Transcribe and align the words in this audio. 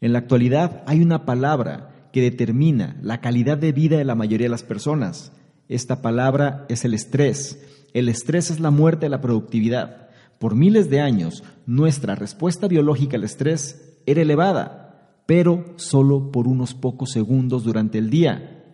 En 0.00 0.12
la 0.12 0.18
actualidad 0.18 0.82
hay 0.86 1.00
una 1.00 1.24
palabra 1.24 2.08
que 2.12 2.22
determina 2.22 2.96
la 3.02 3.20
calidad 3.20 3.58
de 3.58 3.72
vida 3.72 3.98
de 3.98 4.04
la 4.04 4.14
mayoría 4.14 4.46
de 4.46 4.50
las 4.50 4.62
personas. 4.62 5.32
Esta 5.68 6.02
palabra 6.02 6.66
es 6.68 6.84
el 6.84 6.94
estrés. 6.94 7.62
El 7.92 8.08
estrés 8.08 8.50
es 8.50 8.60
la 8.60 8.70
muerte 8.70 9.06
de 9.06 9.10
la 9.10 9.20
productividad. 9.20 10.08
Por 10.38 10.54
miles 10.54 10.90
de 10.90 11.00
años, 11.00 11.42
nuestra 11.66 12.14
respuesta 12.14 12.68
biológica 12.68 13.16
al 13.16 13.24
estrés 13.24 13.98
era 14.04 14.22
elevada, 14.22 15.22
pero 15.26 15.74
solo 15.76 16.30
por 16.30 16.46
unos 16.46 16.74
pocos 16.74 17.10
segundos 17.10 17.64
durante 17.64 17.98
el 17.98 18.10
día. 18.10 18.64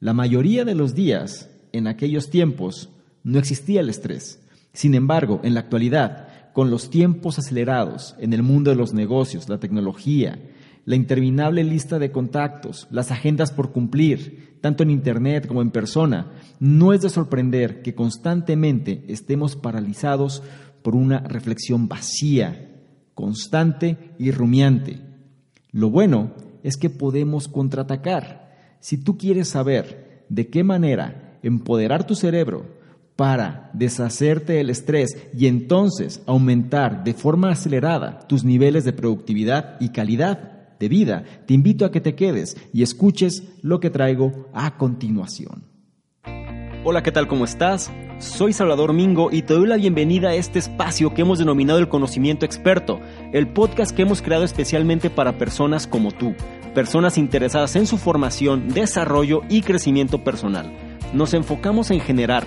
La 0.00 0.12
mayoría 0.12 0.64
de 0.64 0.74
los 0.74 0.94
días, 0.94 1.48
en 1.72 1.86
aquellos 1.86 2.28
tiempos, 2.28 2.90
no 3.22 3.38
existía 3.38 3.80
el 3.80 3.88
estrés. 3.88 4.40
Sin 4.72 4.94
embargo, 4.94 5.40
en 5.44 5.54
la 5.54 5.60
actualidad, 5.60 6.52
con 6.52 6.70
los 6.70 6.90
tiempos 6.90 7.38
acelerados 7.38 8.14
en 8.18 8.32
el 8.32 8.42
mundo 8.42 8.70
de 8.70 8.76
los 8.76 8.92
negocios, 8.92 9.48
la 9.48 9.58
tecnología, 9.58 10.38
la 10.84 10.96
interminable 10.96 11.62
lista 11.64 11.98
de 11.98 12.10
contactos, 12.10 12.88
las 12.90 13.10
agendas 13.10 13.52
por 13.52 13.72
cumplir, 13.72 14.58
tanto 14.60 14.82
en 14.82 14.90
Internet 14.90 15.46
como 15.46 15.62
en 15.62 15.70
persona, 15.70 16.32
no 16.58 16.92
es 16.92 17.02
de 17.02 17.10
sorprender 17.10 17.82
que 17.82 17.94
constantemente 17.94 19.04
estemos 19.08 19.56
paralizados 19.56 20.42
por 20.82 20.96
una 20.96 21.20
reflexión 21.20 21.88
vacía, 21.88 22.70
constante 23.14 24.14
y 24.18 24.30
rumiante. 24.30 25.00
Lo 25.70 25.90
bueno 25.90 26.32
es 26.62 26.76
que 26.76 26.90
podemos 26.90 27.48
contraatacar. 27.48 28.76
Si 28.80 28.98
tú 28.98 29.16
quieres 29.16 29.48
saber 29.48 30.24
de 30.28 30.48
qué 30.48 30.64
manera 30.64 31.38
empoderar 31.42 32.06
tu 32.06 32.14
cerebro 32.14 32.66
para 33.16 33.70
deshacerte 33.74 34.54
del 34.54 34.70
estrés 34.70 35.28
y 35.36 35.46
entonces 35.46 36.22
aumentar 36.26 37.04
de 37.04 37.14
forma 37.14 37.50
acelerada 37.50 38.20
tus 38.26 38.44
niveles 38.44 38.84
de 38.84 38.92
productividad 38.92 39.76
y 39.80 39.90
calidad, 39.90 40.61
de 40.82 40.88
vida, 40.88 41.22
te 41.46 41.54
invito 41.54 41.84
a 41.84 41.92
que 41.92 42.00
te 42.00 42.16
quedes 42.16 42.56
y 42.72 42.82
escuches 42.82 43.44
lo 43.62 43.78
que 43.78 43.88
traigo 43.88 44.48
a 44.52 44.76
continuación. 44.78 45.62
Hola, 46.84 47.04
¿qué 47.04 47.12
tal? 47.12 47.28
¿Cómo 47.28 47.44
estás? 47.44 47.92
Soy 48.18 48.52
Salvador 48.52 48.92
Mingo 48.92 49.30
y 49.30 49.42
te 49.42 49.54
doy 49.54 49.68
la 49.68 49.76
bienvenida 49.76 50.30
a 50.30 50.34
este 50.34 50.58
espacio 50.58 51.14
que 51.14 51.22
hemos 51.22 51.38
denominado 51.38 51.78
el 51.78 51.88
conocimiento 51.88 52.44
experto, 52.44 52.98
el 53.32 53.46
podcast 53.46 53.94
que 53.94 54.02
hemos 54.02 54.22
creado 54.22 54.42
especialmente 54.42 55.08
para 55.08 55.38
personas 55.38 55.86
como 55.86 56.10
tú, 56.10 56.34
personas 56.74 57.16
interesadas 57.16 57.76
en 57.76 57.86
su 57.86 57.96
formación, 57.96 58.70
desarrollo 58.70 59.42
y 59.48 59.62
crecimiento 59.62 60.24
personal 60.24 60.72
nos 61.12 61.34
enfocamos 61.34 61.90
en 61.90 62.00
generar 62.00 62.46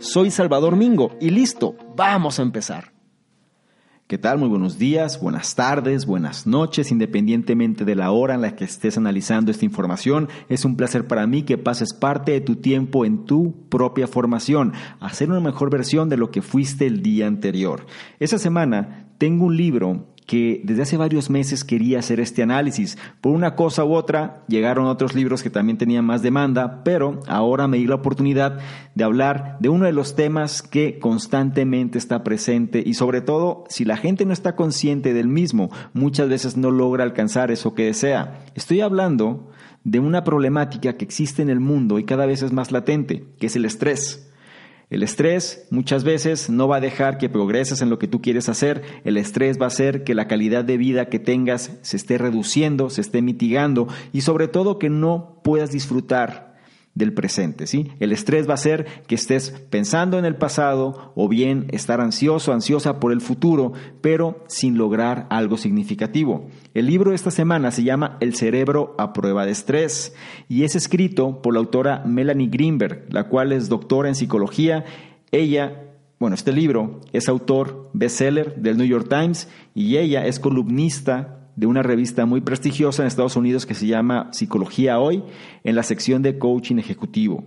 Soy 0.00 0.30
Salvador 0.30 0.76
Mingo 0.76 1.14
y 1.20 1.28
listo, 1.28 1.76
vamos 1.94 2.38
a 2.38 2.42
empezar. 2.42 2.94
¿Qué 4.06 4.16
tal? 4.16 4.38
Muy 4.38 4.48
buenos 4.48 4.78
días, 4.78 5.20
buenas 5.20 5.54
tardes, 5.54 6.06
buenas 6.06 6.46
noches, 6.46 6.90
independientemente 6.90 7.84
de 7.84 7.94
la 7.94 8.10
hora 8.10 8.34
en 8.34 8.40
la 8.40 8.56
que 8.56 8.64
estés 8.64 8.96
analizando 8.96 9.50
esta 9.50 9.66
información. 9.66 10.30
Es 10.48 10.64
un 10.64 10.76
placer 10.76 11.06
para 11.06 11.26
mí 11.26 11.42
que 11.42 11.58
pases 11.58 11.92
parte 11.92 12.32
de 12.32 12.40
tu 12.40 12.56
tiempo 12.56 13.04
en 13.04 13.26
tu 13.26 13.68
propia 13.68 14.06
formación, 14.06 14.72
hacer 15.00 15.28
una 15.28 15.40
mejor 15.40 15.68
versión 15.68 16.08
de 16.08 16.16
lo 16.16 16.30
que 16.30 16.40
fuiste 16.40 16.86
el 16.86 17.02
día 17.02 17.26
anterior. 17.26 17.84
Esa 18.20 18.38
semana 18.38 19.12
tengo 19.18 19.44
un 19.44 19.56
libro 19.58 20.14
que 20.30 20.60
desde 20.62 20.82
hace 20.82 20.96
varios 20.96 21.28
meses 21.28 21.64
quería 21.64 21.98
hacer 21.98 22.20
este 22.20 22.44
análisis. 22.44 22.96
Por 23.20 23.34
una 23.34 23.56
cosa 23.56 23.84
u 23.84 23.94
otra, 23.94 24.44
llegaron 24.46 24.86
otros 24.86 25.16
libros 25.16 25.42
que 25.42 25.50
también 25.50 25.76
tenían 25.76 26.04
más 26.04 26.22
demanda, 26.22 26.84
pero 26.84 27.18
ahora 27.26 27.66
me 27.66 27.78
di 27.78 27.88
la 27.88 27.96
oportunidad 27.96 28.60
de 28.94 29.02
hablar 29.02 29.56
de 29.58 29.70
uno 29.70 29.86
de 29.86 29.92
los 29.92 30.14
temas 30.14 30.62
que 30.62 31.00
constantemente 31.00 31.98
está 31.98 32.22
presente 32.22 32.80
y 32.86 32.94
sobre 32.94 33.22
todo, 33.22 33.64
si 33.68 33.84
la 33.84 33.96
gente 33.96 34.24
no 34.24 34.32
está 34.32 34.54
consciente 34.54 35.14
del 35.14 35.26
mismo, 35.26 35.68
muchas 35.94 36.28
veces 36.28 36.56
no 36.56 36.70
logra 36.70 37.02
alcanzar 37.02 37.50
eso 37.50 37.74
que 37.74 37.86
desea. 37.86 38.44
Estoy 38.54 38.82
hablando 38.82 39.50
de 39.82 39.98
una 39.98 40.22
problemática 40.22 40.92
que 40.92 41.04
existe 41.04 41.42
en 41.42 41.50
el 41.50 41.58
mundo 41.58 41.98
y 41.98 42.04
cada 42.04 42.26
vez 42.26 42.42
es 42.42 42.52
más 42.52 42.70
latente, 42.70 43.24
que 43.40 43.46
es 43.46 43.56
el 43.56 43.64
estrés. 43.64 44.29
El 44.90 45.04
estrés 45.04 45.68
muchas 45.70 46.02
veces 46.02 46.50
no 46.50 46.66
va 46.66 46.78
a 46.78 46.80
dejar 46.80 47.16
que 47.16 47.28
progreses 47.28 47.80
en 47.80 47.90
lo 47.90 48.00
que 48.00 48.08
tú 48.08 48.20
quieres 48.20 48.48
hacer. 48.48 48.82
El 49.04 49.16
estrés 49.16 49.56
va 49.60 49.66
a 49.66 49.68
hacer 49.68 50.02
que 50.02 50.16
la 50.16 50.26
calidad 50.26 50.64
de 50.64 50.76
vida 50.76 51.08
que 51.08 51.20
tengas 51.20 51.78
se 51.82 51.96
esté 51.96 52.18
reduciendo, 52.18 52.90
se 52.90 53.00
esté 53.00 53.22
mitigando 53.22 53.86
y 54.12 54.22
sobre 54.22 54.48
todo 54.48 54.80
que 54.80 54.90
no 54.90 55.40
puedas 55.44 55.70
disfrutar 55.70 56.49
del 56.94 57.12
presente, 57.14 57.66
¿sí? 57.66 57.88
El 58.00 58.12
estrés 58.12 58.48
va 58.48 58.54
a 58.54 58.58
ser 58.58 58.86
que 59.06 59.14
estés 59.14 59.50
pensando 59.70 60.18
en 60.18 60.24
el 60.24 60.36
pasado 60.36 61.12
o 61.14 61.28
bien 61.28 61.66
estar 61.70 62.00
ansioso, 62.00 62.52
ansiosa 62.52 62.98
por 62.98 63.12
el 63.12 63.20
futuro, 63.20 63.72
pero 64.00 64.44
sin 64.48 64.76
lograr 64.76 65.26
algo 65.30 65.56
significativo. 65.56 66.48
El 66.74 66.86
libro 66.86 67.10
de 67.10 67.16
esta 67.16 67.30
semana 67.30 67.70
se 67.70 67.84
llama 67.84 68.16
El 68.20 68.34
cerebro 68.34 68.94
a 68.98 69.12
prueba 69.12 69.46
de 69.46 69.52
estrés 69.52 70.14
y 70.48 70.64
es 70.64 70.74
escrito 70.74 71.42
por 71.42 71.54
la 71.54 71.60
autora 71.60 72.02
Melanie 72.04 72.48
Greenberg, 72.48 73.06
la 73.10 73.28
cual 73.28 73.52
es 73.52 73.68
doctora 73.68 74.08
en 74.08 74.14
psicología. 74.14 74.84
Ella 75.30 75.86
bueno, 76.20 76.34
este 76.34 76.52
libro 76.52 77.00
es 77.14 77.30
autor 77.30 77.88
bestseller 77.94 78.56
del 78.56 78.76
New 78.76 78.86
York 78.86 79.08
Times 79.08 79.48
y 79.74 79.96
ella 79.96 80.26
es 80.26 80.38
columnista 80.38 81.39
de 81.60 81.66
una 81.66 81.82
revista 81.82 82.24
muy 82.24 82.40
prestigiosa 82.40 83.02
en 83.02 83.06
Estados 83.06 83.36
Unidos 83.36 83.66
que 83.66 83.74
se 83.74 83.86
llama 83.86 84.30
Psicología 84.32 84.98
Hoy, 84.98 85.22
en 85.62 85.74
la 85.74 85.82
sección 85.82 86.22
de 86.22 86.38
coaching 86.38 86.78
ejecutivo. 86.78 87.44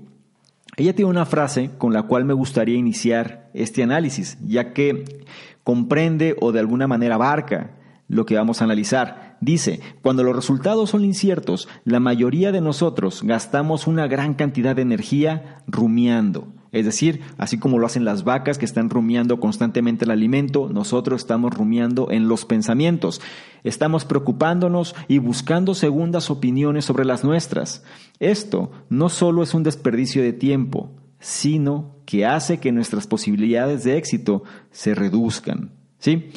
Ella 0.77 0.93
tiene 0.93 1.09
una 1.09 1.25
frase 1.25 1.71
con 1.79 1.93
la 1.93 2.03
cual 2.03 2.23
me 2.23 2.35
gustaría 2.35 2.75
iniciar 2.75 3.49
este 3.55 3.81
análisis, 3.81 4.37
ya 4.45 4.71
que 4.71 5.25
comprende 5.63 6.35
o 6.39 6.51
de 6.51 6.59
alguna 6.59 6.85
manera 6.85 7.15
abarca 7.15 7.71
lo 8.07 8.27
que 8.27 8.35
vamos 8.35 8.61
a 8.61 8.65
analizar. 8.65 9.39
Dice, 9.41 9.79
cuando 10.03 10.23
los 10.23 10.35
resultados 10.35 10.91
son 10.91 11.03
inciertos, 11.03 11.67
la 11.83 11.99
mayoría 11.99 12.51
de 12.51 12.61
nosotros 12.61 13.23
gastamos 13.23 13.87
una 13.87 14.05
gran 14.05 14.35
cantidad 14.35 14.75
de 14.75 14.83
energía 14.83 15.63
rumiando 15.65 16.53
es 16.73 16.85
decir, 16.85 17.21
así 17.37 17.59
como 17.59 17.77
lo 17.77 17.85
hacen 17.85 18.03
las 18.03 18.23
vacas 18.23 18.57
que 18.57 18.65
están 18.65 18.89
rumiando 18.89 19.39
constantemente 19.39 20.05
el 20.05 20.11
alimento, 20.11 20.69
nosotros 20.69 21.21
estamos 21.21 21.53
rumiando 21.53 22.09
en 22.09 22.27
los 22.27 22.45
pensamientos. 22.45 23.21
Estamos 23.63 24.05
preocupándonos 24.05 24.95
y 25.07 25.19
buscando 25.19 25.75
segundas 25.75 26.31
opiniones 26.31 26.83
sobre 26.83 27.05
las 27.05 27.23
nuestras. 27.23 27.83
Esto 28.19 28.71
no 28.89 29.09
solo 29.09 29.43
es 29.43 29.53
un 29.53 29.61
desperdicio 29.61 30.23
de 30.23 30.33
tiempo, 30.33 30.91
sino 31.19 31.95
que 32.05 32.25
hace 32.25 32.57
que 32.57 32.71
nuestras 32.71 33.05
posibilidades 33.05 33.83
de 33.83 33.97
éxito 33.97 34.43
se 34.71 34.95
reduzcan. 34.95 35.69
¿Sí? 35.99 36.31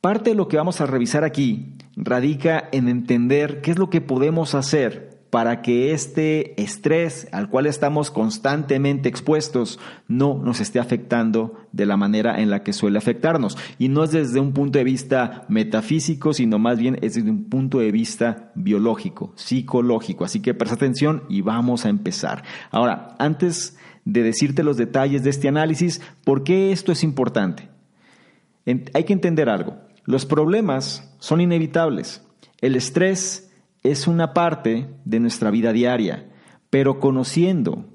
Parte 0.00 0.30
de 0.30 0.36
lo 0.36 0.48
que 0.48 0.56
vamos 0.56 0.80
a 0.80 0.86
revisar 0.86 1.22
aquí 1.22 1.74
radica 1.96 2.66
en 2.72 2.88
entender 2.88 3.60
qué 3.60 3.72
es 3.72 3.78
lo 3.78 3.90
que 3.90 4.00
podemos 4.00 4.54
hacer 4.54 5.15
para 5.36 5.60
que 5.60 5.92
este 5.92 6.58
estrés 6.62 7.28
al 7.30 7.50
cual 7.50 7.66
estamos 7.66 8.10
constantemente 8.10 9.10
expuestos 9.10 9.78
no 10.08 10.40
nos 10.42 10.60
esté 10.60 10.78
afectando 10.78 11.60
de 11.72 11.84
la 11.84 11.98
manera 11.98 12.40
en 12.40 12.48
la 12.48 12.62
que 12.62 12.72
suele 12.72 12.96
afectarnos. 12.96 13.58
Y 13.78 13.90
no 13.90 14.02
es 14.02 14.12
desde 14.12 14.40
un 14.40 14.54
punto 14.54 14.78
de 14.78 14.84
vista 14.84 15.44
metafísico, 15.50 16.32
sino 16.32 16.58
más 16.58 16.78
bien 16.78 16.98
es 17.02 17.16
desde 17.16 17.28
un 17.28 17.50
punto 17.50 17.80
de 17.80 17.92
vista 17.92 18.50
biológico, 18.54 19.34
psicológico. 19.34 20.24
Así 20.24 20.40
que 20.40 20.54
presta 20.54 20.76
atención 20.76 21.24
y 21.28 21.42
vamos 21.42 21.84
a 21.84 21.90
empezar. 21.90 22.42
Ahora, 22.70 23.14
antes 23.18 23.76
de 24.06 24.22
decirte 24.22 24.62
los 24.62 24.78
detalles 24.78 25.22
de 25.22 25.28
este 25.28 25.48
análisis, 25.48 26.00
¿por 26.24 26.44
qué 26.44 26.72
esto 26.72 26.92
es 26.92 27.04
importante? 27.04 27.68
hay 28.64 29.04
que 29.04 29.12
entender 29.12 29.50
algo. 29.50 29.76
Los 30.06 30.24
problemas 30.24 31.14
son 31.18 31.42
inevitables. 31.42 32.22
El 32.62 32.74
estrés 32.74 33.45
es 33.90 34.06
una 34.06 34.32
parte 34.32 34.88
de 35.04 35.20
nuestra 35.20 35.50
vida 35.50 35.72
diaria, 35.72 36.28
pero 36.70 36.98
conociendo 36.98 37.86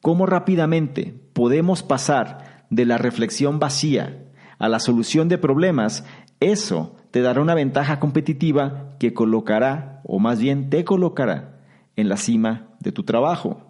cómo 0.00 0.26
rápidamente 0.26 1.14
podemos 1.32 1.82
pasar 1.82 2.64
de 2.70 2.86
la 2.86 2.98
reflexión 2.98 3.58
vacía 3.58 4.26
a 4.58 4.68
la 4.68 4.78
solución 4.78 5.28
de 5.28 5.38
problemas, 5.38 6.04
eso 6.38 6.96
te 7.10 7.22
dará 7.22 7.40
una 7.40 7.54
ventaja 7.54 7.98
competitiva 7.98 8.90
que 8.98 9.12
colocará, 9.12 10.00
o 10.04 10.18
más 10.18 10.38
bien 10.38 10.70
te 10.70 10.84
colocará, 10.84 11.58
en 11.96 12.08
la 12.08 12.16
cima 12.16 12.68
de 12.78 12.92
tu 12.92 13.02
trabajo. 13.02 13.62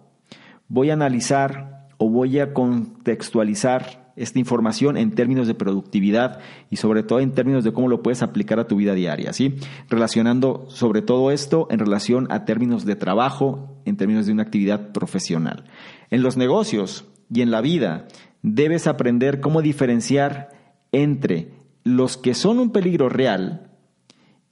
Voy 0.67 0.89
a 0.89 0.93
analizar 0.93 1.87
o 1.97 2.09
voy 2.09 2.39
a 2.39 2.53
contextualizar 2.53 4.00
esta 4.15 4.39
información 4.39 4.97
en 4.97 5.11
términos 5.11 5.47
de 5.47 5.53
productividad 5.53 6.39
y 6.69 6.77
sobre 6.77 7.03
todo 7.03 7.19
en 7.19 7.31
términos 7.31 7.63
de 7.63 7.73
cómo 7.73 7.87
lo 7.87 8.03
puedes 8.03 8.21
aplicar 8.21 8.59
a 8.59 8.67
tu 8.67 8.75
vida 8.75 8.93
diaria, 8.93 9.33
¿sí? 9.33 9.55
Relacionando 9.89 10.65
sobre 10.69 11.01
todo 11.01 11.31
esto 11.31 11.67
en 11.71 11.79
relación 11.79 12.27
a 12.31 12.45
términos 12.45 12.85
de 12.85 12.95
trabajo, 12.95 13.81
en 13.85 13.97
términos 13.97 14.25
de 14.25 14.33
una 14.33 14.43
actividad 14.43 14.91
profesional. 14.91 15.65
En 16.09 16.23
los 16.23 16.37
negocios 16.37 17.05
y 17.33 17.41
en 17.41 17.51
la 17.51 17.61
vida 17.61 18.07
debes 18.41 18.87
aprender 18.87 19.39
cómo 19.39 19.61
diferenciar 19.61 20.49
entre 20.91 21.53
los 21.83 22.17
que 22.17 22.33
son 22.33 22.59
un 22.59 22.71
peligro 22.71 23.09
real 23.09 23.71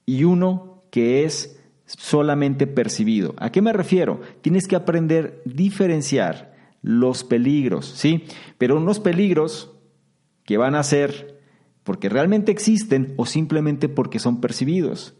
y 0.06 0.24
uno 0.24 0.84
que 0.92 1.26
es 1.26 1.60
solamente 1.86 2.68
percibido. 2.68 3.36
¿A 3.38 3.52
qué 3.52 3.62
me 3.62 3.74
refiero? 3.74 4.22
Tienes 4.42 4.68
que 4.68 4.76
aprender 4.76 5.42
a 5.46 5.50
diferenciar 5.50 6.49
los 6.82 7.24
peligros, 7.24 7.86
¿sí? 7.86 8.26
Pero 8.58 8.78
unos 8.78 9.00
peligros 9.00 9.72
que 10.44 10.58
van 10.58 10.76
a 10.76 10.84
ser 10.84 11.40
porque 11.84 12.10
realmente 12.10 12.52
existen 12.52 13.14
o 13.18 13.26
simplemente 13.26 13.90
porque 13.90 14.20
son 14.20 14.42
percibidos. 14.42 15.16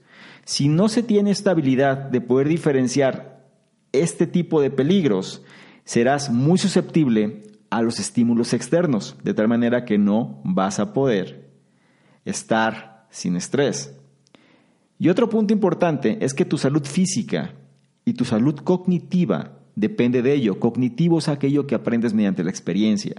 Si 0.46 0.68
no 0.68 0.90
se 0.90 1.04
tiene 1.04 1.32
esta 1.32 1.52
habilidad 1.52 1.98
de 1.98 2.22
poder 2.22 2.48
diferenciar 2.48 3.48
este 3.92 4.28
tipo 4.28 4.62
de 4.62 4.72
peligros, 4.72 5.44
serás 5.84 6.30
muy 6.30 6.58
susceptible 6.58 7.44
a 7.70 7.82
los 7.82 8.00
estímulos 8.00 8.54
externos, 8.54 9.18
de 9.24 9.34
tal 9.34 9.48
manera 9.48 9.86
que 9.86 9.98
no 9.98 10.42
vas 10.44 10.80
a 10.80 10.94
poder 10.94 11.52
estar 12.26 13.08
sin 13.10 13.36
estrés. 13.36 13.96
Y 14.98 15.10
otro 15.10 15.30
punto 15.30 15.54
importante 15.54 16.18
es 16.22 16.34
que 16.34 16.46
tu 16.46 16.58
salud 16.58 16.84
física 16.86 17.54
y 18.06 18.14
tu 18.14 18.26
salud 18.26 18.56
cognitiva 18.56 19.59
depende 19.80 20.22
de 20.22 20.34
ello. 20.34 20.60
Cognitivo 20.60 21.20
es 21.20 21.30
aquello 21.30 21.66
que 21.66 21.76
aprendes 21.76 22.14
mediante 22.14 22.44
la 22.44 22.50
experiencia. 22.50 23.16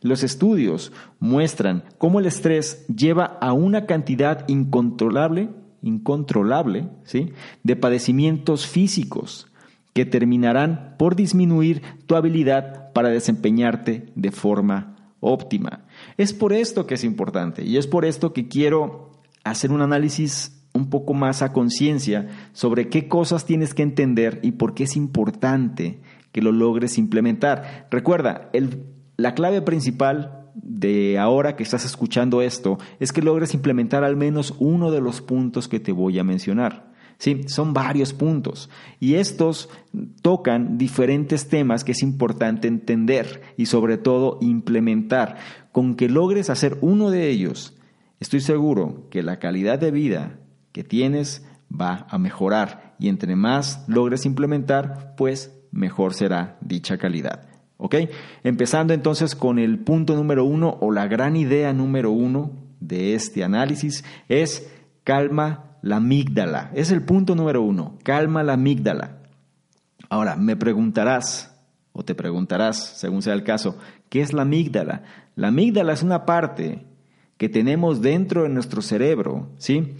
Los 0.00 0.22
estudios 0.22 0.92
muestran 1.20 1.84
cómo 1.98 2.18
el 2.18 2.26
estrés 2.26 2.86
lleva 2.86 3.24
a 3.24 3.52
una 3.52 3.86
cantidad 3.86 4.48
incontrolable, 4.48 5.50
incontrolable, 5.82 6.88
¿sí? 7.04 7.32
de 7.62 7.76
padecimientos 7.76 8.66
físicos 8.66 9.48
que 9.92 10.06
terminarán 10.06 10.94
por 10.98 11.14
disminuir 11.14 11.82
tu 12.06 12.14
habilidad 12.14 12.92
para 12.92 13.10
desempeñarte 13.10 14.06
de 14.14 14.30
forma 14.30 14.96
óptima. 15.20 15.84
Es 16.16 16.32
por 16.32 16.52
esto 16.52 16.86
que 16.86 16.94
es 16.94 17.04
importante 17.04 17.64
y 17.64 17.76
es 17.76 17.86
por 17.86 18.04
esto 18.04 18.32
que 18.32 18.48
quiero 18.48 19.10
hacer 19.44 19.72
un 19.72 19.82
análisis 19.82 20.57
un 20.78 20.88
poco 20.88 21.12
más 21.12 21.42
a 21.42 21.52
conciencia 21.52 22.28
sobre 22.52 22.88
qué 22.88 23.08
cosas 23.08 23.44
tienes 23.44 23.74
que 23.74 23.82
entender 23.82 24.40
y 24.42 24.52
por 24.52 24.74
qué 24.74 24.84
es 24.84 24.96
importante 24.96 26.00
que 26.32 26.40
lo 26.40 26.52
logres 26.52 26.96
implementar. 26.96 27.88
Recuerda, 27.90 28.50
la 29.16 29.34
clave 29.34 29.60
principal 29.60 30.50
de 30.54 31.18
ahora 31.18 31.56
que 31.56 31.62
estás 31.62 31.84
escuchando 31.84 32.42
esto 32.42 32.78
es 33.00 33.12
que 33.12 33.22
logres 33.22 33.54
implementar 33.54 34.04
al 34.04 34.16
menos 34.16 34.54
uno 34.58 34.90
de 34.90 35.00
los 35.00 35.20
puntos 35.20 35.68
que 35.68 35.80
te 35.80 35.92
voy 35.92 36.18
a 36.18 36.24
mencionar. 36.24 36.88
Sí, 37.18 37.42
son 37.48 37.74
varios 37.74 38.12
puntos 38.12 38.70
y 39.00 39.14
estos 39.14 39.68
tocan 40.22 40.78
diferentes 40.78 41.48
temas 41.48 41.82
que 41.82 41.90
es 41.90 42.02
importante 42.02 42.68
entender 42.68 43.42
y 43.56 43.66
sobre 43.66 43.98
todo 43.98 44.38
implementar. 44.40 45.36
Con 45.72 45.96
que 45.96 46.08
logres 46.08 46.48
hacer 46.48 46.78
uno 46.80 47.10
de 47.10 47.28
ellos, 47.28 47.76
estoy 48.20 48.40
seguro 48.40 49.08
que 49.10 49.24
la 49.24 49.40
calidad 49.40 49.80
de 49.80 49.90
vida 49.90 50.38
que 50.78 50.84
tienes 50.84 51.44
va 51.68 52.06
a 52.08 52.18
mejorar 52.18 52.94
y 53.00 53.08
entre 53.08 53.34
más 53.34 53.84
logres 53.88 54.24
implementar, 54.24 55.16
pues 55.16 55.52
mejor 55.72 56.14
será 56.14 56.56
dicha 56.60 56.98
calidad. 56.98 57.48
¿Ok? 57.78 57.96
Empezando 58.44 58.94
entonces 58.94 59.34
con 59.34 59.58
el 59.58 59.80
punto 59.80 60.14
número 60.14 60.44
uno 60.44 60.78
o 60.80 60.92
la 60.92 61.08
gran 61.08 61.34
idea 61.34 61.72
número 61.72 62.12
uno 62.12 62.52
de 62.78 63.16
este 63.16 63.42
análisis 63.42 64.04
es 64.28 64.72
calma 65.02 65.78
la 65.82 65.96
amígdala. 65.96 66.70
Es 66.74 66.92
el 66.92 67.02
punto 67.02 67.34
número 67.34 67.60
uno, 67.60 67.98
calma 68.04 68.44
la 68.44 68.52
amígdala. 68.52 69.18
Ahora, 70.08 70.36
me 70.36 70.54
preguntarás, 70.54 71.60
o 71.90 72.04
te 72.04 72.14
preguntarás, 72.14 72.76
según 72.76 73.22
sea 73.22 73.34
el 73.34 73.42
caso, 73.42 73.76
¿qué 74.10 74.20
es 74.20 74.32
la 74.32 74.42
amígdala? 74.42 75.02
La 75.34 75.48
amígdala 75.48 75.92
es 75.92 76.04
una 76.04 76.24
parte 76.24 76.86
que 77.36 77.48
tenemos 77.48 78.00
dentro 78.00 78.44
de 78.44 78.48
nuestro 78.48 78.80
cerebro, 78.80 79.48
¿sí? 79.58 79.96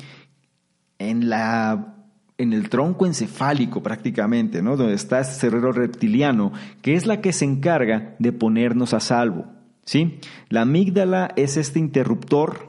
En, 0.99 1.29
la, 1.29 1.97
en 2.39 2.53
el 2.53 2.69
tronco 2.69 3.07
encefálico 3.07 3.83
prácticamente, 3.83 4.63
¿no? 4.63 4.77
donde 4.77 4.95
está 4.95 5.21
este 5.21 5.35
cerebro 5.35 5.73
reptiliano, 5.73 6.53
que 6.83 6.95
es 6.95 7.07
la 7.07 7.21
que 7.21 7.33
se 7.33 7.45
encarga 7.45 8.17
de 8.19 8.33
ponernos 8.33 8.95
a 8.95 9.01
salvo. 9.01 9.47
¿sí? 9.85 10.19
La 10.49 10.63
amígdala 10.63 11.33
es 11.37 11.57
este 11.57 11.79
interruptor 11.79 12.69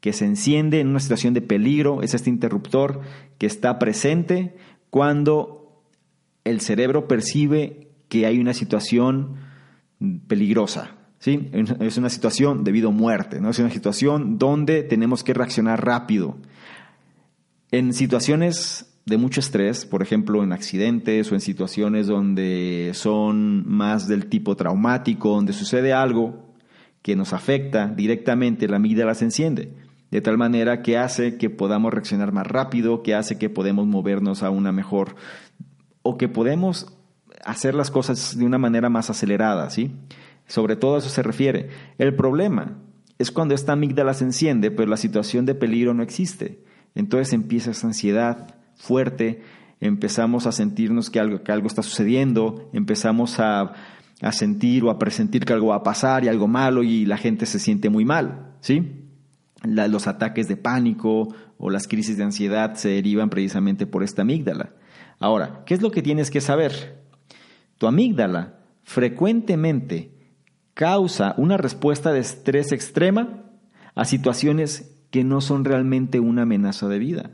que 0.00 0.12
se 0.12 0.24
enciende 0.24 0.80
en 0.80 0.88
una 0.88 1.00
situación 1.00 1.34
de 1.34 1.42
peligro, 1.42 2.02
es 2.02 2.14
este 2.14 2.30
interruptor 2.30 3.00
que 3.38 3.46
está 3.46 3.78
presente 3.78 4.56
cuando 4.88 5.84
el 6.44 6.60
cerebro 6.60 7.06
percibe 7.06 7.88
que 8.08 8.26
hay 8.26 8.38
una 8.38 8.54
situación 8.54 9.36
peligrosa, 10.26 10.96
¿sí? 11.18 11.50
Es 11.80 11.98
una 11.98 12.08
situación 12.08 12.64
debido 12.64 12.88
a 12.88 12.92
muerte, 12.92 13.40
¿no? 13.40 13.50
Es 13.50 13.58
una 13.58 13.70
situación 13.70 14.38
donde 14.38 14.82
tenemos 14.82 15.22
que 15.22 15.34
reaccionar 15.34 15.84
rápido. 15.84 16.38
En 17.72 17.92
situaciones 17.92 18.90
de 19.06 19.16
mucho 19.16 19.40
estrés, 19.40 19.86
por 19.86 20.02
ejemplo 20.02 20.42
en 20.42 20.52
accidentes 20.52 21.30
o 21.30 21.34
en 21.34 21.40
situaciones 21.40 22.06
donde 22.06 22.90
son 22.94 23.68
más 23.68 24.08
del 24.08 24.26
tipo 24.26 24.56
traumático, 24.56 25.30
donde 25.30 25.52
sucede 25.52 25.92
algo 25.92 26.54
que 27.02 27.16
nos 27.16 27.32
afecta 27.32 27.88
directamente, 27.88 28.68
la 28.68 28.76
amígdala 28.76 29.14
se 29.14 29.24
enciende, 29.24 29.72
de 30.10 30.20
tal 30.20 30.36
manera 30.36 30.82
que 30.82 30.98
hace 30.98 31.38
que 31.38 31.48
podamos 31.48 31.94
reaccionar 31.94 32.32
más 32.32 32.46
rápido, 32.46 33.02
que 33.02 33.14
hace 33.14 33.38
que 33.38 33.48
podemos 33.48 33.86
movernos 33.86 34.42
a 34.42 34.50
una 34.50 34.72
mejor 34.72 35.14
o 36.02 36.18
que 36.18 36.28
podemos 36.28 36.92
hacer 37.44 37.74
las 37.74 37.90
cosas 37.90 38.36
de 38.36 38.44
una 38.44 38.58
manera 38.58 38.90
más 38.90 39.10
acelerada, 39.10 39.70
¿sí? 39.70 39.92
Sobre 40.46 40.76
todo 40.76 40.96
a 40.96 40.98
eso 40.98 41.08
se 41.08 41.22
refiere. 41.22 41.68
El 41.98 42.14
problema 42.14 42.78
es 43.18 43.30
cuando 43.30 43.54
esta 43.54 43.72
amígdala 43.72 44.14
se 44.14 44.24
enciende, 44.24 44.70
pero 44.70 44.90
la 44.90 44.96
situación 44.96 45.46
de 45.46 45.54
peligro 45.54 45.94
no 45.94 46.02
existe. 46.02 46.64
Entonces 46.94 47.32
empieza 47.32 47.70
esa 47.70 47.86
ansiedad 47.86 48.54
fuerte, 48.76 49.42
empezamos 49.80 50.46
a 50.46 50.52
sentirnos 50.52 51.10
que 51.10 51.20
algo, 51.20 51.42
que 51.42 51.52
algo 51.52 51.66
está 51.66 51.82
sucediendo, 51.82 52.70
empezamos 52.72 53.38
a, 53.38 53.72
sentir 54.32 54.84
o 54.84 54.90
a 54.90 54.98
presentir 54.98 55.44
que 55.44 55.52
algo 55.52 55.68
va 55.68 55.76
a 55.76 55.82
pasar 55.82 56.24
y 56.24 56.28
algo 56.28 56.46
malo 56.46 56.82
y 56.82 57.06
la 57.06 57.16
gente 57.16 57.46
se 57.46 57.58
siente 57.58 57.88
muy 57.88 58.04
mal, 58.04 58.54
¿sí? 58.60 59.06
los 59.62 60.06
ataques 60.06 60.48
de 60.48 60.56
pánico 60.56 61.34
o 61.58 61.70
las 61.70 61.86
crisis 61.86 62.16
de 62.16 62.24
ansiedad 62.24 62.74
se 62.74 62.90
derivan 62.90 63.30
precisamente 63.30 63.86
por 63.86 64.02
esta 64.02 64.22
amígdala. 64.22 64.70
Ahora, 65.18 65.62
¿qué 65.66 65.74
es 65.74 65.82
lo 65.82 65.90
que 65.90 66.02
tienes 66.02 66.30
que 66.30 66.40
saber? 66.40 67.02
Tu 67.78 67.86
amígdala 67.86 68.58
frecuentemente 68.82 70.12
causa 70.74 71.34
una 71.36 71.56
respuesta 71.58 72.12
de 72.12 72.20
estrés 72.20 72.72
extrema 72.72 73.44
a 73.94 74.04
situaciones 74.04 74.96
que 75.10 75.24
no 75.24 75.40
son 75.40 75.64
realmente 75.64 76.20
una 76.20 76.42
amenaza 76.42 76.88
de 76.88 76.98
vida. 76.98 77.30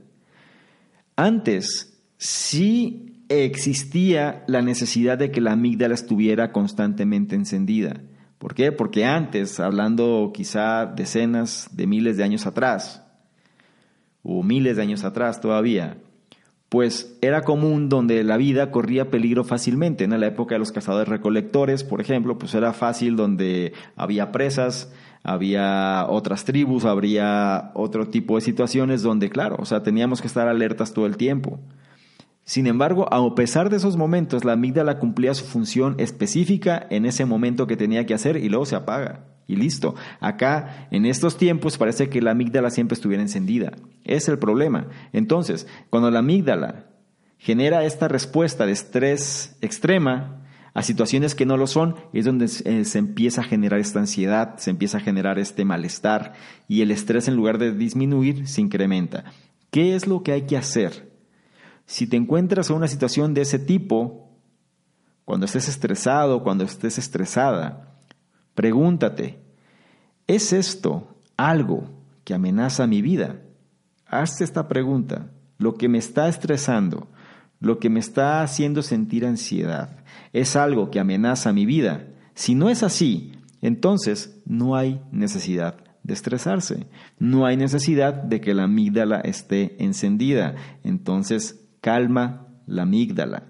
Antes 1.16 1.98
sí 2.18 3.24
existía 3.28 4.44
la 4.46 4.62
necesidad 4.62 5.18
de 5.18 5.30
que 5.30 5.40
la 5.40 5.52
amígdala 5.52 5.94
estuviera 5.94 6.52
constantemente 6.52 7.34
encendida. 7.34 8.00
¿Por 8.38 8.54
qué? 8.54 8.72
Porque 8.72 9.04
antes, 9.04 9.60
hablando 9.60 10.30
quizá 10.34 10.86
decenas 10.86 11.70
de 11.72 11.86
miles 11.86 12.16
de 12.16 12.24
años 12.24 12.46
atrás, 12.46 13.02
o 14.22 14.42
miles 14.42 14.76
de 14.76 14.82
años 14.82 15.04
atrás 15.04 15.40
todavía, 15.40 15.98
pues 16.68 17.16
era 17.22 17.42
común 17.42 17.88
donde 17.88 18.24
la 18.24 18.36
vida 18.36 18.70
corría 18.70 19.10
peligro 19.10 19.44
fácilmente. 19.44 20.04
En 20.04 20.18
la 20.18 20.26
época 20.26 20.56
de 20.56 20.58
los 20.58 20.72
cazadores 20.72 21.08
recolectores, 21.08 21.84
por 21.84 22.00
ejemplo, 22.00 22.36
pues 22.38 22.54
era 22.54 22.72
fácil 22.72 23.16
donde 23.16 23.72
había 23.94 24.32
presas, 24.32 24.92
había 25.22 26.06
otras 26.08 26.44
tribus, 26.44 26.84
habría 26.84 27.70
otro 27.74 28.08
tipo 28.08 28.36
de 28.36 28.42
situaciones 28.42 29.02
donde, 29.02 29.30
claro, 29.30 29.56
o 29.58 29.64
sea, 29.64 29.82
teníamos 29.82 30.20
que 30.20 30.26
estar 30.26 30.48
alertas 30.48 30.92
todo 30.92 31.06
el 31.06 31.16
tiempo. 31.16 31.60
Sin 32.44 32.68
embargo, 32.68 33.12
a 33.12 33.34
pesar 33.34 33.70
de 33.70 33.76
esos 33.76 33.96
momentos, 33.96 34.44
la 34.44 34.52
amígdala 34.52 35.00
cumplía 35.00 35.34
su 35.34 35.44
función 35.44 35.96
específica 35.98 36.86
en 36.90 37.04
ese 37.04 37.24
momento 37.24 37.66
que 37.66 37.76
tenía 37.76 38.06
que 38.06 38.14
hacer 38.14 38.36
y 38.36 38.48
luego 38.48 38.66
se 38.66 38.76
apaga. 38.76 39.24
Y 39.48 39.56
listo. 39.56 39.96
Acá, 40.20 40.88
en 40.92 41.06
estos 41.06 41.38
tiempos, 41.38 41.76
parece 41.76 42.08
que 42.08 42.22
la 42.22 42.30
amígdala 42.32 42.70
siempre 42.70 42.94
estuviera 42.94 43.22
encendida. 43.22 43.72
Es 44.04 44.28
el 44.28 44.38
problema. 44.38 44.86
Entonces, 45.12 45.66
cuando 45.90 46.10
la 46.12 46.20
amígdala 46.20 46.86
genera 47.38 47.84
esta 47.84 48.06
respuesta 48.06 48.64
de 48.64 48.72
estrés 48.72 49.56
extrema, 49.60 50.45
a 50.76 50.82
situaciones 50.82 51.34
que 51.34 51.46
no 51.46 51.56
lo 51.56 51.66
son, 51.66 51.96
es 52.12 52.26
donde 52.26 52.44
eh, 52.44 52.84
se 52.84 52.98
empieza 52.98 53.40
a 53.40 53.44
generar 53.44 53.80
esta 53.80 53.98
ansiedad, 53.98 54.58
se 54.58 54.68
empieza 54.68 54.98
a 54.98 55.00
generar 55.00 55.38
este 55.38 55.64
malestar 55.64 56.34
y 56.68 56.82
el 56.82 56.90
estrés 56.90 57.28
en 57.28 57.34
lugar 57.34 57.56
de 57.56 57.72
disminuir 57.72 58.46
se 58.46 58.60
incrementa. 58.60 59.24
¿Qué 59.70 59.96
es 59.96 60.06
lo 60.06 60.22
que 60.22 60.32
hay 60.32 60.42
que 60.42 60.58
hacer? 60.58 61.10
Si 61.86 62.06
te 62.06 62.18
encuentras 62.18 62.68
en 62.68 62.76
una 62.76 62.88
situación 62.88 63.32
de 63.32 63.40
ese 63.40 63.58
tipo, 63.58 64.38
cuando 65.24 65.46
estés 65.46 65.66
estresado, 65.66 66.42
cuando 66.42 66.64
estés 66.64 66.98
estresada, 66.98 67.96
pregúntate, 68.54 69.38
¿es 70.26 70.52
esto 70.52 71.16
algo 71.38 71.88
que 72.22 72.34
amenaza 72.34 72.86
mi 72.86 73.00
vida? 73.00 73.40
Hazte 74.08 74.44
esta 74.44 74.68
pregunta. 74.68 75.30
Lo 75.56 75.76
que 75.76 75.88
me 75.88 75.96
está 75.96 76.28
estresando, 76.28 77.08
lo 77.60 77.78
que 77.78 77.90
me 77.90 78.00
está 78.00 78.42
haciendo 78.42 78.82
sentir 78.82 79.24
ansiedad, 79.24 80.04
es 80.32 80.56
algo 80.56 80.90
que 80.90 81.00
amenaza 81.00 81.52
mi 81.52 81.66
vida. 81.66 82.06
Si 82.34 82.54
no 82.54 82.68
es 82.68 82.82
así, 82.82 83.32
entonces 83.62 84.40
no 84.44 84.76
hay 84.76 85.00
necesidad 85.10 85.76
de 86.02 86.14
estresarse, 86.14 86.86
no 87.18 87.46
hay 87.46 87.56
necesidad 87.56 88.14
de 88.14 88.40
que 88.40 88.54
la 88.54 88.64
amígdala 88.64 89.20
esté 89.20 89.82
encendida. 89.82 90.54
Entonces, 90.84 91.66
calma 91.80 92.46
la 92.66 92.82
amígdala. 92.82 93.44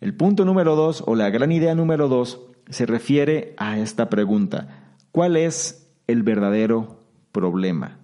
El 0.00 0.14
punto 0.14 0.44
número 0.44 0.76
dos, 0.76 1.02
o 1.06 1.16
la 1.16 1.30
gran 1.30 1.50
idea 1.50 1.74
número 1.74 2.08
dos, 2.08 2.40
se 2.68 2.86
refiere 2.86 3.54
a 3.56 3.78
esta 3.78 4.08
pregunta. 4.08 4.94
¿Cuál 5.10 5.36
es 5.36 5.90
el 6.06 6.22
verdadero 6.22 7.04
problema? 7.32 7.98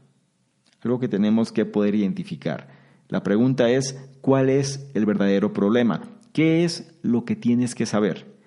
Algo 0.82 0.98
que 0.98 1.08
tenemos 1.08 1.52
que 1.52 1.64
poder 1.64 1.94
identificar. 1.94 2.68
La 3.08 3.22
pregunta 3.22 3.70
es, 3.70 3.96
¿cuál 4.24 4.48
es 4.48 4.90
el 4.94 5.04
verdadero 5.04 5.52
problema? 5.52 6.00
¿Qué 6.32 6.64
es 6.64 6.96
lo 7.02 7.26
que 7.26 7.36
tienes 7.36 7.74
que 7.74 7.84
saber? 7.84 8.38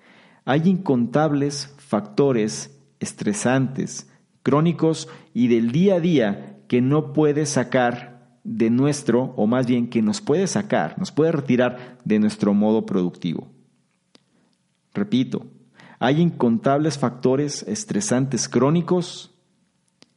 Hay 0.44 0.62
incontables 0.68 1.72
factores 1.78 2.76
estresantes, 2.98 4.10
crónicos 4.42 5.08
y 5.34 5.46
del 5.46 5.70
día 5.70 5.94
a 5.94 6.00
día 6.00 6.58
que 6.66 6.80
no 6.80 7.12
puedes 7.12 7.50
sacar 7.50 8.40
de 8.42 8.70
nuestro, 8.70 9.34
o 9.36 9.46
más 9.46 9.68
bien 9.68 9.88
que 9.88 10.02
nos 10.02 10.20
puede 10.20 10.48
sacar, 10.48 10.98
nos 10.98 11.12
puede 11.12 11.30
retirar 11.30 11.98
de 12.04 12.18
nuestro 12.18 12.54
modo 12.54 12.84
productivo. 12.84 13.46
Repito, 14.94 15.46
hay 16.00 16.20
incontables 16.20 16.98
factores 16.98 17.62
estresantes 17.68 18.48
crónicos 18.48 19.32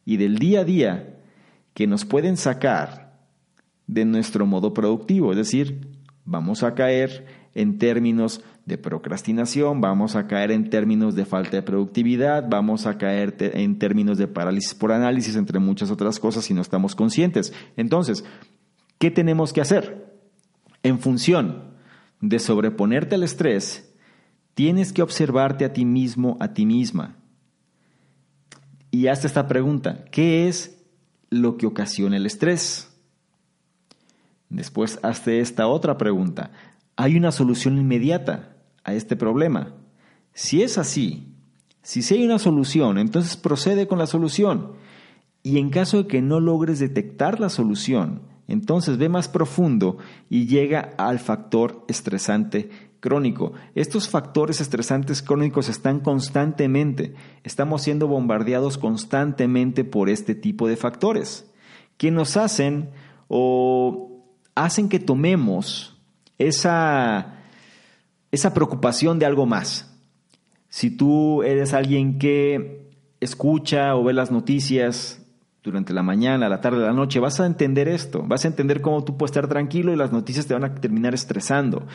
y 0.06 0.18
del 0.18 0.40
día 0.40 0.62
a 0.62 0.64
día 0.64 1.20
que 1.76 1.86
nos 1.86 2.04
pueden 2.04 2.36
sacar 2.36 3.11
de 3.92 4.06
nuestro 4.06 4.46
modo 4.46 4.74
productivo, 4.74 5.32
es 5.32 5.38
decir, 5.38 5.88
vamos 6.26 6.64
a 6.64 6.74
caer 6.74 7.26
en 7.54 7.78
términos 7.78 8.42
de 8.66 8.78
procrastinación, 8.78 9.82
vamos 9.82 10.16
a 10.16 10.28
caer 10.28 10.52
en 10.52 10.70
términos 10.70 11.16
de 11.16 11.26
falta 11.26 11.58
de 11.58 11.62
productividad, 11.62 12.48
vamos 12.50 12.86
a 12.86 12.98
caer 12.98 13.36
en 13.40 13.78
términos 13.78 14.18
de 14.18 14.28
parálisis 14.28 14.74
por 14.74 14.92
análisis, 14.92 15.36
entre 15.36 15.60
muchas 15.60 15.92
otras 15.92 16.20
cosas, 16.20 16.46
si 16.46 16.54
no 16.54 16.62
estamos 16.62 16.96
conscientes. 16.96 17.54
Entonces, 17.78 18.24
¿qué 18.98 19.12
tenemos 19.12 19.54
que 19.54 19.62
hacer? 19.62 20.16
En 20.82 20.98
función 20.98 21.76
de 22.22 22.40
sobreponerte 22.40 23.16
al 23.16 23.24
estrés, 23.24 23.92
Tienes 24.54 24.92
que 24.92 25.02
observarte 25.02 25.66
a 25.66 25.74
ti 25.74 25.86
mismo, 25.86 26.38
a 26.40 26.54
ti 26.54 26.66
misma. 26.66 27.18
Y 28.90 29.08
hazte 29.08 29.28
esta 29.28 29.48
pregunta, 29.48 30.06
¿qué 30.12 30.48
es 30.48 30.84
lo 31.30 31.58
que 31.58 31.66
ocasiona 31.66 32.18
el 32.18 32.26
estrés? 32.26 32.91
Después 34.52 35.00
hazte 35.02 35.40
esta 35.40 35.68
otra 35.68 35.98
pregunta, 35.98 36.52
¿hay 36.98 37.16
una 37.16 37.32
solución 37.32 37.78
inmediata 37.78 38.58
a 38.84 38.94
este 38.94 39.16
problema? 39.16 39.74
Si 40.34 40.62
es 40.62 40.78
así, 40.78 41.34
si 41.82 42.02
hay 42.14 42.26
una 42.26 42.38
solución, 42.38 42.98
entonces 42.98 43.38
procede 43.38 43.88
con 43.88 43.98
la 43.98 44.08
solución. 44.08 44.74
Y 45.42 45.58
en 45.58 45.70
caso 45.70 46.04
de 46.04 46.08
que 46.08 46.22
no 46.22 46.42
logres 46.42 46.80
detectar 46.80 47.40
la 47.40 47.48
solución, 47.48 48.24
entonces 48.50 48.98
ve 48.98 49.08
más 49.08 49.30
profundo 49.30 49.98
y 50.30 50.48
llega 50.48 50.94
al 50.98 51.20
factor 51.20 51.86
estresante 51.88 52.70
crónico. 53.00 53.54
Estos 53.74 54.10
factores 54.10 54.60
estresantes 54.60 55.22
crónicos 55.22 55.70
están 55.70 56.02
constantemente, 56.02 57.16
estamos 57.46 57.84
siendo 57.84 58.08
bombardeados 58.08 58.78
constantemente 58.78 59.86
por 59.86 60.10
este 60.10 60.36
tipo 60.36 60.68
de 60.68 60.76
factores, 60.76 61.50
que 61.96 62.12
nos 62.12 62.36
hacen 62.36 62.90
o 63.30 64.11
hacen 64.56 64.90
que 64.90 65.00
tomemos 65.00 65.98
esa, 66.38 67.36
esa 68.32 68.54
preocupación 68.54 69.20
de 69.20 69.26
algo 69.26 69.46
más. 69.46 69.98
Si 70.70 70.90
tú 70.90 71.44
eres 71.44 71.74
alguien 71.74 72.18
que 72.18 72.90
escucha 73.20 73.96
o 73.96 74.04
ve 74.04 74.14
las 74.14 74.32
noticias 74.32 75.26
durante 75.64 75.94
la 75.94 76.02
mañana, 76.02 76.50
la 76.50 76.62
tarde, 76.62 76.80
la 76.80 76.94
noche, 76.94 77.20
vas 77.20 77.40
a 77.40 77.46
entender 77.46 77.88
esto, 77.88 78.24
vas 78.26 78.46
a 78.46 78.48
entender 78.48 78.82
cómo 78.82 79.04
tú 79.04 79.18
puedes 79.18 79.32
estar 79.32 79.48
tranquilo 79.48 79.94
y 79.94 79.96
las 79.96 80.12
noticias 80.12 80.48
te 80.48 80.54
van 80.54 80.64
a 80.64 80.74
terminar 80.76 81.14
estresando. 81.14 81.86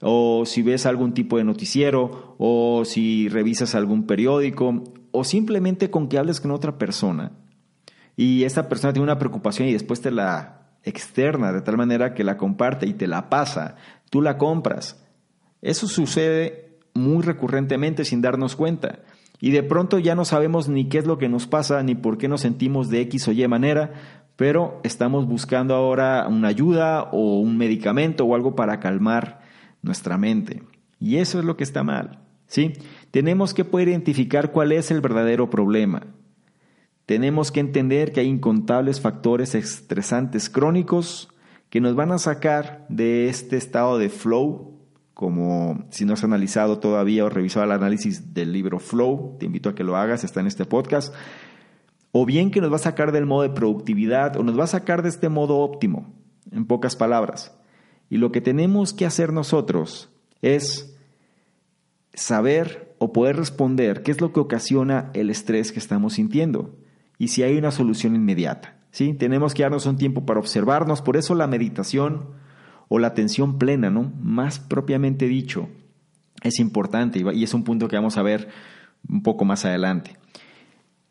O 0.00 0.44
si 0.44 0.62
ves 0.62 0.84
algún 0.84 1.14
tipo 1.14 1.38
de 1.38 1.44
noticiero, 1.44 2.34
o 2.38 2.84
si 2.84 3.28
revisas 3.28 3.74
algún 3.74 4.06
periódico, 4.06 4.84
o 5.10 5.24
simplemente 5.24 5.90
con 5.90 6.08
que 6.08 6.18
hables 6.18 6.40
con 6.40 6.50
otra 6.50 6.76
persona 6.76 7.32
y 8.16 8.44
esta 8.44 8.68
persona 8.68 8.92
tiene 8.92 9.04
una 9.04 9.18
preocupación 9.18 9.68
y 9.68 9.72
después 9.72 10.00
te 10.00 10.10
la 10.10 10.63
externa 10.84 11.52
de 11.52 11.62
tal 11.62 11.76
manera 11.76 12.14
que 12.14 12.24
la 12.24 12.36
comparte 12.36 12.86
y 12.86 12.94
te 12.94 13.06
la 13.06 13.28
pasa, 13.28 13.76
tú 14.10 14.22
la 14.22 14.38
compras. 14.38 15.02
Eso 15.62 15.88
sucede 15.88 16.78
muy 16.94 17.22
recurrentemente 17.22 18.04
sin 18.04 18.22
darnos 18.22 18.56
cuenta. 18.56 19.00
Y 19.40 19.50
de 19.50 19.62
pronto 19.62 19.98
ya 19.98 20.14
no 20.14 20.24
sabemos 20.24 20.68
ni 20.68 20.88
qué 20.88 20.98
es 20.98 21.06
lo 21.06 21.18
que 21.18 21.28
nos 21.28 21.46
pasa, 21.46 21.82
ni 21.82 21.94
por 21.94 22.18
qué 22.18 22.28
nos 22.28 22.42
sentimos 22.42 22.88
de 22.88 23.00
X 23.02 23.28
o 23.28 23.32
Y 23.32 23.46
manera, 23.48 23.92
pero 24.36 24.80
estamos 24.84 25.26
buscando 25.26 25.74
ahora 25.74 26.26
una 26.28 26.48
ayuda 26.48 27.02
o 27.12 27.40
un 27.40 27.56
medicamento 27.56 28.24
o 28.24 28.34
algo 28.34 28.54
para 28.54 28.80
calmar 28.80 29.40
nuestra 29.82 30.18
mente. 30.18 30.62
Y 30.98 31.16
eso 31.16 31.38
es 31.38 31.44
lo 31.44 31.56
que 31.56 31.64
está 31.64 31.82
mal. 31.82 32.20
¿sí? 32.46 32.72
Tenemos 33.10 33.54
que 33.54 33.64
poder 33.64 33.88
identificar 33.88 34.52
cuál 34.52 34.72
es 34.72 34.90
el 34.90 35.00
verdadero 35.00 35.50
problema. 35.50 36.06
Tenemos 37.06 37.52
que 37.52 37.60
entender 37.60 38.12
que 38.12 38.20
hay 38.20 38.28
incontables 38.28 39.00
factores 39.00 39.54
estresantes 39.54 40.48
crónicos 40.48 41.28
que 41.68 41.80
nos 41.80 41.94
van 41.94 42.12
a 42.12 42.18
sacar 42.18 42.86
de 42.88 43.28
este 43.28 43.56
estado 43.56 43.98
de 43.98 44.08
flow 44.08 44.74
como 45.14 45.86
si 45.90 46.04
no 46.04 46.14
has 46.14 46.24
analizado 46.24 46.80
todavía 46.80 47.24
o 47.24 47.30
revisado 47.30 47.64
el 47.64 47.72
análisis 47.72 48.34
del 48.34 48.52
libro 48.52 48.80
Flow, 48.80 49.36
te 49.38 49.46
invito 49.46 49.68
a 49.68 49.74
que 49.74 49.84
lo 49.84 49.96
hagas, 49.96 50.24
está 50.24 50.40
en 50.40 50.48
este 50.48 50.64
podcast, 50.66 51.14
o 52.10 52.26
bien 52.26 52.50
que 52.50 52.60
nos 52.60 52.72
va 52.72 52.76
a 52.76 52.80
sacar 52.80 53.12
del 53.12 53.24
modo 53.24 53.42
de 53.42 53.50
productividad 53.50 54.36
o 54.36 54.42
nos 54.42 54.58
va 54.58 54.64
a 54.64 54.68
sacar 54.68 55.02
de 55.02 55.08
este 55.08 55.28
modo 55.28 55.58
óptimo, 55.58 56.12
en 56.50 56.66
pocas 56.66 56.96
palabras. 56.96 57.56
Y 58.10 58.18
lo 58.18 58.32
que 58.32 58.40
tenemos 58.40 58.92
que 58.92 59.06
hacer 59.06 59.32
nosotros 59.32 60.10
es 60.42 60.96
saber 62.12 62.94
o 62.98 63.12
poder 63.12 63.36
responder 63.36 64.02
qué 64.02 64.10
es 64.10 64.20
lo 64.20 64.32
que 64.32 64.40
ocasiona 64.40 65.10
el 65.14 65.30
estrés 65.30 65.70
que 65.70 65.78
estamos 65.78 66.14
sintiendo 66.14 66.76
y 67.18 67.28
si 67.28 67.42
hay 67.42 67.56
una 67.56 67.70
solución 67.70 68.14
inmediata. 68.14 68.76
¿sí? 68.90 69.14
Tenemos 69.14 69.54
que 69.54 69.62
darnos 69.62 69.86
un 69.86 69.96
tiempo 69.96 70.26
para 70.26 70.40
observarnos, 70.40 71.02
por 71.02 71.16
eso 71.16 71.34
la 71.34 71.46
meditación, 71.46 72.26
o 72.88 72.98
la 72.98 73.08
atención 73.08 73.58
plena, 73.58 73.90
¿no? 73.90 74.12
Más 74.20 74.58
propiamente 74.58 75.26
dicho, 75.26 75.68
es 76.42 76.58
importante 76.60 77.22
y 77.32 77.44
es 77.44 77.54
un 77.54 77.64
punto 77.64 77.88
que 77.88 77.96
vamos 77.96 78.16
a 78.18 78.22
ver 78.22 78.48
un 79.08 79.22
poco 79.22 79.44
más 79.44 79.64
adelante. 79.64 80.16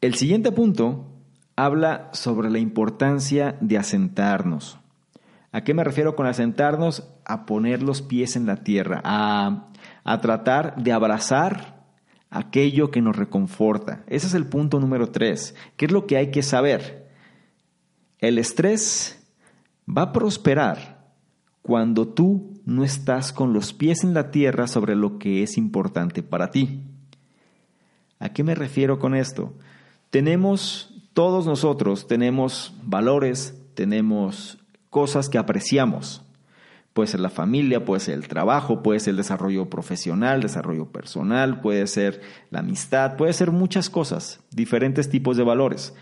El 0.01 0.15
siguiente 0.15 0.51
punto 0.51 1.09
habla 1.55 2.09
sobre 2.13 2.49
la 2.49 2.59
importancia 2.59 3.57
de 3.61 3.77
asentarnos. 3.77 4.79
¿A 5.51 5.63
qué 5.63 5.73
me 5.73 5.83
refiero 5.83 6.15
con 6.15 6.25
asentarnos? 6.25 7.07
A 7.25 7.45
poner 7.45 7.83
los 7.83 8.01
pies 8.01 8.35
en 8.35 8.45
la 8.45 8.57
tierra, 8.57 9.01
a, 9.03 9.67
a 10.03 10.21
tratar 10.21 10.75
de 10.81 10.91
abrazar 10.91 11.82
aquello 12.33 12.89
que 12.89 13.01
nos 13.01 13.15
reconforta. 13.15 14.03
Ese 14.07 14.27
es 14.27 14.33
el 14.33 14.47
punto 14.47 14.79
número 14.79 15.09
tres. 15.09 15.55
¿Qué 15.77 15.85
es 15.85 15.91
lo 15.91 16.07
que 16.07 16.17
hay 16.17 16.31
que 16.31 16.41
saber? 16.41 17.07
El 18.17 18.39
estrés 18.39 19.23
va 19.87 20.03
a 20.03 20.13
prosperar 20.13 21.13
cuando 21.61 22.07
tú 22.07 22.59
no 22.65 22.83
estás 22.83 23.31
con 23.33 23.53
los 23.53 23.73
pies 23.73 24.03
en 24.03 24.13
la 24.13 24.31
tierra 24.31 24.67
sobre 24.67 24.95
lo 24.95 25.19
que 25.19 25.43
es 25.43 25.57
importante 25.57 26.23
para 26.23 26.49
ti. 26.49 26.81
¿A 28.19 28.29
qué 28.29 28.43
me 28.43 28.55
refiero 28.55 28.97
con 28.99 29.15
esto? 29.15 29.53
Tenemos, 30.09 30.93
todos 31.13 31.45
nosotros 31.45 32.07
tenemos 32.07 32.73
valores, 32.83 33.61
tenemos 33.75 34.57
cosas 34.89 35.29
que 35.29 35.37
apreciamos. 35.37 36.22
Puede 36.93 37.07
ser 37.07 37.19
la 37.19 37.29
familia, 37.29 37.85
puede 37.85 37.99
ser 37.99 38.13
el 38.13 38.27
trabajo, 38.27 38.83
puede 38.83 38.99
ser 38.99 39.11
el 39.11 39.17
desarrollo 39.17 39.69
profesional, 39.69 40.41
desarrollo 40.41 40.91
personal, 40.91 41.59
puede 41.59 41.87
ser 41.87 42.21
la 42.51 42.59
amistad, 42.59 43.15
puede 43.17 43.33
ser 43.33 43.51
muchas 43.51 43.89
cosas, 43.89 44.41
diferentes 44.51 45.09
tipos 45.09 45.35
de 45.35 45.43
valores. 45.43 45.95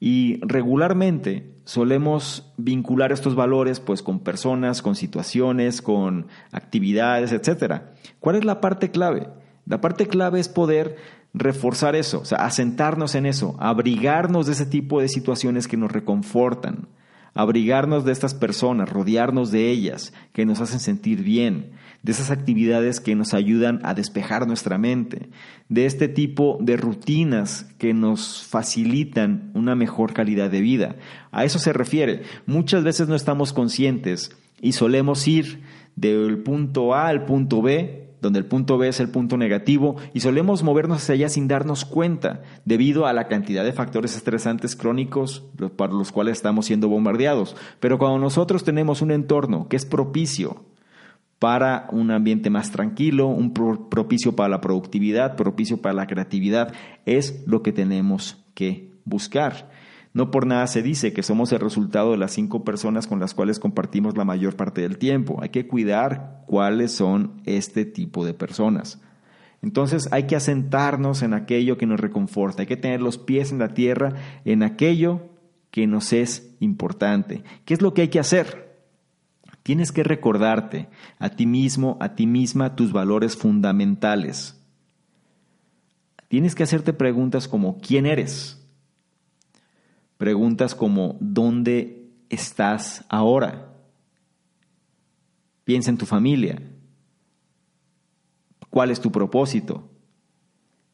Y 0.00 0.38
regularmente 0.42 1.50
solemos 1.64 2.52
vincular 2.58 3.10
estos 3.10 3.34
valores 3.34 3.80
pues 3.80 4.02
con 4.02 4.20
personas, 4.20 4.82
con 4.82 4.96
situaciones, 4.96 5.80
con 5.80 6.26
actividades, 6.52 7.32
etc. 7.32 7.82
¿Cuál 8.20 8.36
es 8.36 8.44
la 8.44 8.60
parte 8.60 8.90
clave? 8.90 9.28
La 9.64 9.80
parte 9.80 10.06
clave 10.06 10.40
es 10.40 10.50
poder 10.50 10.96
reforzar 11.32 11.96
eso, 11.96 12.20
o 12.20 12.24
sea, 12.24 12.38
asentarnos 12.44 13.14
en 13.14 13.26
eso, 13.26 13.56
abrigarnos 13.58 14.46
de 14.46 14.52
ese 14.52 14.66
tipo 14.66 15.00
de 15.00 15.08
situaciones 15.08 15.66
que 15.66 15.76
nos 15.76 15.90
reconfortan, 15.90 16.88
abrigarnos 17.34 18.04
de 18.04 18.12
estas 18.12 18.34
personas, 18.34 18.88
rodearnos 18.88 19.50
de 19.50 19.70
ellas, 19.70 20.12
que 20.32 20.46
nos 20.46 20.60
hacen 20.60 20.80
sentir 20.80 21.22
bien, 21.22 21.72
de 22.02 22.12
esas 22.12 22.30
actividades 22.30 23.00
que 23.00 23.14
nos 23.14 23.34
ayudan 23.34 23.80
a 23.82 23.94
despejar 23.94 24.46
nuestra 24.46 24.78
mente, 24.78 25.30
de 25.68 25.86
este 25.86 26.08
tipo 26.08 26.58
de 26.60 26.76
rutinas 26.76 27.66
que 27.78 27.94
nos 27.94 28.44
facilitan 28.44 29.50
una 29.54 29.74
mejor 29.74 30.12
calidad 30.12 30.50
de 30.50 30.60
vida. 30.60 30.96
A 31.32 31.44
eso 31.44 31.58
se 31.58 31.72
refiere. 31.72 32.22
Muchas 32.46 32.84
veces 32.84 33.08
no 33.08 33.14
estamos 33.14 33.52
conscientes 33.52 34.36
y 34.60 34.72
solemos 34.72 35.26
ir 35.26 35.62
del 35.96 36.38
punto 36.38 36.94
A 36.94 37.08
al 37.08 37.24
punto 37.24 37.62
B, 37.62 38.13
donde 38.24 38.40
el 38.40 38.46
punto 38.46 38.78
B 38.78 38.88
es 38.88 38.98
el 38.98 39.10
punto 39.10 39.36
negativo, 39.36 39.96
y 40.12 40.20
solemos 40.20 40.62
movernos 40.64 41.02
hacia 41.02 41.14
allá 41.14 41.28
sin 41.28 41.46
darnos 41.46 41.84
cuenta, 41.84 42.42
debido 42.64 43.06
a 43.06 43.12
la 43.12 43.28
cantidad 43.28 43.62
de 43.62 43.72
factores 43.72 44.16
estresantes 44.16 44.74
crónicos 44.74 45.44
para 45.76 45.92
los 45.92 46.10
cuales 46.10 46.38
estamos 46.38 46.66
siendo 46.66 46.88
bombardeados. 46.88 47.54
Pero 47.78 47.98
cuando 47.98 48.18
nosotros 48.18 48.64
tenemos 48.64 49.02
un 49.02 49.12
entorno 49.12 49.68
que 49.68 49.76
es 49.76 49.84
propicio 49.84 50.64
para 51.38 51.88
un 51.92 52.10
ambiente 52.10 52.48
más 52.48 52.70
tranquilo, 52.70 53.26
un 53.26 53.52
propicio 53.52 54.34
para 54.34 54.48
la 54.48 54.60
productividad, 54.60 55.36
propicio 55.36 55.76
para 55.82 55.94
la 55.94 56.06
creatividad, 56.06 56.72
es 57.04 57.44
lo 57.46 57.62
que 57.62 57.72
tenemos 57.72 58.42
que 58.54 58.90
buscar. 59.04 59.68
No 60.14 60.30
por 60.30 60.46
nada 60.46 60.68
se 60.68 60.80
dice 60.80 61.12
que 61.12 61.24
somos 61.24 61.52
el 61.52 61.58
resultado 61.58 62.12
de 62.12 62.18
las 62.18 62.32
cinco 62.32 62.62
personas 62.62 63.08
con 63.08 63.18
las 63.18 63.34
cuales 63.34 63.58
compartimos 63.58 64.16
la 64.16 64.24
mayor 64.24 64.54
parte 64.54 64.80
del 64.80 64.96
tiempo. 64.96 65.40
Hay 65.42 65.48
que 65.48 65.66
cuidar 65.66 66.44
cuáles 66.46 66.92
son 66.92 67.42
este 67.44 67.84
tipo 67.84 68.24
de 68.24 68.32
personas. 68.32 69.00
Entonces 69.60 70.08
hay 70.12 70.24
que 70.24 70.36
asentarnos 70.36 71.22
en 71.22 71.34
aquello 71.34 71.76
que 71.78 71.86
nos 71.86 71.98
reconforta, 71.98 72.62
hay 72.62 72.68
que 72.68 72.76
tener 72.76 73.00
los 73.00 73.18
pies 73.18 73.50
en 73.50 73.58
la 73.58 73.74
tierra, 73.74 74.12
en 74.44 74.62
aquello 74.62 75.22
que 75.72 75.88
nos 75.88 76.12
es 76.12 76.54
importante. 76.60 77.42
¿Qué 77.64 77.74
es 77.74 77.82
lo 77.82 77.92
que 77.92 78.02
hay 78.02 78.08
que 78.08 78.20
hacer? 78.20 78.78
Tienes 79.64 79.90
que 79.90 80.04
recordarte 80.04 80.88
a 81.18 81.30
ti 81.30 81.46
mismo, 81.46 81.96
a 82.00 82.14
ti 82.14 82.26
misma, 82.26 82.76
tus 82.76 82.92
valores 82.92 83.36
fundamentales. 83.36 84.62
Tienes 86.28 86.54
que 86.54 86.62
hacerte 86.62 86.92
preguntas 86.92 87.48
como 87.48 87.78
¿quién 87.78 88.06
eres? 88.06 88.63
Preguntas 90.24 90.74
como 90.74 91.18
¿dónde 91.20 92.08
estás 92.30 93.04
ahora? 93.10 93.74
Piensa 95.64 95.90
en 95.90 95.98
tu 95.98 96.06
familia. 96.06 96.62
¿Cuál 98.70 98.90
es 98.90 99.02
tu 99.02 99.12
propósito? 99.12 99.90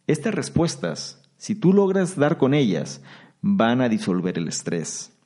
Estas 0.09 0.35
respuestas, 0.35 1.23
si 1.37 1.55
tú 1.55 1.73
logras 1.73 2.17
dar 2.17 2.39
con 2.39 2.55
ellas, 2.55 3.03
van 3.41 3.81
a 3.81 3.89
disolver 3.89 4.37
el 4.37 4.49
estrés. 4.49 5.17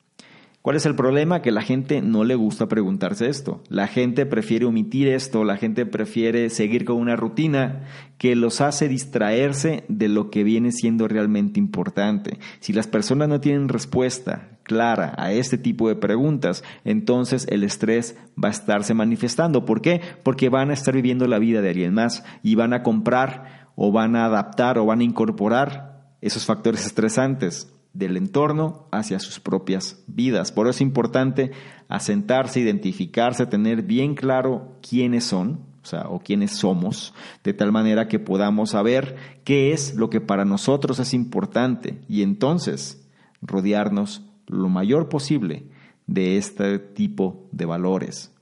¿Cuál 0.64 0.76
es 0.76 0.86
el 0.86 0.94
problema? 0.94 1.42
Que 1.42 1.50
la 1.50 1.60
gente 1.60 2.00
no 2.00 2.24
le 2.24 2.36
gusta 2.36 2.68
preguntarse 2.68 3.28
esto. 3.28 3.62
La 3.68 3.86
gente 3.86 4.24
prefiere 4.24 4.64
omitir 4.64 5.08
esto, 5.08 5.44
la 5.44 5.58
gente 5.58 5.84
prefiere 5.84 6.48
seguir 6.48 6.86
con 6.86 6.96
una 6.96 7.16
rutina 7.16 7.82
que 8.16 8.34
los 8.34 8.62
hace 8.62 8.88
distraerse 8.88 9.84
de 9.88 10.08
lo 10.08 10.30
que 10.30 10.42
viene 10.42 10.72
siendo 10.72 11.06
realmente 11.06 11.60
importante. 11.60 12.38
Si 12.60 12.72
las 12.72 12.86
personas 12.86 13.28
no 13.28 13.42
tienen 13.42 13.68
respuesta 13.68 14.56
clara 14.62 15.12
a 15.18 15.32
este 15.32 15.58
tipo 15.58 15.86
de 15.90 15.96
preguntas, 15.96 16.64
entonces 16.86 17.46
el 17.50 17.62
estrés 17.62 18.16
va 18.42 18.48
a 18.48 18.52
estarse 18.52 18.94
manifestando. 18.94 19.66
¿Por 19.66 19.82
qué? 19.82 20.00
Porque 20.22 20.48
van 20.48 20.70
a 20.70 20.72
estar 20.72 20.94
viviendo 20.94 21.28
la 21.28 21.38
vida 21.38 21.60
de 21.60 21.68
alguien 21.68 21.92
más 21.92 22.24
y 22.42 22.54
van 22.54 22.72
a 22.72 22.82
comprar 22.82 23.68
o 23.76 23.92
van 23.92 24.16
a 24.16 24.24
adaptar 24.24 24.78
o 24.78 24.86
van 24.86 25.00
a 25.00 25.04
incorporar 25.04 26.08
esos 26.22 26.46
factores 26.46 26.86
estresantes 26.86 27.73
del 27.94 28.16
entorno 28.16 28.86
hacia 28.90 29.18
sus 29.20 29.40
propias 29.40 30.04
vidas. 30.06 30.52
Por 30.52 30.66
eso 30.66 30.76
es 30.76 30.80
importante 30.82 31.52
asentarse, 31.88 32.60
identificarse, 32.60 33.46
tener 33.46 33.82
bien 33.82 34.14
claro 34.14 34.76
quiénes 34.82 35.24
son, 35.24 35.60
o 36.08 36.18
quiénes 36.20 36.52
somos, 36.52 37.14
de 37.42 37.52
tal 37.52 37.70
manera 37.70 38.08
que 38.08 38.18
podamos 38.18 38.70
saber 38.70 39.16
qué 39.44 39.72
es 39.72 39.94
lo 39.94 40.08
que 40.08 40.20
para 40.20 40.44
nosotros 40.44 40.98
es 40.98 41.12
importante 41.12 42.00
y 42.08 42.22
entonces 42.22 43.06
rodearnos 43.42 44.24
lo 44.46 44.68
mayor 44.68 45.08
posible 45.08 45.66
de 46.06 46.36
este 46.36 46.78
tipo 46.78 47.48
de 47.52 47.66
valores. 47.66 48.32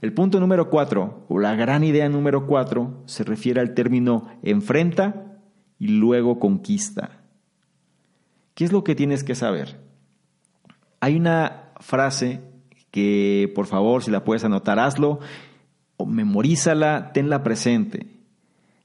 El 0.00 0.12
punto 0.12 0.40
número 0.40 0.68
cuatro, 0.68 1.24
o 1.28 1.38
la 1.38 1.54
gran 1.54 1.84
idea 1.84 2.08
número 2.08 2.46
cuatro, 2.46 3.02
se 3.06 3.22
refiere 3.22 3.60
al 3.60 3.74
término 3.74 4.28
enfrenta 4.42 5.38
y 5.78 5.88
luego 5.88 6.38
conquista. 6.38 7.21
¿Qué 8.54 8.64
es 8.64 8.72
lo 8.72 8.84
que 8.84 8.94
tienes 8.94 9.24
que 9.24 9.34
saber? 9.34 9.80
Hay 11.00 11.16
una 11.16 11.72
frase 11.80 12.40
que, 12.90 13.50
por 13.54 13.66
favor, 13.66 14.02
si 14.02 14.10
la 14.10 14.24
puedes 14.24 14.44
anotar, 14.44 14.78
hazlo 14.78 15.20
o 15.96 16.06
memorízala, 16.06 17.12
tenla 17.12 17.42
presente. 17.42 18.06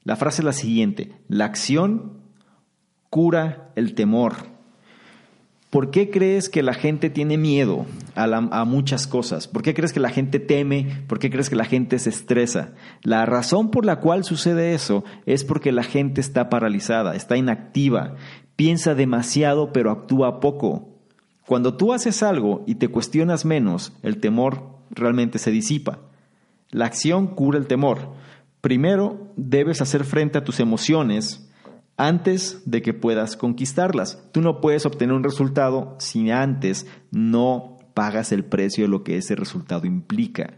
La 0.04 0.16
frase 0.16 0.40
es 0.40 0.46
la 0.46 0.52
siguiente, 0.52 1.12
la 1.28 1.44
acción 1.44 2.14
cura 3.10 3.70
el 3.76 3.94
temor. 3.94 4.34
¿Por 5.70 5.90
qué 5.90 6.08
crees 6.10 6.48
que 6.48 6.62
la 6.62 6.72
gente 6.72 7.10
tiene 7.10 7.36
miedo 7.36 7.84
a, 8.14 8.24
a, 8.24 8.64
muchas 8.64 9.06
cosas? 9.06 9.48
¿Por 9.48 9.60
qué 9.60 9.74
crees 9.74 9.92
que 9.92 10.00
la 10.00 10.08
gente 10.08 10.40
teme? 10.40 11.04
¿Por 11.06 11.18
qué 11.18 11.28
crees 11.28 11.50
que 11.50 11.56
la 11.56 11.66
gente 11.66 11.98
se 11.98 12.08
estresa? 12.08 12.72
La 13.02 13.26
razón 13.26 13.70
por 13.70 13.84
la 13.84 14.00
cual 14.00 14.24
sucede 14.24 14.72
eso 14.72 15.04
es 15.26 15.44
porque 15.44 15.70
la 15.70 15.82
gente 15.82 16.22
está 16.22 16.48
paralizada, 16.48 17.14
está 17.14 17.36
inactiva, 17.36 18.14
piensa 18.58 18.96
demasiado 18.96 19.72
pero 19.72 19.92
actúa 19.92 20.40
poco. 20.40 20.88
Cuando 21.46 21.76
tú 21.76 21.92
haces 21.92 22.24
algo 22.24 22.64
y 22.66 22.74
te 22.74 22.88
cuestionas 22.88 23.44
menos, 23.44 23.92
el 24.02 24.18
temor 24.18 24.64
realmente 24.90 25.38
se 25.38 25.52
disipa. 25.52 26.00
La 26.70 26.86
acción 26.86 27.28
cura 27.28 27.56
el 27.56 27.68
temor. 27.68 28.14
Primero 28.60 29.28
debes 29.36 29.80
hacer 29.80 30.02
frente 30.02 30.38
a 30.38 30.44
tus 30.44 30.58
emociones 30.58 31.48
antes 31.96 32.62
de 32.66 32.82
que 32.82 32.94
puedas 32.94 33.36
conquistarlas. 33.36 34.24
Tú 34.32 34.40
no 34.40 34.60
puedes 34.60 34.86
obtener 34.86 35.14
un 35.14 35.22
resultado 35.22 35.94
si 36.00 36.32
antes 36.32 36.88
no 37.12 37.78
pagas 37.94 38.32
el 38.32 38.44
precio 38.44 38.84
de 38.84 38.88
lo 38.88 39.04
que 39.04 39.18
ese 39.18 39.36
resultado 39.36 39.86
implica. 39.86 40.54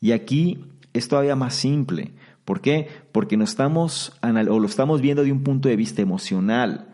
Y 0.00 0.12
aquí 0.12 0.64
es 0.92 1.08
todavía 1.08 1.34
más 1.34 1.56
simple. 1.56 2.12
¿Por 2.44 2.60
qué? 2.60 2.86
Porque 3.10 3.36
no 3.36 3.42
estamos, 3.42 4.12
o 4.22 4.58
lo 4.60 4.66
estamos 4.66 5.00
viendo 5.00 5.24
de 5.24 5.32
un 5.32 5.42
punto 5.42 5.68
de 5.68 5.74
vista 5.74 6.02
emocional. 6.02 6.91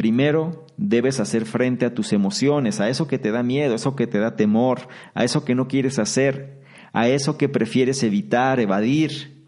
Primero 0.00 0.64
debes 0.78 1.20
hacer 1.20 1.44
frente 1.44 1.84
a 1.84 1.92
tus 1.92 2.14
emociones, 2.14 2.80
a 2.80 2.88
eso 2.88 3.06
que 3.06 3.18
te 3.18 3.32
da 3.32 3.42
miedo, 3.42 3.72
a 3.72 3.76
eso 3.76 3.96
que 3.96 4.06
te 4.06 4.18
da 4.18 4.34
temor, 4.34 4.88
a 5.12 5.24
eso 5.24 5.44
que 5.44 5.54
no 5.54 5.68
quieres 5.68 5.98
hacer, 5.98 6.62
a 6.94 7.08
eso 7.08 7.36
que 7.36 7.50
prefieres 7.50 8.02
evitar, 8.02 8.60
evadir, 8.60 9.44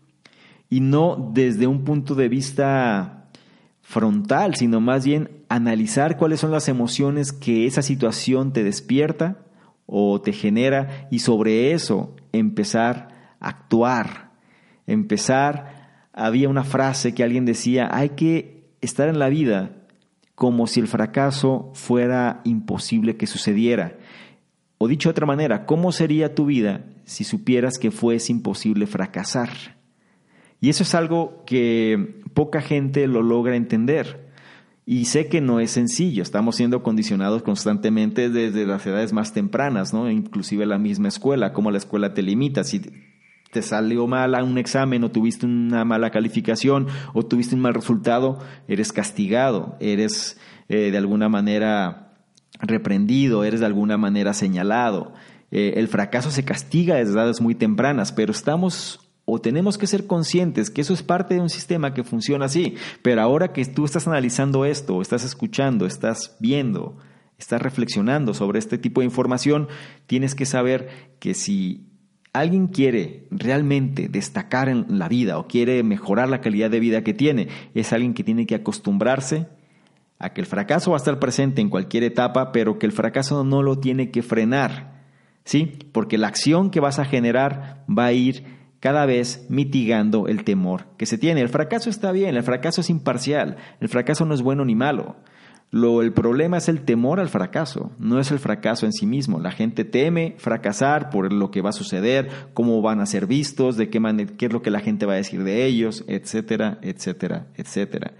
y 0.68 0.80
no 0.80 1.30
desde 1.32 1.66
un 1.66 1.84
punto 1.84 2.14
de 2.14 2.28
vista 2.28 3.30
frontal, 3.80 4.54
sino 4.54 4.82
más 4.82 5.06
bien 5.06 5.30
analizar 5.48 6.18
cuáles 6.18 6.40
son 6.40 6.50
las 6.50 6.68
emociones 6.68 7.32
que 7.32 7.64
esa 7.64 7.80
situación 7.80 8.52
te 8.52 8.62
despierta 8.62 9.38
o 9.86 10.20
te 10.20 10.34
genera 10.34 11.08
y 11.10 11.20
sobre 11.20 11.72
eso 11.72 12.14
empezar 12.32 13.08
a 13.40 13.48
actuar, 13.48 14.32
empezar, 14.86 16.10
había 16.12 16.50
una 16.50 16.64
frase 16.64 17.14
que 17.14 17.24
alguien 17.24 17.46
decía, 17.46 17.88
hay 17.90 18.10
que 18.10 18.66
estar 18.82 19.08
en 19.08 19.18
la 19.18 19.30
vida 19.30 19.78
como 20.34 20.66
si 20.66 20.80
el 20.80 20.88
fracaso 20.88 21.70
fuera 21.74 22.40
imposible 22.44 23.16
que 23.16 23.26
sucediera. 23.26 23.98
O 24.78 24.88
dicho 24.88 25.08
de 25.08 25.12
otra 25.12 25.26
manera, 25.26 25.66
¿cómo 25.66 25.92
sería 25.92 26.34
tu 26.34 26.46
vida 26.46 26.84
si 27.04 27.24
supieras 27.24 27.78
que 27.78 27.90
fuese 27.90 28.32
imposible 28.32 28.86
fracasar? 28.86 29.50
Y 30.60 30.68
eso 30.68 30.82
es 30.82 30.94
algo 30.94 31.44
que 31.46 32.20
poca 32.34 32.60
gente 32.60 33.06
lo 33.06 33.22
logra 33.22 33.56
entender. 33.56 34.30
Y 34.84 35.04
sé 35.04 35.28
que 35.28 35.40
no 35.40 35.60
es 35.60 35.70
sencillo, 35.70 36.22
estamos 36.22 36.56
siendo 36.56 36.82
condicionados 36.82 37.42
constantemente 37.44 38.28
desde 38.28 38.66
las 38.66 38.84
edades 38.84 39.12
más 39.12 39.32
tempranas, 39.32 39.92
¿no? 39.94 40.10
Inclusive 40.10 40.66
la 40.66 40.78
misma 40.78 41.08
escuela, 41.08 41.52
como 41.52 41.70
la 41.70 41.78
escuela 41.78 42.14
te 42.14 42.22
limita. 42.22 42.64
Si 42.64 42.80
te 43.52 43.60
salió 43.60 44.06
mal 44.06 44.34
un 44.42 44.56
examen 44.56 45.04
o 45.04 45.10
tuviste 45.10 45.44
una 45.44 45.84
mala 45.84 46.10
calificación 46.10 46.88
o 47.12 47.22
tuviste 47.22 47.54
un 47.54 47.60
mal 47.60 47.74
resultado, 47.74 48.38
eres 48.66 48.94
castigado, 48.94 49.76
eres 49.78 50.40
eh, 50.70 50.90
de 50.90 50.96
alguna 50.96 51.28
manera 51.28 52.14
reprendido, 52.60 53.44
eres 53.44 53.60
de 53.60 53.66
alguna 53.66 53.98
manera 53.98 54.32
señalado. 54.32 55.12
Eh, 55.50 55.74
el 55.76 55.88
fracaso 55.88 56.30
se 56.30 56.46
castiga 56.46 56.96
desde 56.96 57.12
edades 57.12 57.42
muy 57.42 57.54
tempranas, 57.54 58.10
pero 58.10 58.32
estamos 58.32 59.00
o 59.26 59.38
tenemos 59.38 59.76
que 59.76 59.86
ser 59.86 60.06
conscientes 60.06 60.70
que 60.70 60.80
eso 60.80 60.94
es 60.94 61.02
parte 61.02 61.34
de 61.34 61.40
un 61.40 61.50
sistema 61.50 61.92
que 61.92 62.04
funciona 62.04 62.46
así. 62.46 62.76
Pero 63.02 63.20
ahora 63.20 63.52
que 63.52 63.66
tú 63.66 63.84
estás 63.84 64.08
analizando 64.08 64.64
esto, 64.64 65.02
estás 65.02 65.24
escuchando, 65.24 65.84
estás 65.84 66.38
viendo, 66.40 66.96
estás 67.36 67.60
reflexionando 67.60 68.32
sobre 68.32 68.58
este 68.58 68.78
tipo 68.78 69.02
de 69.02 69.04
información, 69.04 69.68
tienes 70.06 70.34
que 70.34 70.46
saber 70.46 70.88
que 71.20 71.34
si 71.34 71.91
alguien 72.32 72.68
quiere 72.68 73.26
realmente 73.30 74.08
destacar 74.08 74.68
en 74.68 74.98
la 74.98 75.08
vida 75.08 75.38
o 75.38 75.46
quiere 75.46 75.82
mejorar 75.82 76.28
la 76.28 76.40
calidad 76.40 76.70
de 76.70 76.80
vida 76.80 77.02
que 77.02 77.14
tiene, 77.14 77.48
es 77.74 77.92
alguien 77.92 78.14
que 78.14 78.24
tiene 78.24 78.46
que 78.46 78.54
acostumbrarse 78.54 79.48
a 80.18 80.32
que 80.32 80.40
el 80.40 80.46
fracaso 80.46 80.92
va 80.92 80.96
a 80.96 80.98
estar 80.98 81.18
presente 81.18 81.60
en 81.60 81.68
cualquier 81.68 82.04
etapa, 82.04 82.52
pero 82.52 82.78
que 82.78 82.86
el 82.86 82.92
fracaso 82.92 83.44
no 83.44 83.62
lo 83.62 83.78
tiene 83.78 84.10
que 84.10 84.22
frenar, 84.22 85.02
¿sí? 85.44 85.78
Porque 85.92 86.16
la 86.16 86.28
acción 86.28 86.70
que 86.70 86.80
vas 86.80 86.98
a 86.98 87.04
generar 87.04 87.84
va 87.88 88.06
a 88.06 88.12
ir 88.12 88.62
cada 88.78 89.04
vez 89.04 89.46
mitigando 89.48 90.28
el 90.28 90.44
temor 90.44 90.86
que 90.96 91.06
se 91.06 91.18
tiene. 91.18 91.40
El 91.40 91.48
fracaso 91.48 91.90
está 91.90 92.12
bien, 92.12 92.36
el 92.36 92.42
fracaso 92.42 92.80
es 92.80 92.90
imparcial, 92.90 93.56
el 93.80 93.88
fracaso 93.88 94.24
no 94.24 94.34
es 94.34 94.42
bueno 94.42 94.64
ni 94.64 94.74
malo. 94.74 95.16
Lo, 95.72 96.02
el 96.02 96.12
problema 96.12 96.58
es 96.58 96.68
el 96.68 96.82
temor 96.82 97.18
al 97.18 97.30
fracaso, 97.30 97.92
no 97.98 98.20
es 98.20 98.30
el 98.30 98.38
fracaso 98.38 98.84
en 98.84 98.92
sí 98.92 99.06
mismo. 99.06 99.40
La 99.40 99.52
gente 99.52 99.86
teme 99.86 100.34
fracasar 100.36 101.08
por 101.08 101.32
lo 101.32 101.50
que 101.50 101.62
va 101.62 101.70
a 101.70 101.72
suceder, 101.72 102.28
cómo 102.52 102.82
van 102.82 103.00
a 103.00 103.06
ser 103.06 103.26
vistos, 103.26 103.78
de 103.78 103.88
qué, 103.88 103.98
manera, 103.98 104.34
qué 104.36 104.46
es 104.46 104.52
lo 104.52 104.60
que 104.60 104.70
la 104.70 104.80
gente 104.80 105.06
va 105.06 105.14
a 105.14 105.16
decir 105.16 105.42
de 105.44 105.64
ellos, 105.64 106.04
etcétera, 106.08 106.78
etcétera, 106.82 107.46
etcétera. 107.56 108.12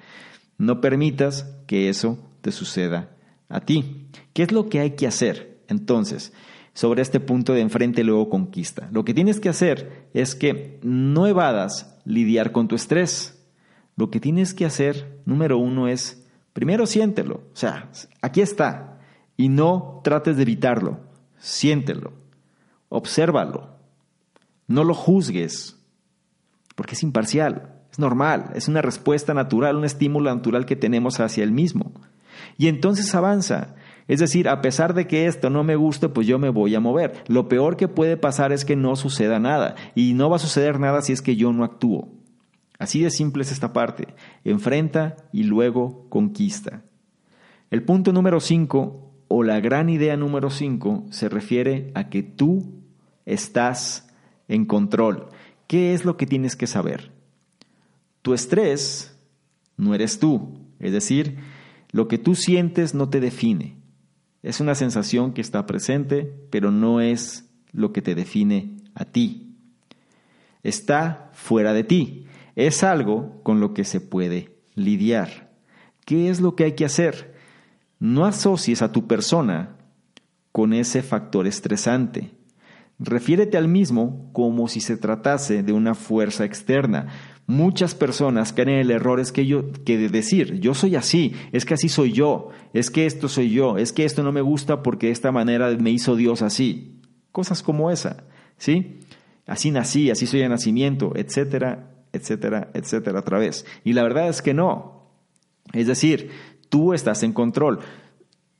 No 0.56 0.80
permitas 0.80 1.54
que 1.66 1.90
eso 1.90 2.18
te 2.40 2.52
suceda 2.52 3.10
a 3.50 3.60
ti. 3.60 4.08
¿Qué 4.32 4.44
es 4.44 4.50
lo 4.50 4.70
que 4.70 4.80
hay 4.80 4.92
que 4.92 5.06
hacer? 5.06 5.62
Entonces, 5.68 6.32
sobre 6.72 7.02
este 7.02 7.20
punto 7.20 7.52
de 7.52 7.60
enfrente 7.60 8.02
luego 8.02 8.30
conquista. 8.30 8.88
Lo 8.92 9.04
que 9.04 9.12
tienes 9.12 9.40
que 9.40 9.50
hacer 9.50 10.08
es 10.14 10.34
que 10.34 10.80
no 10.82 11.26
evadas 11.26 12.00
lidiar 12.06 12.50
con 12.50 12.66
tu 12.66 12.76
estrés. 12.76 13.46
Lo 13.94 14.10
que 14.10 14.20
tienes 14.20 14.54
que 14.54 14.64
hacer, 14.64 15.20
número 15.26 15.58
uno, 15.58 15.86
es 15.86 16.21
Primero 16.52 16.86
siéntelo, 16.86 17.36
o 17.52 17.56
sea, 17.56 17.88
aquí 18.20 18.40
está, 18.40 18.98
y 19.36 19.48
no 19.48 20.00
trates 20.04 20.36
de 20.36 20.42
evitarlo, 20.42 21.00
siéntelo, 21.38 22.12
obsérvalo, 22.88 23.70
no 24.66 24.84
lo 24.84 24.94
juzgues, 24.94 25.78
porque 26.74 26.94
es 26.94 27.02
imparcial, 27.02 27.72
es 27.90 27.98
normal, 27.98 28.50
es 28.54 28.68
una 28.68 28.82
respuesta 28.82 29.34
natural, 29.34 29.76
un 29.76 29.84
estímulo 29.84 30.34
natural 30.34 30.66
que 30.66 30.76
tenemos 30.76 31.20
hacia 31.20 31.44
el 31.44 31.52
mismo. 31.52 31.92
Y 32.58 32.68
entonces 32.68 33.14
avanza. 33.14 33.74
Es 34.08 34.20
decir, 34.20 34.48
a 34.48 34.60
pesar 34.62 34.94
de 34.94 35.06
que 35.06 35.26
esto 35.26 35.50
no 35.50 35.62
me 35.62 35.76
guste, 35.76 36.08
pues 36.08 36.26
yo 36.26 36.38
me 36.38 36.50
voy 36.50 36.74
a 36.74 36.80
mover. 36.80 37.22
Lo 37.28 37.48
peor 37.48 37.76
que 37.76 37.88
puede 37.88 38.16
pasar 38.16 38.52
es 38.52 38.64
que 38.64 38.76
no 38.76 38.96
suceda 38.96 39.38
nada. 39.38 39.74
Y 39.94 40.14
no 40.14 40.28
va 40.28 40.36
a 40.36 40.40
suceder 40.40 40.80
nada 40.80 41.02
si 41.02 41.12
es 41.12 41.22
que 41.22 41.36
yo 41.36 41.52
no 41.52 41.64
actúo. 41.64 42.08
Así 42.82 43.00
de 43.00 43.10
simple 43.12 43.44
es 43.44 43.52
esta 43.52 43.72
parte. 43.72 44.08
Enfrenta 44.42 45.14
y 45.32 45.44
luego 45.44 46.08
conquista. 46.08 46.82
El 47.70 47.84
punto 47.84 48.12
número 48.12 48.40
5 48.40 49.12
o 49.28 49.42
la 49.44 49.60
gran 49.60 49.88
idea 49.88 50.16
número 50.16 50.50
5 50.50 51.06
se 51.10 51.28
refiere 51.28 51.92
a 51.94 52.08
que 52.08 52.24
tú 52.24 52.82
estás 53.24 54.12
en 54.48 54.64
control. 54.64 55.28
¿Qué 55.68 55.94
es 55.94 56.04
lo 56.04 56.16
que 56.16 56.26
tienes 56.26 56.56
que 56.56 56.66
saber? 56.66 57.12
Tu 58.20 58.34
estrés 58.34 59.16
no 59.76 59.94
eres 59.94 60.18
tú. 60.18 60.58
Es 60.80 60.90
decir, 60.90 61.36
lo 61.92 62.08
que 62.08 62.18
tú 62.18 62.34
sientes 62.34 62.94
no 62.94 63.08
te 63.10 63.20
define. 63.20 63.76
Es 64.42 64.58
una 64.58 64.74
sensación 64.74 65.34
que 65.34 65.40
está 65.40 65.66
presente, 65.66 66.34
pero 66.50 66.72
no 66.72 67.00
es 67.00 67.48
lo 67.70 67.92
que 67.92 68.02
te 68.02 68.16
define 68.16 68.78
a 68.96 69.04
ti. 69.04 69.54
Está 70.64 71.30
fuera 71.32 71.74
de 71.74 71.84
ti 71.84 72.26
es 72.56 72.82
algo 72.82 73.40
con 73.42 73.60
lo 73.60 73.74
que 73.74 73.84
se 73.84 74.00
puede 74.00 74.56
lidiar. 74.74 75.52
¿Qué 76.04 76.28
es 76.28 76.40
lo 76.40 76.56
que 76.56 76.64
hay 76.64 76.72
que 76.72 76.84
hacer? 76.84 77.34
No 77.98 78.24
asocies 78.24 78.82
a 78.82 78.92
tu 78.92 79.06
persona 79.06 79.76
con 80.50 80.72
ese 80.72 81.02
factor 81.02 81.46
estresante. 81.46 82.32
Refiérete 82.98 83.56
al 83.56 83.68
mismo 83.68 84.30
como 84.32 84.68
si 84.68 84.80
se 84.80 84.96
tratase 84.96 85.62
de 85.62 85.72
una 85.72 85.94
fuerza 85.94 86.44
externa. 86.44 87.08
Muchas 87.46 87.94
personas 87.94 88.52
caen 88.52 88.68
en 88.68 88.78
el 88.78 88.90
error 88.90 89.18
es 89.18 89.32
que, 89.32 89.46
yo, 89.46 89.72
que 89.84 89.98
de 89.98 90.08
decir, 90.08 90.60
yo 90.60 90.74
soy 90.74 90.94
así, 90.94 91.32
es 91.50 91.64
que 91.64 91.74
así 91.74 91.88
soy 91.88 92.12
yo, 92.12 92.50
es 92.72 92.90
que 92.90 93.06
esto 93.06 93.28
soy 93.28 93.50
yo, 93.50 93.78
es 93.78 93.92
que 93.92 94.04
esto 94.04 94.22
no 94.22 94.30
me 94.30 94.40
gusta 94.40 94.82
porque 94.82 95.06
de 95.06 95.12
esta 95.12 95.32
manera 95.32 95.70
me 95.78 95.90
hizo 95.90 96.14
Dios 96.14 96.42
así. 96.42 97.00
Cosas 97.32 97.62
como 97.62 97.90
esa, 97.90 98.24
¿sí? 98.56 99.00
Así 99.46 99.70
nací, 99.70 100.10
así 100.10 100.26
soy 100.26 100.40
de 100.40 100.48
nacimiento, 100.48 101.12
etcétera, 101.16 101.91
etcétera, 102.12 102.70
etcétera, 102.74 103.20
otra 103.20 103.38
vez. 103.38 103.64
Y 103.84 103.92
la 103.92 104.02
verdad 104.02 104.28
es 104.28 104.42
que 104.42 104.54
no. 104.54 105.10
Es 105.72 105.86
decir, 105.86 106.30
tú 106.68 106.94
estás 106.94 107.22
en 107.22 107.32
control. 107.32 107.80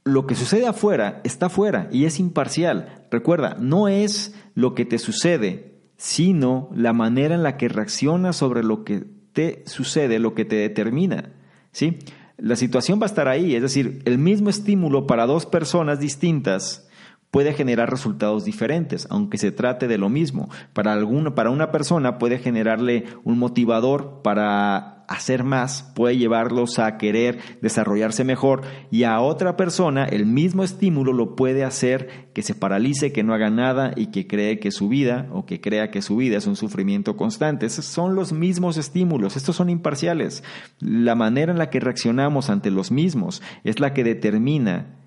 Lo 0.04 0.26
que 0.26 0.34
sucede 0.34 0.66
afuera 0.66 1.20
está 1.24 1.46
afuera 1.46 1.88
y 1.92 2.06
es 2.06 2.18
imparcial. 2.18 3.06
Recuerda, 3.10 3.56
no 3.58 3.88
es 3.88 4.34
lo 4.54 4.74
que 4.74 4.84
te 4.84 4.98
sucede, 4.98 5.80
sino 5.96 6.68
la 6.74 6.92
manera 6.92 7.34
en 7.34 7.42
la 7.42 7.56
que 7.56 7.68
reaccionas 7.68 8.36
sobre 8.36 8.64
lo 8.64 8.84
que 8.84 9.04
te 9.32 9.62
sucede, 9.66 10.18
lo 10.18 10.34
que 10.34 10.44
te 10.44 10.56
determina. 10.56 11.32
¿sí? 11.70 11.98
La 12.36 12.56
situación 12.56 12.98
va 13.00 13.04
a 13.04 13.06
estar 13.06 13.28
ahí, 13.28 13.54
es 13.54 13.62
decir, 13.62 14.02
el 14.04 14.18
mismo 14.18 14.50
estímulo 14.50 15.06
para 15.06 15.26
dos 15.26 15.46
personas 15.46 16.00
distintas 16.00 16.88
puede 17.32 17.54
generar 17.54 17.90
resultados 17.90 18.44
diferentes, 18.44 19.08
aunque 19.10 19.38
se 19.38 19.52
trate 19.52 19.88
de 19.88 19.96
lo 19.96 20.10
mismo. 20.10 20.50
Para, 20.74 20.92
alguna, 20.92 21.34
para 21.34 21.48
una 21.50 21.72
persona 21.72 22.18
puede 22.18 22.38
generarle 22.38 23.06
un 23.24 23.38
motivador 23.38 24.20
para 24.22 25.06
hacer 25.08 25.42
más, 25.42 25.90
puede 25.94 26.18
llevarlos 26.18 26.78
a 26.78 26.98
querer 26.98 27.38
desarrollarse 27.62 28.22
mejor 28.24 28.62
y 28.90 29.04
a 29.04 29.18
otra 29.20 29.56
persona 29.56 30.04
el 30.04 30.26
mismo 30.26 30.62
estímulo 30.62 31.14
lo 31.14 31.34
puede 31.34 31.64
hacer 31.64 32.30
que 32.34 32.42
se 32.42 32.54
paralice, 32.54 33.12
que 33.12 33.22
no 33.22 33.32
haga 33.32 33.48
nada 33.48 33.92
y 33.96 34.08
que 34.08 34.26
cree 34.26 34.58
que 34.58 34.70
su 34.70 34.90
vida 34.90 35.26
o 35.32 35.46
que 35.46 35.60
crea 35.62 35.90
que 35.90 36.02
su 36.02 36.16
vida 36.16 36.36
es 36.36 36.46
un 36.46 36.56
sufrimiento 36.56 37.16
constante. 37.16 37.64
Esos 37.64 37.86
son 37.86 38.14
los 38.14 38.34
mismos 38.34 38.76
estímulos, 38.76 39.36
estos 39.36 39.56
son 39.56 39.70
imparciales. 39.70 40.44
La 40.80 41.14
manera 41.14 41.50
en 41.50 41.58
la 41.58 41.70
que 41.70 41.80
reaccionamos 41.80 42.50
ante 42.50 42.70
los 42.70 42.90
mismos 42.90 43.40
es 43.64 43.80
la 43.80 43.94
que 43.94 44.04
determina 44.04 44.98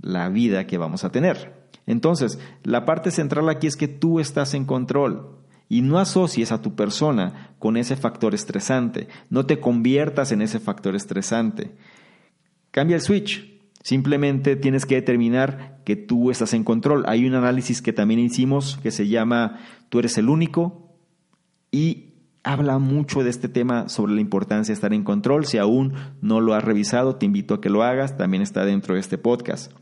la 0.00 0.28
vida 0.28 0.66
que 0.66 0.78
vamos 0.78 1.04
a 1.04 1.12
tener. 1.12 1.68
Entonces, 1.86 2.38
la 2.62 2.84
parte 2.84 3.10
central 3.10 3.48
aquí 3.48 3.66
es 3.66 3.76
que 3.76 3.88
tú 3.88 4.20
estás 4.20 4.54
en 4.54 4.64
control 4.64 5.38
y 5.68 5.82
no 5.82 5.98
asocies 5.98 6.52
a 6.52 6.60
tu 6.60 6.74
persona 6.74 7.54
con 7.58 7.76
ese 7.76 7.96
factor 7.96 8.34
estresante, 8.34 9.08
no 9.30 9.46
te 9.46 9.60
conviertas 9.60 10.32
en 10.32 10.42
ese 10.42 10.58
factor 10.58 10.94
estresante. 10.96 11.72
Cambia 12.70 12.96
el 12.96 13.02
switch. 13.02 13.48
Simplemente 13.82 14.56
tienes 14.56 14.84
que 14.84 14.96
determinar 14.96 15.80
que 15.84 15.96
tú 15.96 16.30
estás 16.30 16.52
en 16.54 16.64
control. 16.64 17.04
Hay 17.06 17.24
un 17.24 17.34
análisis 17.34 17.80
que 17.80 17.92
también 17.92 18.20
hicimos 18.20 18.78
que 18.82 18.90
se 18.90 19.08
llama 19.08 19.58
Tú 19.88 20.00
eres 20.00 20.18
el 20.18 20.28
único 20.28 20.94
y 21.70 22.14
habla 22.42 22.78
mucho 22.78 23.22
de 23.22 23.30
este 23.30 23.48
tema 23.48 23.88
sobre 23.88 24.12
la 24.12 24.20
importancia 24.20 24.72
de 24.72 24.74
estar 24.74 24.92
en 24.92 25.04
control. 25.04 25.46
Si 25.46 25.56
aún 25.56 25.94
no 26.20 26.40
lo 26.40 26.54
has 26.54 26.64
revisado, 26.64 27.16
te 27.16 27.26
invito 27.26 27.54
a 27.54 27.60
que 27.60 27.70
lo 27.70 27.82
hagas. 27.82 28.16
También 28.16 28.42
está 28.42 28.64
dentro 28.64 28.94
de 28.94 29.00
este 29.00 29.18
podcast. 29.18 29.72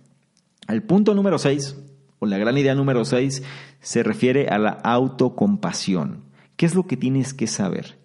El 0.69 0.83
punto 0.83 1.15
número 1.15 1.39
6 1.39 1.77
o 2.19 2.27
la 2.27 2.39
gran 2.39 2.59
idea 2.59 2.75
número 2.75 3.05
6 3.05 3.43
se 3.81 4.03
refiere 4.03 4.49
a 4.49 4.59
la 4.59 4.71
autocompasión. 4.71 6.25
¿Qué 6.57 6.67
es 6.67 6.75
lo 6.75 6.87
que 6.87 6.97
tienes 6.97 7.33
que 7.33 7.47
saber? 7.47 7.99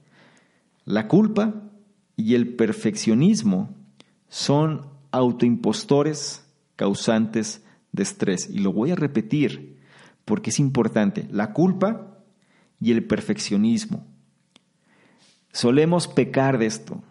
La 0.86 1.08
culpa 1.08 1.54
y 2.15 2.36
el 2.36 2.56
perfeccionismo 2.56 3.76
son 4.30 4.88
autoimpostores 5.12 6.47
causantes 6.76 7.65
de 7.91 8.04
estrés. 8.04 8.49
Y 8.49 8.60
lo 8.60 8.71
voy 8.71 8.91
a 8.91 8.95
repetir 8.95 9.80
porque 10.26 10.49
es 10.49 10.60
importante. 10.60 11.28
La 11.32 11.54
culpa 11.54 12.19
y 12.80 12.91
el 12.91 13.06
perfeccionismo. 13.06 14.06
Solemos 15.52 16.08
pecar 16.08 16.58
de 16.58 16.67
esto. 16.67 17.04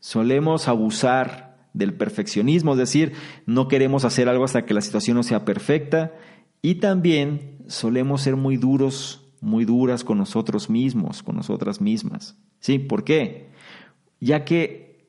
Solemos 0.00 0.68
abusar 0.68 1.51
del 1.74 1.94
perfeccionismo, 1.94 2.72
es 2.72 2.78
decir, 2.78 3.12
no 3.46 3.68
queremos 3.68 4.04
hacer 4.04 4.28
algo 4.28 4.44
hasta 4.44 4.64
que 4.64 4.74
la 4.74 4.80
situación 4.80 5.16
no 5.16 5.22
sea 5.22 5.44
perfecta 5.44 6.12
y 6.60 6.76
también 6.76 7.58
solemos 7.66 8.22
ser 8.22 8.36
muy 8.36 8.56
duros, 8.56 9.26
muy 9.40 9.64
duras 9.64 10.04
con 10.04 10.18
nosotros 10.18 10.70
mismos, 10.70 11.22
con 11.22 11.36
nosotras 11.36 11.80
mismas. 11.80 12.36
¿Sí? 12.60 12.78
¿Por 12.78 13.04
qué? 13.04 13.50
Ya 14.20 14.44
que 14.44 15.08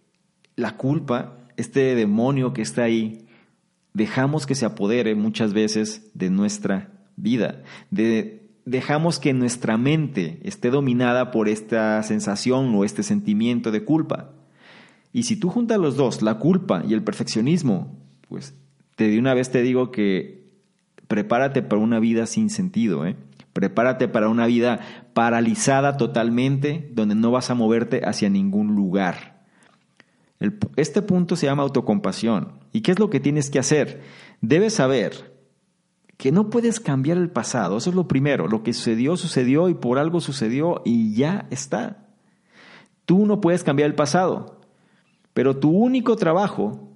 la 0.55 0.77
culpa, 0.77 1.37
este 1.57 1.95
demonio 1.95 2.53
que 2.53 2.63
está 2.63 2.83
ahí, 2.83 3.27
dejamos 3.93 4.45
que 4.45 4.55
se 4.55 4.65
apodere 4.65 5.15
muchas 5.15 5.53
veces 5.53 6.09
de 6.13 6.29
nuestra 6.29 6.91
vida. 7.15 7.61
dejamos 8.65 9.19
que 9.19 9.33
nuestra 9.33 9.77
mente 9.77 10.39
esté 10.43 10.69
dominada 10.69 11.31
por 11.31 11.47
esta 11.47 12.01
sensación 12.01 12.73
o 12.75 12.85
este 12.85 13.03
sentimiento 13.03 13.71
de 13.71 13.83
culpa. 13.83 14.31
Y 15.13 15.23
si 15.23 15.35
tú 15.37 15.49
juntas 15.49 15.77
los 15.77 15.95
dos, 15.95 16.23
la 16.23 16.39
culpa 16.39 16.83
y 16.85 16.93
el 16.93 17.03
perfeccionismo, 17.03 17.95
pues 18.27 18.55
te 18.95 19.07
de 19.07 19.19
una 19.19 19.35
vez 19.35 19.51
te 19.51 19.61
digo 19.61 19.91
que 19.91 20.43
prepárate 21.07 21.61
para 21.61 21.81
una 21.81 21.99
vida 21.99 22.25
sin 22.25 22.49
sentido, 22.49 23.05
¿eh? 23.05 23.15
Prepárate 23.53 24.07
para 24.07 24.29
una 24.29 24.47
vida 24.47 24.79
paralizada 25.13 25.95
totalmente, 25.97 26.89
donde 26.93 27.13
no 27.13 27.29
vas 27.29 27.51
a 27.51 27.53
moverte 27.53 28.01
hacia 28.03 28.29
ningún 28.29 28.75
lugar. 28.75 29.45
este 30.75 31.03
punto 31.03 31.35
se 31.35 31.45
llama 31.45 31.61
autocompasión. 31.61 32.53
¿Y 32.71 32.81
qué 32.81 32.91
es 32.91 32.99
lo 32.99 33.11
que 33.11 33.19
tienes 33.19 33.51
que 33.51 33.59
hacer? 33.59 34.01
Debes 34.41 34.73
saber 34.73 35.31
que 36.17 36.31
no 36.31 36.49
puedes 36.49 36.79
cambiar 36.79 37.17
el 37.17 37.29
pasado. 37.29 37.77
Eso 37.77 37.91
es 37.91 37.95
lo 37.95 38.07
primero. 38.07 38.47
Lo 38.47 38.63
que 38.63 38.73
sucedió, 38.73 39.15
sucedió 39.15 39.69
y 39.69 39.75
por 39.75 39.99
algo 39.99 40.19
sucedió 40.19 40.81
y 40.83 41.13
ya 41.13 41.45
está. 41.51 42.07
Tú 43.05 43.27
no 43.27 43.39
puedes 43.39 43.63
cambiar 43.63 43.87
el 43.87 43.95
pasado. 43.95 44.62
Pero 45.33 45.57
tu 45.57 45.69
único 45.69 46.15
trabajo 46.15 46.93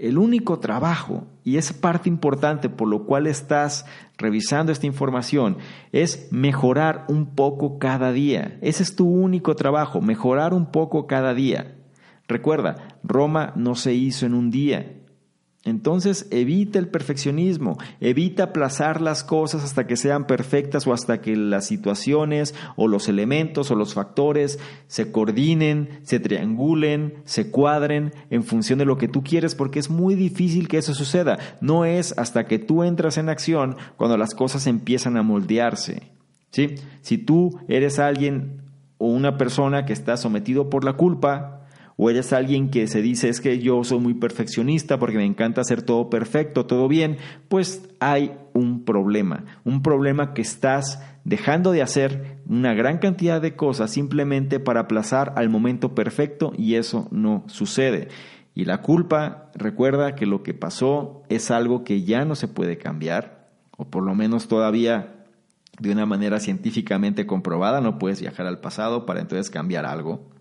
el 0.00 0.16
único 0.16 0.58
trabajo, 0.60 1.26
y 1.44 1.58
es 1.58 1.74
parte 1.74 2.08
importante 2.08 2.70
por 2.70 2.88
lo 2.88 3.04
cual 3.04 3.26
estás 3.26 3.84
revisando 4.16 4.72
esta 4.72 4.86
información, 4.86 5.58
es 5.92 6.32
mejorar 6.32 7.04
un 7.08 7.34
poco 7.34 7.78
cada 7.78 8.10
día. 8.10 8.58
Ese 8.62 8.82
es 8.82 8.96
tu 8.96 9.06
único 9.06 9.54
trabajo, 9.56 10.00
mejorar 10.00 10.54
un 10.54 10.70
poco 10.70 11.06
cada 11.06 11.34
día. 11.34 11.76
Recuerda, 12.28 12.96
Roma 13.04 13.52
no 13.56 13.74
se 13.74 13.92
hizo 13.92 14.24
en 14.24 14.32
un 14.32 14.50
día, 14.50 14.90
Entonces 15.62 16.26
evita 16.30 16.78
el 16.78 16.88
perfeccionismo, 16.88 17.76
evita 18.00 18.44
aplazar 18.44 19.02
las 19.02 19.22
cosas 19.22 19.62
hasta 19.62 19.86
que 19.86 19.96
sean 19.96 20.26
perfectas 20.26 20.86
o 20.86 20.94
hasta 20.94 21.20
que 21.20 21.36
las 21.36 21.66
situaciones 21.66 22.54
o 22.76 22.88
los 22.88 23.08
elementos 23.08 23.70
o 23.70 23.74
los 23.74 23.92
factores 23.92 24.58
se 24.86 25.12
coordinen, 25.12 26.00
se 26.02 26.18
triangulen, 26.18 27.16
se 27.26 27.50
cuadren 27.50 28.14
en 28.30 28.42
función 28.42 28.78
de 28.78 28.86
lo 28.86 28.96
que 28.96 29.08
tú 29.08 29.22
quieres 29.22 29.54
porque 29.54 29.80
es 29.80 29.90
muy 29.90 30.14
difícil 30.14 30.66
que 30.66 30.78
eso 30.78 30.94
suceda. 30.94 31.38
No 31.60 31.84
es 31.84 32.14
hasta 32.16 32.46
que 32.46 32.58
tú 32.58 32.82
entras 32.82 33.18
en 33.18 33.28
acción 33.28 33.76
cuando 33.98 34.16
las 34.16 34.34
cosas 34.34 34.66
empiezan 34.66 35.18
a 35.18 35.22
moldearse. 35.22 36.10
¿sí? 36.52 36.76
Si 37.02 37.18
tú 37.18 37.60
eres 37.68 37.98
alguien 37.98 38.62
o 38.96 39.08
una 39.08 39.36
persona 39.36 39.84
que 39.84 39.92
está 39.92 40.16
sometido 40.16 40.70
por 40.70 40.84
la 40.84 40.94
culpa, 40.94 41.59
o 42.02 42.08
eres 42.08 42.32
alguien 42.32 42.70
que 42.70 42.86
se 42.86 43.02
dice 43.02 43.28
es 43.28 43.42
que 43.42 43.58
yo 43.58 43.84
soy 43.84 44.00
muy 44.00 44.14
perfeccionista 44.14 44.98
porque 44.98 45.18
me 45.18 45.26
encanta 45.26 45.60
hacer 45.60 45.82
todo 45.82 46.08
perfecto, 46.08 46.64
todo 46.64 46.88
bien, 46.88 47.18
pues 47.50 47.90
hay 48.00 48.32
un 48.54 48.86
problema, 48.86 49.44
un 49.64 49.82
problema 49.82 50.32
que 50.32 50.40
estás 50.40 51.02
dejando 51.24 51.72
de 51.72 51.82
hacer 51.82 52.38
una 52.48 52.72
gran 52.72 52.96
cantidad 53.00 53.42
de 53.42 53.54
cosas 53.54 53.90
simplemente 53.90 54.60
para 54.60 54.80
aplazar 54.80 55.34
al 55.36 55.50
momento 55.50 55.94
perfecto 55.94 56.54
y 56.56 56.76
eso 56.76 57.06
no 57.10 57.44
sucede. 57.48 58.08
Y 58.54 58.64
la 58.64 58.80
culpa, 58.80 59.50
recuerda 59.54 60.14
que 60.14 60.24
lo 60.24 60.42
que 60.42 60.54
pasó 60.54 61.22
es 61.28 61.50
algo 61.50 61.84
que 61.84 62.04
ya 62.04 62.24
no 62.24 62.34
se 62.34 62.48
puede 62.48 62.78
cambiar, 62.78 63.50
o 63.76 63.90
por 63.90 64.04
lo 64.04 64.14
menos 64.14 64.48
todavía 64.48 65.26
de 65.78 65.92
una 65.92 66.06
manera 66.06 66.40
científicamente 66.40 67.26
comprobada, 67.26 67.82
no 67.82 67.98
puedes 67.98 68.22
viajar 68.22 68.46
al 68.46 68.60
pasado 68.60 69.04
para 69.04 69.20
entonces 69.20 69.50
cambiar 69.50 69.84
algo. 69.84 70.39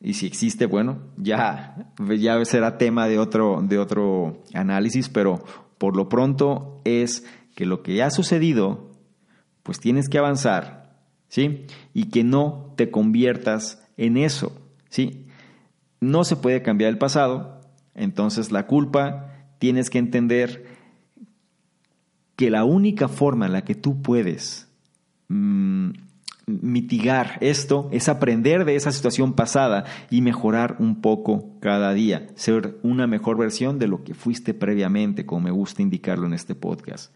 Y 0.00 0.14
si 0.14 0.26
existe, 0.26 0.66
bueno, 0.66 0.98
ya, 1.18 1.92
ya 2.18 2.42
será 2.44 2.78
tema 2.78 3.06
de 3.06 3.18
otro, 3.18 3.62
de 3.62 3.78
otro 3.78 4.42
análisis, 4.54 5.10
pero 5.10 5.44
por 5.76 5.94
lo 5.94 6.08
pronto 6.08 6.80
es 6.84 7.26
que 7.54 7.66
lo 7.66 7.82
que 7.82 8.02
ha 8.02 8.10
sucedido, 8.10 8.90
pues 9.62 9.78
tienes 9.78 10.08
que 10.08 10.18
avanzar, 10.18 11.04
¿sí? 11.28 11.66
Y 11.92 12.04
que 12.10 12.24
no 12.24 12.72
te 12.76 12.90
conviertas 12.90 13.86
en 13.98 14.16
eso, 14.16 14.52
¿sí? 14.88 15.26
No 16.00 16.24
se 16.24 16.36
puede 16.36 16.62
cambiar 16.62 16.90
el 16.90 16.98
pasado, 16.98 17.60
entonces 17.94 18.52
la 18.52 18.66
culpa 18.66 19.34
tienes 19.58 19.90
que 19.90 19.98
entender 19.98 20.64
que 22.36 22.48
la 22.48 22.64
única 22.64 23.08
forma 23.08 23.44
en 23.44 23.52
la 23.52 23.64
que 23.64 23.74
tú 23.74 24.00
puedes 24.00 24.72
mm, 25.28 25.90
mitigar 26.62 27.38
esto 27.40 27.88
es 27.92 28.08
aprender 28.08 28.64
de 28.64 28.76
esa 28.76 28.92
situación 28.92 29.34
pasada 29.34 29.84
y 30.10 30.22
mejorar 30.22 30.76
un 30.78 31.00
poco 31.00 31.50
cada 31.60 31.94
día, 31.94 32.26
ser 32.34 32.78
una 32.82 33.06
mejor 33.06 33.38
versión 33.38 33.78
de 33.78 33.88
lo 33.88 34.02
que 34.04 34.14
fuiste 34.14 34.54
previamente, 34.54 35.26
como 35.26 35.42
me 35.42 35.50
gusta 35.50 35.82
indicarlo 35.82 36.26
en 36.26 36.34
este 36.34 36.54
podcast. 36.54 37.14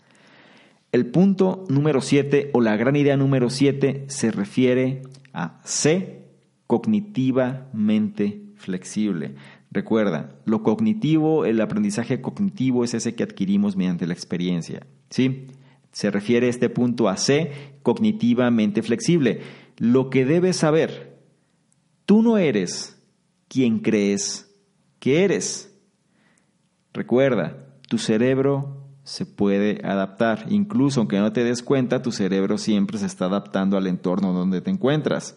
El 0.92 1.06
punto 1.06 1.64
número 1.68 2.00
7 2.00 2.50
o 2.52 2.60
la 2.60 2.76
gran 2.76 2.94
idea 2.94 3.16
número 3.16 3.50
7 3.50 4.04
se 4.06 4.30
refiere 4.30 5.02
a 5.32 5.60
C, 5.64 6.22
cognitivamente 6.66 8.42
flexible. 8.54 9.34
Recuerda, 9.72 10.36
lo 10.44 10.62
cognitivo, 10.62 11.46
el 11.46 11.60
aprendizaje 11.60 12.20
cognitivo 12.20 12.84
es 12.84 12.94
ese 12.94 13.16
que 13.16 13.24
adquirimos 13.24 13.74
mediante 13.74 14.06
la 14.06 14.14
experiencia. 14.14 14.86
¿sí? 15.10 15.48
Se 15.94 16.10
refiere 16.10 16.48
este 16.48 16.68
punto 16.68 17.08
a 17.08 17.16
C, 17.16 17.52
cognitivamente 17.84 18.82
flexible. 18.82 19.42
Lo 19.76 20.10
que 20.10 20.24
debes 20.24 20.56
saber, 20.56 21.20
tú 22.04 22.20
no 22.20 22.36
eres 22.36 23.00
quien 23.46 23.78
crees 23.78 24.52
que 24.98 25.22
eres. 25.22 25.72
Recuerda, 26.92 27.76
tu 27.88 27.98
cerebro 27.98 28.88
se 29.04 29.24
puede 29.24 29.86
adaptar. 29.86 30.46
Incluso 30.48 30.98
aunque 30.98 31.20
no 31.20 31.32
te 31.32 31.44
des 31.44 31.62
cuenta, 31.62 32.02
tu 32.02 32.10
cerebro 32.10 32.58
siempre 32.58 32.98
se 32.98 33.06
está 33.06 33.26
adaptando 33.26 33.76
al 33.76 33.86
entorno 33.86 34.32
donde 34.32 34.60
te 34.60 34.70
encuentras. 34.70 35.36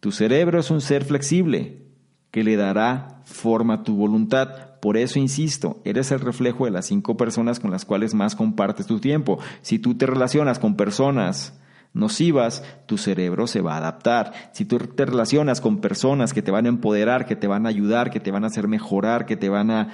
Tu 0.00 0.10
cerebro 0.10 0.58
es 0.58 0.72
un 0.72 0.80
ser 0.80 1.04
flexible 1.04 1.86
que 2.32 2.42
le 2.42 2.56
dará 2.56 3.22
forma 3.24 3.74
a 3.74 3.82
tu 3.84 3.94
voluntad. 3.94 4.73
Por 4.84 4.98
eso 4.98 5.18
insisto, 5.18 5.80
eres 5.86 6.12
el 6.12 6.20
reflejo 6.20 6.66
de 6.66 6.70
las 6.70 6.84
cinco 6.84 7.16
personas 7.16 7.58
con 7.58 7.70
las 7.70 7.86
cuales 7.86 8.12
más 8.12 8.36
compartes 8.36 8.86
tu 8.86 9.00
tiempo. 9.00 9.38
Si 9.62 9.78
tú 9.78 9.94
te 9.94 10.04
relacionas 10.04 10.58
con 10.58 10.76
personas 10.76 11.58
nocivas, 11.94 12.62
tu 12.84 12.98
cerebro 12.98 13.46
se 13.46 13.62
va 13.62 13.76
a 13.76 13.78
adaptar. 13.78 14.34
Si 14.52 14.66
tú 14.66 14.76
te 14.76 15.06
relacionas 15.06 15.62
con 15.62 15.80
personas 15.80 16.34
que 16.34 16.42
te 16.42 16.50
van 16.50 16.66
a 16.66 16.68
empoderar, 16.68 17.24
que 17.24 17.34
te 17.34 17.46
van 17.46 17.64
a 17.64 17.70
ayudar, 17.70 18.10
que 18.10 18.20
te 18.20 18.30
van 18.30 18.44
a 18.44 18.48
hacer 18.48 18.68
mejorar, 18.68 19.24
que 19.24 19.38
te 19.38 19.48
van 19.48 19.70
a 19.70 19.88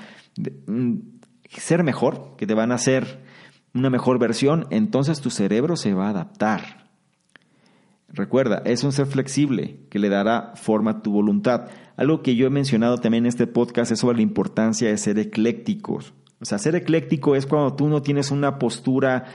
mm, 0.67 0.95
ser 1.51 1.85
mejor, 1.85 2.35
que 2.37 2.49
te 2.49 2.55
van 2.55 2.73
a 2.73 2.75
hacer 2.75 3.23
una 3.73 3.91
mejor 3.91 4.19
versión, 4.19 4.67
entonces 4.71 5.21
tu 5.21 5.31
cerebro 5.31 5.77
se 5.77 5.95
va 5.95 6.09
a 6.09 6.11
adaptar. 6.11 6.90
Recuerda, 8.13 8.63
es 8.65 8.83
un 8.83 8.93
ser 8.93 9.07
flexible 9.07 9.79
que 9.89 10.01
le 10.01 10.09
dará 10.09 10.53
forma 10.57 10.91
a 10.91 11.03
tu 11.03 11.13
voluntad. 11.13 11.69
Algo 11.97 12.23
que 12.23 12.35
yo 12.35 12.47
he 12.47 12.51
mencionado 12.51 12.99
también 12.99 13.25
en 13.25 13.29
este 13.29 13.47
podcast 13.47 13.93
es 13.93 14.01
sobre 14.01 14.17
la 14.17 14.23
importancia 14.23 14.89
de 14.89 14.99
ser 14.99 15.19
eclécticos. 15.19 16.13
O 16.41 16.45
sea, 16.45 16.59
ser 16.59 16.75
ecléctico 16.75 17.37
es 17.37 17.47
cuando 17.47 17.77
tú 17.77 17.89
no 17.89 18.03
tienes 18.03 18.31
una 18.31 18.59
postura 18.59 19.27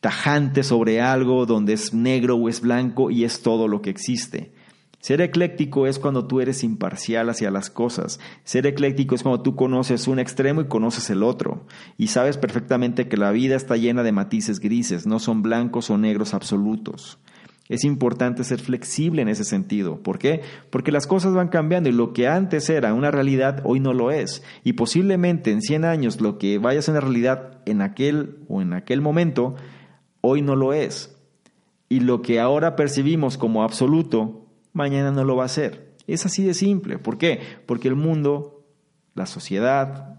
tajante 0.00 0.62
sobre 0.62 1.00
algo 1.00 1.46
donde 1.46 1.72
es 1.72 1.94
negro 1.94 2.36
o 2.36 2.48
es 2.48 2.60
blanco 2.60 3.10
y 3.10 3.24
es 3.24 3.40
todo 3.40 3.66
lo 3.68 3.80
que 3.80 3.90
existe. 3.90 4.52
Ser 4.98 5.20
ecléctico 5.20 5.86
es 5.86 5.98
cuando 5.98 6.26
tú 6.26 6.40
eres 6.40 6.62
imparcial 6.62 7.30
hacia 7.30 7.50
las 7.50 7.70
cosas. 7.70 8.20
Ser 8.44 8.66
ecléctico 8.66 9.14
es 9.14 9.22
cuando 9.22 9.42
tú 9.42 9.56
conoces 9.56 10.06
un 10.06 10.18
extremo 10.18 10.60
y 10.60 10.68
conoces 10.68 11.08
el 11.10 11.22
otro. 11.22 11.66
Y 11.96 12.08
sabes 12.08 12.36
perfectamente 12.36 13.08
que 13.08 13.16
la 13.16 13.32
vida 13.32 13.56
está 13.56 13.76
llena 13.76 14.02
de 14.02 14.12
matices 14.12 14.60
grises, 14.60 15.06
no 15.06 15.18
son 15.18 15.42
blancos 15.42 15.90
o 15.90 15.98
negros 15.98 16.34
absolutos. 16.34 17.18
Es 17.68 17.84
importante 17.84 18.44
ser 18.44 18.60
flexible 18.60 19.22
en 19.22 19.28
ese 19.28 19.44
sentido. 19.44 20.02
¿Por 20.02 20.18
qué? 20.18 20.42
Porque 20.70 20.92
las 20.92 21.06
cosas 21.06 21.32
van 21.32 21.48
cambiando 21.48 21.88
y 21.88 21.92
lo 21.92 22.12
que 22.12 22.28
antes 22.28 22.68
era 22.68 22.92
una 22.92 23.10
realidad 23.10 23.62
hoy 23.64 23.80
no 23.80 23.92
lo 23.92 24.10
es. 24.10 24.42
Y 24.64 24.74
posiblemente 24.74 25.52
en 25.52 25.62
100 25.62 25.84
años 25.84 26.20
lo 26.20 26.38
que 26.38 26.58
vaya 26.58 26.80
a 26.80 26.82
ser 26.82 26.92
una 26.92 27.00
realidad 27.00 27.60
en 27.64 27.80
aquel 27.80 28.38
o 28.48 28.60
en 28.60 28.72
aquel 28.72 29.00
momento, 29.00 29.54
hoy 30.20 30.42
no 30.42 30.56
lo 30.56 30.72
es. 30.72 31.16
Y 31.88 32.00
lo 32.00 32.22
que 32.22 32.40
ahora 32.40 32.74
percibimos 32.74 33.38
como 33.38 33.62
absoluto, 33.62 34.46
mañana 34.72 35.10
no 35.10 35.24
lo 35.24 35.36
va 35.36 35.44
a 35.44 35.48
ser. 35.48 35.94
Es 36.06 36.26
así 36.26 36.42
de 36.42 36.54
simple. 36.54 36.98
¿Por 36.98 37.16
qué? 37.18 37.40
Porque 37.66 37.88
el 37.88 37.96
mundo, 37.96 38.64
la 39.14 39.26
sociedad, 39.26 40.18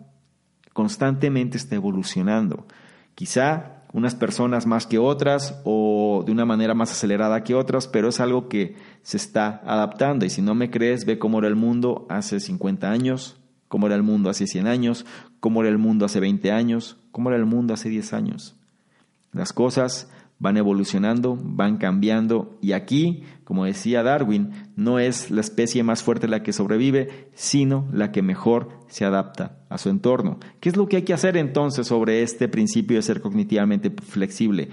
constantemente 0.72 1.58
está 1.58 1.76
evolucionando. 1.76 2.68
Quizá 3.16 3.73
unas 3.94 4.16
personas 4.16 4.66
más 4.66 4.88
que 4.88 4.98
otras 4.98 5.62
o 5.64 6.24
de 6.26 6.32
una 6.32 6.46
manera 6.46 6.74
más 6.74 6.92
acelerada 6.92 7.44
que 7.44 7.54
otras, 7.54 7.88
pero 7.88 8.10
es 8.10 8.20
algo 8.20 8.50
que 8.50 8.76
se 9.04 9.18
está 9.18 9.62
adaptando. 9.66 10.26
Y 10.26 10.32
si 10.32 10.42
no 10.42 10.56
me 10.56 10.72
crees, 10.72 11.06
ve 11.06 11.20
cómo 11.20 11.40
era 11.40 11.48
el 11.48 11.56
mundo 11.56 12.08
hace 12.10 12.40
50 12.40 12.90
años, 12.90 13.38
cómo 13.68 13.86
era 13.86 13.96
el 13.96 14.04
mundo 14.04 14.32
hace 14.32 14.48
100 14.48 14.68
años, 14.68 15.06
cómo 15.40 15.62
era 15.62 15.70
el 15.70 15.78
mundo 15.78 16.06
hace 16.06 16.20
20 16.20 16.52
años, 16.52 16.98
cómo 17.12 17.30
era 17.30 17.38
el 17.38 17.46
mundo 17.46 17.76
hace 17.76 17.88
10 17.88 18.14
años. 18.14 18.56
Las 19.32 19.54
cosas 19.54 20.10
van 20.44 20.58
evolucionando, 20.58 21.38
van 21.42 21.78
cambiando 21.78 22.58
y 22.62 22.74
aquí, 22.74 23.24
como 23.46 23.64
decía 23.64 24.04
Darwin, 24.04 24.52
no 24.76 25.00
es 25.00 25.32
la 25.32 25.40
especie 25.40 25.84
más 25.84 26.04
fuerte 26.04 26.28
la 26.28 26.44
que 26.44 26.52
sobrevive, 26.52 27.30
sino 27.34 27.88
la 27.94 28.12
que 28.12 28.22
mejor 28.22 28.68
se 28.90 29.06
adapta 29.06 29.60
a 29.70 29.78
su 29.78 29.88
entorno. 29.88 30.42
¿Qué 30.60 30.68
es 30.68 30.76
lo 30.76 30.90
que 30.90 30.98
hay 30.98 31.04
que 31.04 31.14
hacer 31.14 31.38
entonces 31.38 31.88
sobre 31.88 32.24
este 32.24 32.50
principio 32.50 32.98
de 32.98 33.04
ser 33.04 33.22
cognitivamente 33.22 33.90
flexible? 33.90 34.68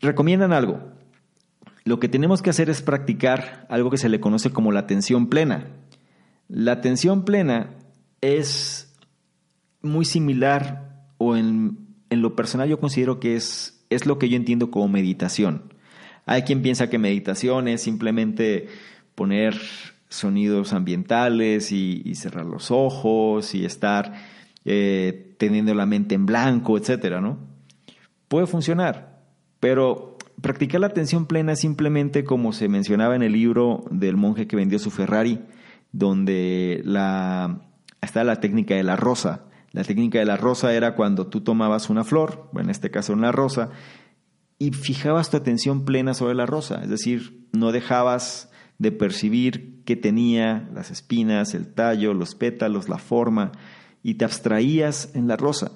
Recomiendan 0.00 0.52
algo. 0.52 0.80
Lo 1.84 2.00
que 2.00 2.08
tenemos 2.08 2.42
que 2.42 2.50
hacer 2.50 2.68
es 2.68 2.82
practicar 2.82 3.64
algo 3.70 3.90
que 3.90 3.96
se 3.96 4.08
le 4.08 4.18
conoce 4.18 4.50
como 4.50 4.72
la 4.72 4.80
atención 4.80 5.28
plena. 5.28 5.68
La 6.48 6.72
atención 6.72 7.24
plena 7.24 7.76
es 8.20 8.92
muy 9.82 10.04
similar 10.04 11.12
o 11.16 11.36
en, 11.36 11.78
en 12.10 12.22
lo 12.22 12.34
personal 12.34 12.68
yo 12.68 12.80
considero 12.80 13.20
que 13.20 13.36
es 13.36 13.75
es 13.90 14.06
lo 14.06 14.18
que 14.18 14.28
yo 14.28 14.36
entiendo 14.36 14.70
como 14.70 14.88
meditación. 14.88 15.74
Hay 16.26 16.42
quien 16.42 16.62
piensa 16.62 16.90
que 16.90 16.98
meditación 16.98 17.68
es 17.68 17.82
simplemente 17.82 18.68
poner 19.14 19.56
sonidos 20.08 20.72
ambientales 20.72 21.72
y, 21.72 22.14
cerrar 22.14 22.46
los 22.46 22.70
ojos 22.70 23.54
y 23.54 23.64
estar 23.64 24.12
eh, 24.64 25.34
teniendo 25.38 25.74
la 25.74 25.86
mente 25.86 26.14
en 26.14 26.26
blanco, 26.26 26.78
etcétera, 26.78 27.20
¿no? 27.20 27.38
Puede 28.28 28.46
funcionar, 28.46 29.20
pero 29.60 30.16
practicar 30.40 30.80
la 30.80 30.88
atención 30.88 31.26
plena 31.26 31.52
es 31.52 31.60
simplemente 31.60 32.24
como 32.24 32.52
se 32.52 32.68
mencionaba 32.68 33.14
en 33.14 33.22
el 33.22 33.32
libro 33.32 33.84
del 33.90 34.16
monje 34.16 34.46
que 34.46 34.56
vendió 34.56 34.78
su 34.78 34.90
Ferrari, 34.90 35.40
donde 35.92 36.82
está 38.00 38.24
la 38.24 38.40
técnica 38.40 38.74
de 38.74 38.82
la 38.82 38.96
rosa. 38.96 39.45
La 39.76 39.84
técnica 39.84 40.18
de 40.18 40.24
la 40.24 40.38
rosa 40.38 40.72
era 40.72 40.94
cuando 40.94 41.26
tú 41.26 41.42
tomabas 41.42 41.90
una 41.90 42.02
flor, 42.02 42.48
en 42.58 42.70
este 42.70 42.90
caso 42.90 43.12
una 43.12 43.30
rosa, 43.30 43.68
y 44.58 44.70
fijabas 44.70 45.28
tu 45.28 45.36
atención 45.36 45.84
plena 45.84 46.14
sobre 46.14 46.34
la 46.34 46.46
rosa, 46.46 46.80
es 46.82 46.88
decir, 46.88 47.46
no 47.52 47.72
dejabas 47.72 48.50
de 48.78 48.90
percibir 48.90 49.82
qué 49.84 49.94
tenía 49.94 50.66
las 50.72 50.90
espinas, 50.90 51.52
el 51.52 51.74
tallo, 51.74 52.14
los 52.14 52.34
pétalos, 52.34 52.88
la 52.88 52.96
forma, 52.96 53.52
y 54.02 54.14
te 54.14 54.24
abstraías 54.24 55.10
en 55.14 55.28
la 55.28 55.36
rosa. 55.36 55.72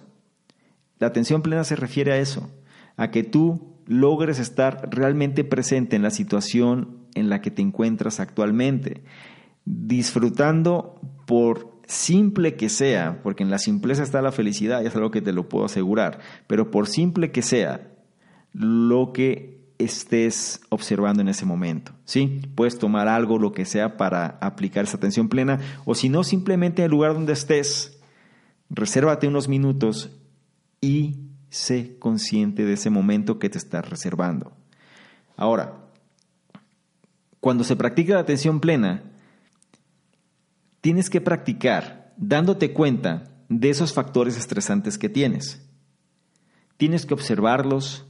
La 0.99 1.09
atención 1.09 1.43
plena 1.43 1.65
se 1.65 1.77
refiere 1.77 2.13
a 2.13 2.19
eso, 2.21 2.51
a 2.97 3.11
que 3.11 3.23
tú 3.23 3.77
logres 3.85 4.39
estar 4.39 4.89
realmente 4.91 5.45
presente 5.45 5.97
en 5.97 6.03
la 6.03 6.11
situación 6.11 7.07
en 7.15 7.29
la 7.29 7.43
que 7.43 7.51
te 7.51 7.61
encuentras 7.61 8.19
actualmente, 8.19 9.05
disfrutando 9.67 10.99
por 11.27 11.70
simple 11.91 12.55
que 12.55 12.69
sea, 12.69 13.21
porque 13.23 13.43
en 13.43 13.51
la 13.51 13.59
simpleza 13.59 14.05
está 14.05 14.23
la 14.23 14.31
felicidad, 14.31 14.83
ya 14.83 14.89
es 14.89 14.97
algo 14.97 15.11
que 15.11 15.23
te 15.23 15.33
lo 15.33 15.49
puedo 15.49 15.65
asegurar, 15.65 16.21
pero 16.47 16.71
por 16.71 16.87
simple 16.87 17.33
que 17.33 17.43
sea 17.43 17.91
lo 18.53 19.13
que 19.13 19.61
estés 19.79 20.61
observando 20.69 21.21
en 21.21 21.29
ese 21.29 21.47
momento, 21.47 21.93
¿sí? 22.05 22.43
Puedes 22.55 22.79
tomar 22.79 23.09
algo, 23.09 23.39
lo 23.39 23.53
que 23.53 23.65
sea, 23.65 23.97
para 23.97 24.39
aplicar 24.41 24.85
esa 24.85 24.99
atención 24.99 25.29
plena, 25.29 25.59
o 25.85 25.97
si 25.97 26.09
no, 26.09 26.23
simplemente 26.23 26.83
en 26.83 26.85
el 26.85 26.91
lugar 26.93 27.13
donde 27.13 27.33
estés, 27.33 28.01
resérvate 28.69 29.27
unos 29.27 29.49
minutos 29.49 30.17
y 30.81 31.17
sé 31.49 31.99
consciente 31.99 32.65
de 32.65 32.75
ese 32.75 32.91
momento 32.91 33.41
que 33.41 33.51
te 33.51 33.59
estás 33.59 33.89
reservando. 33.89 34.53
Ahora, 35.37 35.87
cuando 37.41 37.65
se 37.65 37.75
practica 37.75 38.15
la 38.15 38.21
atención 38.21 38.61
plena, 38.61 39.10
tienes 40.81 41.11
que 41.11 41.21
practicar 41.21 42.13
dándote 42.17 42.73
cuenta 42.73 43.31
de 43.49 43.71
esos 43.71 43.93
factores 43.93 44.37
estresantes 44.37 44.99
que 44.99 45.09
tienes. 45.09 45.67
Tienes 46.77 47.07
que 47.07 47.15
observarlos 47.15 48.07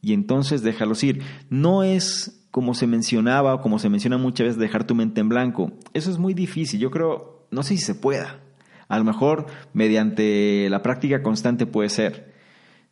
y 0.00 0.12
entonces 0.12 0.62
déjalos 0.62 1.02
ir. 1.04 1.22
No 1.48 1.82
es 1.82 2.46
como 2.50 2.74
se 2.74 2.86
mencionaba 2.86 3.54
o 3.54 3.60
como 3.60 3.78
se 3.78 3.88
menciona 3.88 4.18
muchas 4.18 4.48
veces 4.48 4.60
dejar 4.60 4.86
tu 4.86 4.94
mente 4.94 5.20
en 5.20 5.28
blanco. 5.28 5.72
Eso 5.94 6.10
es 6.10 6.18
muy 6.18 6.34
difícil. 6.34 6.80
Yo 6.80 6.90
creo, 6.90 7.46
no 7.50 7.62
sé 7.62 7.76
si 7.76 7.82
se 7.82 7.94
pueda. 7.94 8.40
A 8.88 8.98
lo 8.98 9.04
mejor 9.04 9.46
mediante 9.72 10.68
la 10.68 10.82
práctica 10.82 11.22
constante 11.22 11.64
puede 11.64 11.88
ser. 11.88 12.34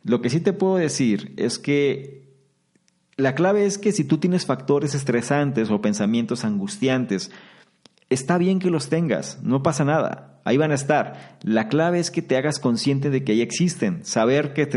Lo 0.03 0.21
que 0.21 0.31
sí 0.31 0.39
te 0.39 0.53
puedo 0.53 0.77
decir 0.77 1.33
es 1.37 1.59
que 1.59 2.21
la 3.17 3.35
clave 3.35 3.65
es 3.65 3.77
que 3.77 3.91
si 3.91 4.03
tú 4.03 4.17
tienes 4.17 4.47
factores 4.47 4.95
estresantes 4.95 5.69
o 5.69 5.81
pensamientos 5.81 6.43
angustiantes, 6.43 7.29
está 8.11 8.37
bien 8.37 8.59
que 8.59 8.69
los 8.69 8.89
tengas, 8.89 9.41
no 9.41 9.63
pasa 9.63 9.83
nada, 9.83 10.39
ahí 10.45 10.57
van 10.57 10.71
a 10.71 10.75
estar. 10.75 11.39
La 11.41 11.67
clave 11.67 11.99
es 11.99 12.11
que 12.11 12.21
te 12.21 12.37
hagas 12.37 12.59
consciente 12.59 13.09
de 13.09 13.23
que 13.23 13.31
ahí 13.31 13.41
existen, 13.41 14.05
saber 14.05 14.53
que, 14.53 14.69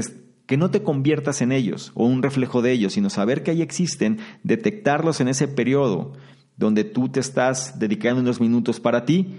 que 0.47 0.57
no 0.57 0.71
te 0.71 0.83
conviertas 0.83 1.43
en 1.43 1.53
ellos 1.53 1.93
o 1.95 2.07
un 2.07 2.23
reflejo 2.23 2.63
de 2.63 2.73
ellos, 2.73 2.95
sino 2.95 3.11
saber 3.11 3.43
que 3.43 3.51
ahí 3.51 3.61
existen, 3.61 4.19
detectarlos 4.43 5.21
en 5.21 5.29
ese 5.29 5.49
periodo 5.49 6.13
donde 6.57 6.85
tú 6.85 7.09
te 7.09 7.21
estás 7.21 7.79
dedicando 7.79 8.23
unos 8.23 8.41
minutos 8.41 8.81
para 8.81 9.05
ti 9.05 9.37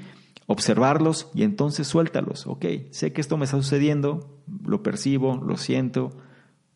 observarlos 0.47 1.31
y 1.33 1.43
entonces 1.43 1.87
suéltalos. 1.87 2.45
Ok, 2.47 2.65
sé 2.91 3.13
que 3.13 3.21
esto 3.21 3.37
me 3.37 3.45
está 3.45 3.57
sucediendo, 3.57 4.43
lo 4.63 4.83
percibo, 4.83 5.37
lo 5.37 5.57
siento. 5.57 6.11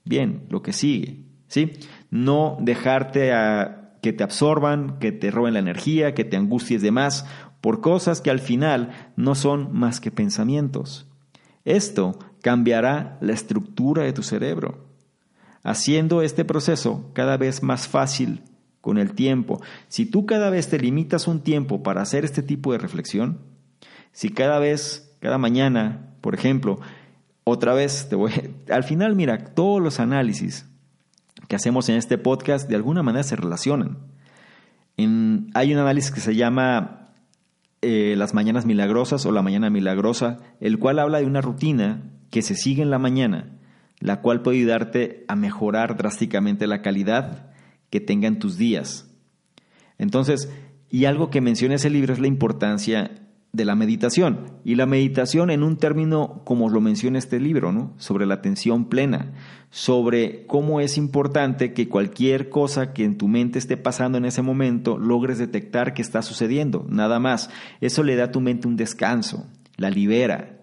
Bien, 0.05 0.47
lo 0.49 0.61
que 0.61 0.73
sigue. 0.73 1.29
¿sí? 1.47 1.73
No 2.09 2.57
dejarte 2.61 3.33
a 3.33 3.88
que 4.01 4.13
te 4.13 4.23
absorban, 4.23 4.99
que 4.99 5.11
te 5.11 5.31
roben 5.31 5.53
la 5.53 5.59
energía, 5.59 6.13
que 6.13 6.23
te 6.23 6.37
angusties 6.37 6.81
de 6.81 6.91
más 6.91 7.25
por 7.61 7.81
cosas 7.81 8.21
que 8.21 8.29
al 8.29 8.39
final 8.39 9.11
no 9.15 9.35
son 9.35 9.73
más 9.73 9.99
que 9.99 10.11
pensamientos. 10.11 11.07
Esto 11.65 12.17
cambiará 12.41 13.17
la 13.21 13.33
estructura 13.33 14.03
de 14.03 14.13
tu 14.13 14.23
cerebro, 14.23 14.85
haciendo 15.63 16.21
este 16.21 16.45
proceso 16.45 17.11
cada 17.13 17.37
vez 17.37 17.61
más 17.63 17.87
fácil 17.87 18.43
con 18.81 18.97
el 18.97 19.13
tiempo. 19.13 19.61
Si 19.89 20.05
tú 20.05 20.25
cada 20.25 20.49
vez 20.49 20.69
te 20.69 20.79
limitas 20.79 21.27
un 21.27 21.41
tiempo 21.41 21.83
para 21.83 22.01
hacer 22.01 22.23
este 22.23 22.41
tipo 22.41 22.71
de 22.71 22.77
reflexión, 22.77 23.39
si 24.13 24.29
cada 24.29 24.59
vez, 24.59 25.15
cada 25.19 25.37
mañana, 25.37 26.13
por 26.21 26.33
ejemplo, 26.33 26.79
otra 27.43 27.73
vez 27.73 28.07
te 28.09 28.15
voy, 28.15 28.31
al 28.69 28.83
final 28.83 29.15
mira, 29.15 29.53
todos 29.53 29.81
los 29.81 29.99
análisis 29.99 30.68
que 31.49 31.55
hacemos 31.55 31.89
en 31.89 31.95
este 31.95 32.17
podcast 32.17 32.69
de 32.69 32.75
alguna 32.75 33.03
manera 33.03 33.23
se 33.23 33.35
relacionan. 33.35 33.97
hay 34.97 35.73
un 35.73 35.79
análisis 35.79 36.11
que 36.11 36.21
se 36.21 36.35
llama 36.35 37.09
eh, 37.81 38.13
Las 38.15 38.35
Mañanas 38.35 38.67
Milagrosas 38.67 39.25
o 39.25 39.31
La 39.31 39.41
Mañana 39.41 39.71
Milagrosa, 39.71 40.37
el 40.61 40.77
cual 40.77 40.99
habla 40.99 41.19
de 41.19 41.25
una 41.25 41.41
rutina 41.41 42.03
que 42.29 42.43
se 42.43 42.53
sigue 42.53 42.83
en 42.83 42.91
la 42.91 42.99
mañana, 42.99 43.57
la 43.99 44.21
cual 44.21 44.43
puede 44.43 44.59
ayudarte 44.59 45.25
a 45.27 45.35
mejorar 45.35 45.97
drásticamente 45.97 46.67
la 46.67 46.83
calidad 46.83 47.49
que 47.89 47.99
tengan 47.99 48.37
tus 48.37 48.57
días. 48.57 49.09
Entonces, 49.97 50.53
y 50.87 51.05
algo 51.05 51.31
que 51.31 51.41
menciona 51.41 51.75
ese 51.75 51.89
libro 51.89 52.13
es 52.13 52.19
la 52.19 52.27
importancia 52.27 53.09
de 53.51 53.65
la 53.65 53.75
meditación. 53.75 54.51
Y 54.63 54.75
la 54.75 54.85
meditación 54.85 55.49
en 55.49 55.63
un 55.63 55.77
término, 55.77 56.41
como 56.45 56.69
lo 56.69 56.81
menciona 56.81 57.17
este 57.17 57.39
libro, 57.39 57.71
¿no? 57.71 57.93
sobre 57.97 58.25
la 58.25 58.35
atención 58.35 58.85
plena, 58.85 59.33
sobre 59.71 60.45
cómo 60.45 60.81
es 60.81 60.97
importante 60.97 61.73
que 61.73 61.89
cualquier 61.89 62.49
cosa 62.49 62.93
que 62.93 63.03
en 63.03 63.17
tu 63.17 63.27
mente 63.27 63.59
esté 63.59 63.77
pasando 63.77 64.17
en 64.17 64.25
ese 64.25 64.41
momento 64.41 64.97
logres 64.97 65.37
detectar 65.37 65.93
que 65.93 66.01
está 66.01 66.21
sucediendo, 66.21 66.85
nada 66.89 67.19
más. 67.19 67.49
Eso 67.81 68.03
le 68.03 68.15
da 68.15 68.25
a 68.25 68.31
tu 68.31 68.41
mente 68.41 68.67
un 68.67 68.75
descanso, 68.75 69.47
la 69.77 69.89
libera, 69.89 70.59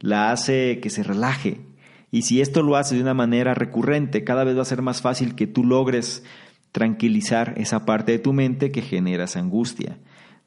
la 0.00 0.32
hace 0.32 0.80
que 0.80 0.90
se 0.90 1.02
relaje. 1.02 1.60
Y 2.10 2.22
si 2.22 2.40
esto 2.40 2.62
lo 2.62 2.76
hace 2.76 2.94
de 2.94 3.02
una 3.02 3.14
manera 3.14 3.54
recurrente, 3.54 4.22
cada 4.22 4.44
vez 4.44 4.56
va 4.56 4.62
a 4.62 4.66
ser 4.66 4.82
más 4.82 5.02
fácil 5.02 5.34
que 5.34 5.46
tú 5.46 5.64
logres 5.64 6.24
tranquilizar 6.70 7.54
esa 7.56 7.84
parte 7.84 8.12
de 8.12 8.18
tu 8.18 8.32
mente 8.32 8.72
que 8.72 8.82
genera 8.82 9.26
angustia. 9.36 9.98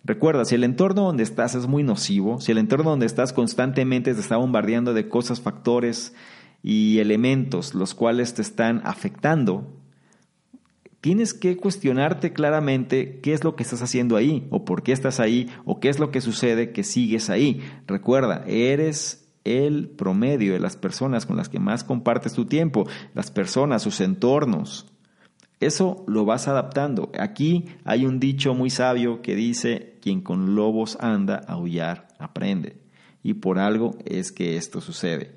Recuerda, 0.04 0.46
si 0.46 0.56
el 0.56 0.64
entorno 0.64 1.04
donde 1.04 1.24
estás 1.24 1.56
es 1.56 1.68
muy 1.68 1.84
nocivo, 1.84 2.40
si 2.40 2.52
el 2.52 2.58
entorno 2.58 2.92
donde 2.92 3.06
estás 3.06 3.34
constantemente 3.34 4.14
te 4.14 4.20
está 4.20 4.38
bombardeando 4.38 4.94
de 4.94 5.10
cosas, 5.10 5.42
factores 5.42 6.14
y 6.64 7.00
elementos 7.00 7.76
los 7.76 7.94
cuales 7.94 8.34
te 8.34 8.42
están 8.42 8.82
afectando, 8.86 9.68
tienes 11.02 11.34
que 11.34 11.58
cuestionarte 11.58 12.34
claramente 12.34 13.20
qué 13.22 13.34
es 13.34 13.44
lo 13.44 13.56
que 13.56 13.64
estás 13.64 13.82
haciendo 13.82 14.16
ahí, 14.16 14.48
o 14.50 14.66
por 14.66 14.84
qué 14.84 14.92
estás 14.92 15.20
ahí, 15.20 15.50
o 15.66 15.80
qué 15.80 15.90
es 15.90 16.00
lo 16.00 16.12
que 16.12 16.22
sucede 16.22 16.72
que 16.72 16.84
sigues 16.84 17.30
ahí. 17.30 17.62
Recuerda, 17.86 18.44
eres 18.48 19.30
el 19.44 19.90
promedio 19.90 20.54
de 20.54 20.60
las 20.60 20.76
personas 20.76 21.26
con 21.26 21.38
las 21.38 21.50
que 21.50 21.60
más 21.60 21.84
compartes 21.84 22.34
tu 22.34 22.46
tiempo, 22.46 22.88
las 23.14 23.32
personas, 23.32 23.84
sus 23.84 24.02
entornos. 24.02 24.92
Eso 25.60 26.06
lo 26.08 26.24
vas 26.26 26.48
adaptando. 26.48 27.12
Aquí 27.20 27.66
hay 27.84 28.06
un 28.06 28.20
dicho 28.20 28.54
muy 28.54 28.70
sabio 28.70 29.22
que 29.22 29.36
dice, 29.36 29.98
quien 30.02 30.22
con 30.22 30.56
lobos 30.56 30.98
anda, 31.02 31.42
aullar 31.48 32.08
aprende. 32.20 32.78
Y 33.24 33.36
por 33.36 33.58
algo 33.58 33.98
es 34.06 34.32
que 34.32 34.56
esto 34.56 34.82
sucede. 34.82 35.36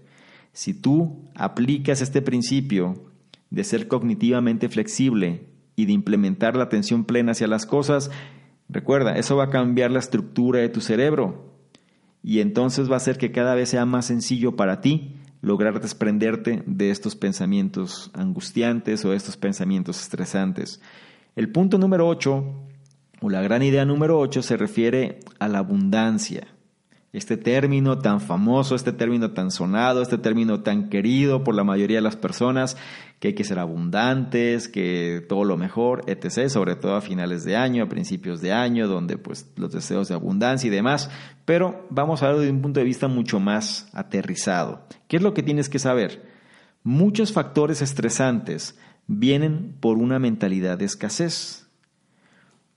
Si 0.53 0.75
tú 0.75 1.25
aplicas 1.35 2.03
este 2.03 2.21
principio 2.21 3.11
de 3.49 3.65
ser 3.65 3.89
cognitivamente 3.89 4.69
flexible 4.69 5.47
y 5.75 5.87
de 5.87 5.93
implementar 5.93 6.55
la 6.55 6.65
atención 6.65 7.05
plena 7.05 7.33
hacia 7.33 7.47
las 7.47 7.65
cosas, 7.65 8.11
recuerda, 8.69 9.17
eso 9.17 9.37
va 9.37 9.45
a 9.45 9.51
cambiar 9.51 9.91
la 9.91 10.01
estructura 10.01 10.61
de 10.61 10.69
tu 10.69 10.83
cerebro. 10.83 11.51
Y 12.23 12.41
entonces 12.41 12.91
va 12.91 12.95
a 12.95 12.99
hacer 12.99 13.17
que 13.17 13.33
cada 13.33 13.55
vez 13.55 13.71
sea 13.71 13.87
más 13.87 14.07
sencillo 14.07 14.55
para 14.55 14.83
ti 14.83 15.20
lograr 15.43 15.81
desprenderte 15.81 16.63
de 16.67 16.91
estos 16.91 17.17
pensamientos 17.17 18.11
angustiantes 18.15 19.05
o 19.05 19.11
de 19.11 19.17
estos 19.17 19.37
pensamientos 19.37 20.01
estresantes. 20.01 20.81
El 21.37 21.51
punto 21.51 21.79
número 21.79 22.07
8, 22.09 22.45
o 23.23 23.31
la 23.31 23.43
gran 23.43 23.63
idea 23.63 23.85
número 23.85 24.19
8, 24.19 24.43
se 24.43 24.57
refiere 24.57 25.21
a 25.39 25.49
la 25.49 25.59
abundancia. 25.59 26.49
Este 27.13 27.37
término 27.37 27.99
tan 27.99 28.21
famoso, 28.21 28.77
este 28.77 28.93
término 28.93 29.33
tan 29.33 29.51
sonado, 29.51 30.01
este 30.01 30.17
término 30.17 30.63
tan 30.63 30.89
querido 30.89 31.43
por 31.43 31.57
la 31.57 31.65
mayoría 31.65 31.97
de 31.97 32.03
las 32.03 32.15
personas, 32.15 32.77
que 33.19 33.29
hay 33.29 33.35
que 33.35 33.43
ser 33.43 33.59
abundantes, 33.59 34.69
que 34.69 35.25
todo 35.29 35.43
lo 35.45 35.57
mejor, 35.57 36.03
etc., 36.07 36.49
sobre 36.49 36.77
todo 36.77 36.95
a 36.95 37.01
finales 37.01 37.45
de 37.45 37.57
año, 37.57 37.83
a 37.83 37.89
principios 37.89 38.41
de 38.41 38.53
año, 38.53 38.87
donde 38.87 39.19
pues 39.19 39.51
los 39.57 39.73
deseos 39.73 40.07
de 40.07 40.15
abundancia 40.15 40.69
y 40.69 40.71
demás, 40.71 41.11
pero 41.45 41.87
vamos 41.91 42.23
a 42.23 42.29
verlo 42.29 42.43
de 42.43 42.51
un 42.51 42.63
punto 42.63 42.79
de 42.79 42.87
vista 42.87 43.09
mucho 43.09 43.41
más 43.41 43.89
aterrizado. 43.93 44.87
¿Qué 45.09 45.17
es 45.17 45.23
lo 45.23 45.35
que 45.35 45.43
tienes 45.43 45.69
que 45.69 45.81
saber? 45.81 46.31
Muchos 46.85 47.33
factores 47.33 47.83
estresantes 47.83 48.79
vienen 49.09 49.75
por 49.81 49.99
una 49.99 50.21
mentalidad 50.21 50.79
de 50.79 50.85
escasez, 50.85 51.67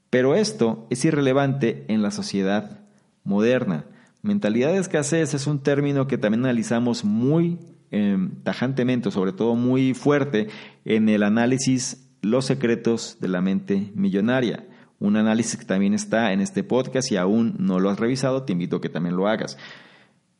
pero 0.09 0.35
esto 0.35 0.87
es 0.89 1.05
irrelevante 1.05 1.85
en 1.87 2.01
la 2.01 2.09
sociedad 2.09 2.79
moderna. 3.23 3.85
Mentalidad 4.23 4.71
de 4.71 4.77
escasez 4.77 5.33
es 5.33 5.47
un 5.47 5.59
término 5.59 6.07
que 6.07 6.17
también 6.17 6.45
analizamos 6.45 7.03
muy 7.03 7.59
em, 7.91 8.41
tajantemente, 8.43 9.11
sobre 9.11 9.33
todo 9.33 9.55
muy 9.55 9.93
fuerte, 9.93 10.47
en 10.85 11.09
el 11.09 11.23
análisis 11.23 12.09
Los 12.21 12.45
secretos 12.45 13.17
de 13.19 13.27
la 13.27 13.41
mente 13.41 13.91
millonaria. 13.95 14.65
Un 14.97 15.17
análisis 15.17 15.57
que 15.57 15.65
también 15.65 15.93
está 15.93 16.31
en 16.31 16.39
este 16.39 16.63
podcast 16.63 17.11
y 17.11 17.17
aún 17.17 17.57
no 17.59 17.81
lo 17.81 17.89
has 17.89 17.99
revisado, 17.99 18.43
te 18.43 18.53
invito 18.53 18.77
a 18.77 18.81
que 18.81 18.87
también 18.87 19.17
lo 19.17 19.27
hagas. 19.27 19.57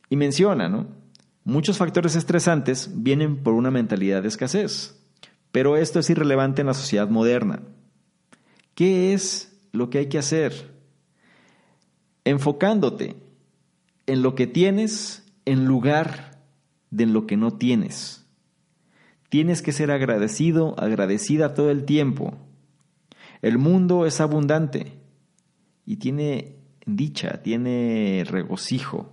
Y 0.08 0.16
menciona, 0.16 0.70
¿no? 0.70 0.86
Muchos 1.44 1.76
factores 1.76 2.16
estresantes 2.16 2.90
vienen 2.90 3.42
por 3.42 3.52
una 3.52 3.70
mentalidad 3.70 4.22
de 4.22 4.28
escasez, 4.28 4.98
pero 5.52 5.76
esto 5.76 5.98
es 5.98 6.08
irrelevante 6.08 6.62
en 6.62 6.68
la 6.68 6.74
sociedad 6.74 7.10
moderna. 7.10 7.60
¿Qué 8.74 9.12
es 9.12 9.54
lo 9.72 9.90
que 9.90 9.98
hay 9.98 10.06
que 10.06 10.16
hacer? 10.16 10.72
Enfocándote 12.24 13.23
en 14.06 14.22
lo 14.22 14.34
que 14.34 14.46
tienes 14.46 15.24
en 15.44 15.66
lugar 15.66 16.40
de 16.90 17.06
lo 17.06 17.26
que 17.26 17.36
no 17.36 17.52
tienes. 17.52 18.26
Tienes 19.28 19.62
que 19.62 19.72
ser 19.72 19.90
agradecido, 19.90 20.78
agradecida 20.78 21.54
todo 21.54 21.70
el 21.70 21.84
tiempo. 21.84 22.34
El 23.42 23.58
mundo 23.58 24.06
es 24.06 24.20
abundante 24.20 24.92
y 25.84 25.96
tiene 25.96 26.56
dicha, 26.86 27.42
tiene 27.42 28.24
regocijo 28.26 29.12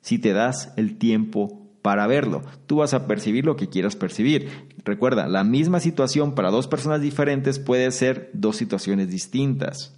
si 0.00 0.18
te 0.18 0.32
das 0.32 0.72
el 0.76 0.98
tiempo 0.98 1.66
para 1.82 2.06
verlo. 2.06 2.42
Tú 2.66 2.76
vas 2.76 2.94
a 2.94 3.06
percibir 3.06 3.44
lo 3.44 3.56
que 3.56 3.68
quieras 3.68 3.96
percibir. 3.96 4.50
Recuerda, 4.84 5.26
la 5.28 5.42
misma 5.42 5.80
situación 5.80 6.34
para 6.34 6.50
dos 6.50 6.68
personas 6.68 7.00
diferentes 7.00 7.58
puede 7.58 7.90
ser 7.90 8.30
dos 8.32 8.56
situaciones 8.56 9.08
distintas. 9.08 9.96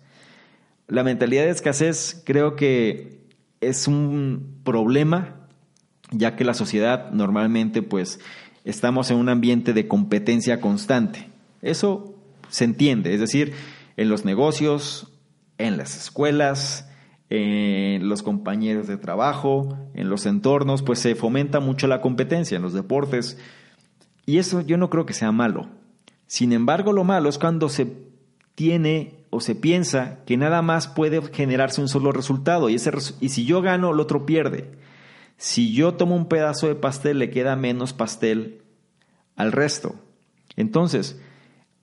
La 0.87 1.03
mentalidad 1.03 1.45
de 1.45 1.51
escasez 1.51 2.23
creo 2.25 2.57
que 2.57 3.18
es 3.61 3.89
un 3.89 4.61
problema, 4.65 5.49
ya 6.11 6.37
que 6.37 6.45
la 6.45 6.55
sociedad 6.55 7.11
normalmente 7.13 7.83
pues 7.83 8.21
estamos 8.65 9.11
en 9.11 9.19
un 9.19 9.29
ambiente 9.29 9.73
de 9.73 9.89
competencia 9.89 10.61
constante. 10.61 11.29
Eso 11.63 12.15
se 12.49 12.65
entiende, 12.65 13.15
es 13.15 13.21
decir, 13.21 13.53
en 13.97 14.09
los 14.09 14.25
negocios, 14.25 15.13
en 15.59 15.77
las 15.77 15.97
escuelas, 15.97 16.89
en 17.31 18.09
los 18.09 18.23
compañeros 18.23 18.87
de 18.87 18.97
trabajo, 18.97 19.77
en 19.95 20.09
los 20.09 20.25
entornos, 20.25 20.83
pues 20.83 20.99
se 20.99 21.15
fomenta 21.15 21.61
mucho 21.61 21.87
la 21.87 22.01
competencia 22.01 22.57
en 22.57 22.63
los 22.63 22.73
deportes. 22.73 23.39
Y 24.25 24.39
eso 24.39 24.61
yo 24.61 24.77
no 24.77 24.89
creo 24.89 25.05
que 25.05 25.15
sea 25.15 25.33
malo. 25.33 25.69
Sin 26.27 26.53
embargo, 26.53 26.93
lo 26.93 27.05
malo 27.05 27.29
es 27.29 27.39
cuando 27.39 27.69
se 27.69 27.87
tiene 28.55 29.18
o 29.31 29.41
se 29.41 29.55
piensa 29.55 30.21
que 30.27 30.37
nada 30.37 30.63
más 30.63 30.89
puede 30.89 31.21
generarse 31.33 31.81
un 31.81 31.89
solo 31.89 32.13
resultado 32.13 32.69
y, 32.69 32.75
ese, 32.75 32.91
y 33.21 33.29
si 33.29 33.45
yo 33.45 33.63
gano, 33.63 33.93
el 33.93 34.01
otro 34.01 34.27
pierde. 34.27 34.73
Si 35.37 35.73
yo 35.73 35.95
tomo 35.95 36.17
un 36.17 36.29
pedazo 36.29 36.67
de 36.67 36.75
pastel, 36.75 37.19
le 37.19 37.31
queda 37.31 37.55
menos 37.57 37.93
pastel 37.93 38.63
al 39.37 39.53
resto. 39.53 39.95
Entonces, 40.57 41.21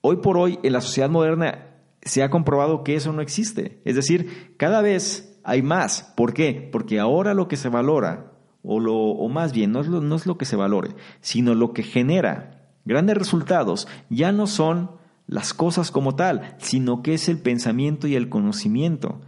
hoy 0.02 0.16
por 0.16 0.36
hoy 0.36 0.58
en 0.62 0.72
la 0.72 0.80
sociedad 0.80 1.08
moderna 1.08 1.68
se 2.02 2.22
ha 2.22 2.30
comprobado 2.30 2.84
que 2.84 2.94
eso 2.94 3.12
no 3.12 3.22
existe. 3.22 3.80
Es 3.84 3.96
decir, 3.96 4.54
cada 4.56 4.82
vez 4.82 5.40
hay 5.42 5.62
más. 5.62 6.12
¿Por 6.16 6.34
qué? 6.34 6.68
Porque 6.70 7.00
ahora 7.00 7.32
lo 7.32 7.48
que 7.48 7.56
se 7.56 7.68
valora, 7.68 8.32
o, 8.62 8.80
lo, 8.80 8.94
o 8.94 9.28
más 9.28 9.52
bien, 9.52 9.72
no 9.72 9.80
es, 9.80 9.86
lo, 9.86 10.00
no 10.00 10.16
es 10.16 10.26
lo 10.26 10.36
que 10.36 10.44
se 10.44 10.56
valore, 10.56 10.94
sino 11.20 11.54
lo 11.54 11.72
que 11.72 11.82
genera 11.82 12.56
grandes 12.84 13.16
resultados, 13.16 13.88
ya 14.08 14.32
no 14.32 14.46
son 14.46 14.92
las 15.26 15.54
cosas 15.54 15.90
como 15.90 16.14
tal, 16.14 16.54
sino 16.58 17.02
que 17.02 17.14
es 17.14 17.28
el 17.28 17.38
pensamiento 17.38 18.06
y 18.06 18.14
el 18.14 18.28
conocimiento. 18.28 19.20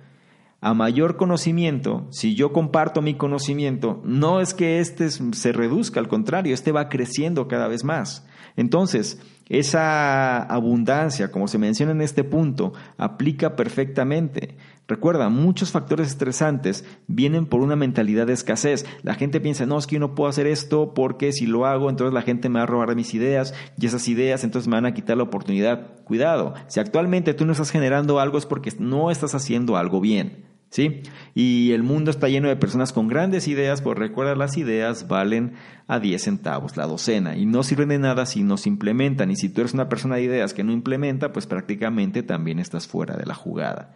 A 0.60 0.74
mayor 0.74 1.16
conocimiento, 1.16 2.08
si 2.10 2.34
yo 2.34 2.52
comparto 2.52 3.00
mi 3.00 3.14
conocimiento, 3.14 4.00
no 4.04 4.40
es 4.40 4.54
que 4.54 4.80
éste 4.80 5.08
se 5.10 5.52
reduzca, 5.52 6.00
al 6.00 6.08
contrario, 6.08 6.52
este 6.52 6.72
va 6.72 6.88
creciendo 6.88 7.46
cada 7.46 7.68
vez 7.68 7.84
más. 7.84 8.26
Entonces, 8.56 9.20
esa 9.48 10.42
abundancia, 10.42 11.30
como 11.30 11.46
se 11.46 11.58
menciona 11.58 11.92
en 11.92 12.00
este 12.00 12.24
punto, 12.24 12.72
aplica 12.96 13.54
perfectamente. 13.54 14.56
Recuerda, 14.88 15.28
muchos 15.28 15.70
factores 15.70 16.08
estresantes 16.08 16.82
vienen 17.08 17.44
por 17.44 17.60
una 17.60 17.76
mentalidad 17.76 18.26
de 18.26 18.32
escasez. 18.32 18.86
La 19.02 19.14
gente 19.14 19.38
piensa, 19.38 19.66
no, 19.66 19.78
es 19.78 19.86
que 19.86 19.96
yo 19.96 20.00
no 20.00 20.14
puedo 20.14 20.30
hacer 20.30 20.46
esto 20.46 20.94
porque 20.94 21.30
si 21.32 21.46
lo 21.46 21.66
hago, 21.66 21.90
entonces 21.90 22.14
la 22.14 22.22
gente 22.22 22.48
me 22.48 22.58
va 22.58 22.62
a 22.62 22.66
robar 22.66 22.96
mis 22.96 23.12
ideas 23.12 23.52
y 23.78 23.84
esas 23.84 24.08
ideas 24.08 24.44
entonces 24.44 24.66
me 24.66 24.76
van 24.76 24.86
a 24.86 24.94
quitar 24.94 25.18
la 25.18 25.24
oportunidad. 25.24 26.02
Cuidado, 26.04 26.54
si 26.68 26.80
actualmente 26.80 27.34
tú 27.34 27.44
no 27.44 27.52
estás 27.52 27.70
generando 27.70 28.18
algo 28.18 28.38
es 28.38 28.46
porque 28.46 28.72
no 28.78 29.10
estás 29.10 29.34
haciendo 29.34 29.76
algo 29.76 30.00
bien. 30.00 30.46
¿sí? 30.70 31.02
Y 31.34 31.72
el 31.72 31.82
mundo 31.82 32.10
está 32.10 32.30
lleno 32.30 32.48
de 32.48 32.56
personas 32.56 32.94
con 32.94 33.08
grandes 33.08 33.46
ideas, 33.46 33.82
pues 33.82 33.98
recuerda, 33.98 34.36
las 34.36 34.56
ideas 34.56 35.06
valen 35.06 35.52
a 35.86 35.98
10 35.98 36.22
centavos 36.22 36.78
la 36.78 36.86
docena 36.86 37.36
y 37.36 37.44
no 37.44 37.62
sirven 37.62 37.90
de 37.90 37.98
nada 37.98 38.24
si 38.24 38.42
no 38.42 38.56
se 38.56 38.70
implementan. 38.70 39.30
Y 39.30 39.36
si 39.36 39.50
tú 39.50 39.60
eres 39.60 39.74
una 39.74 39.90
persona 39.90 40.16
de 40.16 40.22
ideas 40.22 40.54
que 40.54 40.64
no 40.64 40.72
implementa, 40.72 41.30
pues 41.32 41.46
prácticamente 41.46 42.22
también 42.22 42.58
estás 42.58 42.86
fuera 42.86 43.18
de 43.18 43.26
la 43.26 43.34
jugada. 43.34 43.94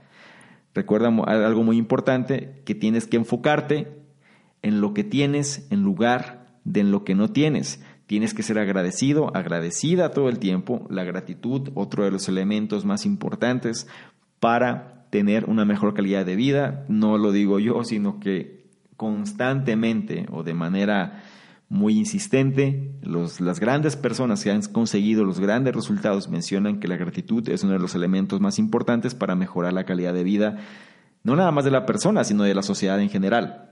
Recuerda 0.74 1.08
algo 1.08 1.62
muy 1.62 1.76
importante, 1.76 2.62
que 2.64 2.74
tienes 2.74 3.06
que 3.06 3.16
enfocarte 3.16 3.88
en 4.62 4.80
lo 4.80 4.94
que 4.94 5.04
tienes 5.04 5.66
en 5.70 5.82
lugar 5.82 6.58
de 6.64 6.80
en 6.80 6.90
lo 6.90 7.04
que 7.04 7.14
no 7.14 7.28
tienes. 7.28 7.82
Tienes 8.06 8.34
que 8.34 8.42
ser 8.42 8.58
agradecido, 8.58 9.34
agradecida 9.34 10.10
todo 10.10 10.28
el 10.28 10.38
tiempo. 10.38 10.86
La 10.90 11.04
gratitud, 11.04 11.70
otro 11.74 12.04
de 12.04 12.10
los 12.10 12.28
elementos 12.28 12.84
más 12.84 13.06
importantes 13.06 13.86
para 14.40 15.06
tener 15.10 15.44
una 15.46 15.64
mejor 15.64 15.94
calidad 15.94 16.24
de 16.24 16.36
vida. 16.36 16.84
No 16.88 17.18
lo 17.18 17.32
digo 17.32 17.58
yo, 17.58 17.84
sino 17.84 18.20
que 18.20 18.62
constantemente 18.96 20.26
o 20.30 20.42
de 20.42 20.54
manera 20.54 21.22
muy 21.72 21.96
insistente, 21.96 22.92
las 23.00 23.58
grandes 23.58 23.96
personas 23.96 24.44
que 24.44 24.50
han 24.50 24.60
conseguido 24.60 25.24
los 25.24 25.40
grandes 25.40 25.74
resultados 25.74 26.28
mencionan 26.28 26.80
que 26.80 26.86
la 26.86 26.98
gratitud 26.98 27.48
es 27.48 27.64
uno 27.64 27.72
de 27.72 27.78
los 27.78 27.94
elementos 27.94 28.42
más 28.42 28.58
importantes 28.58 29.14
para 29.14 29.36
mejorar 29.36 29.72
la 29.72 29.86
calidad 29.86 30.12
de 30.12 30.22
vida, 30.22 30.58
no 31.24 31.34
nada 31.34 31.50
más 31.50 31.64
de 31.64 31.70
la 31.70 31.86
persona, 31.86 32.24
sino 32.24 32.42
de 32.42 32.54
la 32.54 32.62
sociedad 32.62 33.00
en 33.00 33.08
general. 33.08 33.70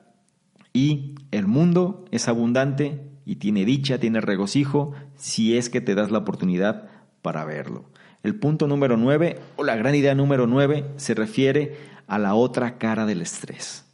Y 0.72 1.14
el 1.30 1.46
mundo 1.46 2.06
es 2.10 2.26
abundante 2.26 3.02
y 3.26 3.36
tiene 3.36 3.66
dicha, 3.66 3.98
tiene 3.98 4.22
regocijo, 4.22 4.92
si 5.16 5.58
es 5.58 5.68
que 5.68 5.82
te 5.82 5.94
das 5.94 6.10
la 6.10 6.20
oportunidad 6.20 6.88
para 7.20 7.44
verlo. 7.44 7.90
El 8.22 8.34
punto 8.34 8.66
número 8.66 8.96
nueve, 8.96 9.40
o 9.56 9.62
la 9.62 9.76
gran 9.76 9.94
idea 9.94 10.14
número 10.14 10.46
nueve, 10.46 10.86
se 10.96 11.12
refiere 11.12 11.76
a 12.06 12.18
la 12.18 12.32
otra 12.34 12.78
cara 12.78 13.04
del 13.04 13.20
estrés. 13.20 13.84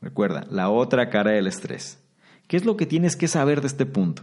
Recuerda, 0.00 0.46
la 0.50 0.70
otra 0.70 1.10
cara 1.10 1.32
del 1.32 1.46
estrés. 1.46 2.02
¿Qué 2.48 2.56
es 2.56 2.64
lo 2.64 2.76
que 2.76 2.86
tienes 2.86 3.14
que 3.14 3.28
saber 3.28 3.60
de 3.60 3.66
este 3.68 3.86
punto? 3.86 4.22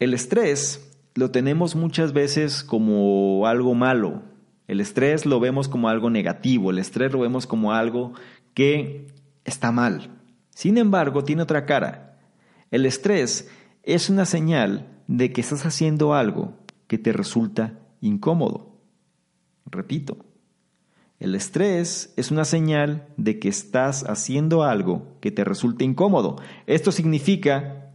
El 0.00 0.12
estrés 0.12 0.92
lo 1.14 1.30
tenemos 1.30 1.76
muchas 1.76 2.12
veces 2.12 2.64
como 2.64 3.46
algo 3.46 3.74
malo. 3.74 4.22
El 4.66 4.80
estrés 4.80 5.24
lo 5.24 5.38
vemos 5.38 5.68
como 5.68 5.88
algo 5.88 6.10
negativo. 6.10 6.70
El 6.70 6.78
estrés 6.78 7.12
lo 7.12 7.20
vemos 7.20 7.46
como 7.46 7.72
algo 7.72 8.12
que 8.54 9.06
está 9.44 9.70
mal. 9.70 10.10
Sin 10.50 10.78
embargo, 10.78 11.22
tiene 11.22 11.42
otra 11.42 11.64
cara. 11.64 12.18
El 12.72 12.86
estrés 12.86 13.48
es 13.84 14.10
una 14.10 14.24
señal 14.24 14.88
de 15.06 15.32
que 15.32 15.42
estás 15.42 15.64
haciendo 15.64 16.14
algo 16.14 16.58
que 16.88 16.98
te 16.98 17.12
resulta 17.12 17.78
incómodo. 18.00 18.80
Repito, 19.66 20.24
el 21.22 21.36
estrés 21.36 22.12
es 22.16 22.32
una 22.32 22.44
señal 22.44 23.06
de 23.16 23.38
que 23.38 23.48
estás 23.48 24.02
haciendo 24.08 24.64
algo 24.64 25.06
que 25.20 25.30
te 25.30 25.44
resulta 25.44 25.84
incómodo. 25.84 26.34
Esto 26.66 26.90
significa, 26.90 27.92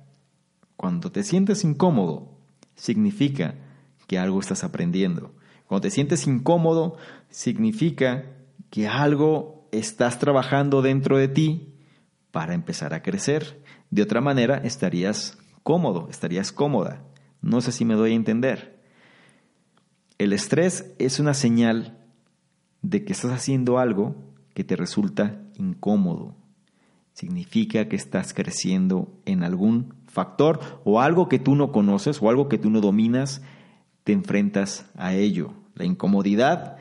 cuando 0.77 1.11
te 1.11 1.23
sientes 1.23 1.65
incómodo, 1.65 2.31
significa 2.75 3.55
que 4.07 4.17
algo 4.17 4.39
estás 4.39 4.63
aprendiendo. 4.63 5.33
Cuando 5.67 5.81
te 5.81 5.89
sientes 5.89 6.25
incómodo, 6.25 6.95
significa 7.29 8.23
que 8.69 8.87
algo 8.87 9.67
estás 9.73 10.19
trabajando 10.19 10.81
dentro 10.81 11.17
de 11.17 11.27
ti 11.27 11.73
para 12.31 12.53
empezar 12.53 12.93
a 12.93 13.03
crecer. 13.03 13.61
De 13.91 14.03
otra 14.03 14.21
manera, 14.21 14.55
estarías 14.59 15.37
cómodo, 15.63 16.07
estarías 16.09 16.53
cómoda. 16.53 17.03
No 17.41 17.59
sé 17.59 17.73
si 17.73 17.83
me 17.83 17.95
doy 17.95 18.13
a 18.13 18.15
entender. 18.15 18.79
El 20.17 20.31
estrés 20.31 20.95
es 20.97 21.19
una 21.19 21.33
señal 21.33 21.96
de 22.81 23.03
que 23.03 23.13
estás 23.13 23.31
haciendo 23.31 23.79
algo 23.79 24.15
que 24.53 24.63
te 24.63 24.75
resulta 24.75 25.41
incómodo. 25.55 26.35
Significa 27.13 27.87
que 27.87 27.95
estás 27.95 28.33
creciendo 28.33 29.11
en 29.25 29.43
algún 29.43 29.93
factor 30.07 30.81
o 30.83 31.01
algo 31.01 31.29
que 31.29 31.39
tú 31.39 31.55
no 31.55 31.71
conoces 31.71 32.21
o 32.21 32.29
algo 32.29 32.49
que 32.49 32.57
tú 32.57 32.69
no 32.69 32.81
dominas, 32.81 33.41
te 34.03 34.13
enfrentas 34.13 34.89
a 34.95 35.13
ello. 35.13 35.53
La 35.75 35.85
incomodidad 35.85 36.77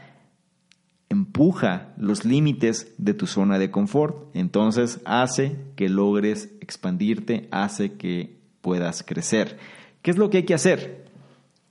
empuja 1.09 1.94
los 1.97 2.24
límites 2.24 2.94
de 2.99 3.14
tu 3.14 3.26
zona 3.26 3.59
de 3.59 3.70
confort, 3.70 4.34
entonces 4.34 5.01
hace 5.05 5.57
que 5.76 5.88
logres 5.88 6.51
expandirte, 6.61 7.49
hace 7.51 7.92
que 7.92 8.40
puedas 8.61 9.03
crecer. 9.03 9.59
¿Qué 10.03 10.11
es 10.11 10.18
lo 10.18 10.30
que 10.30 10.38
hay 10.38 10.44
que 10.44 10.55
hacer? 10.55 11.07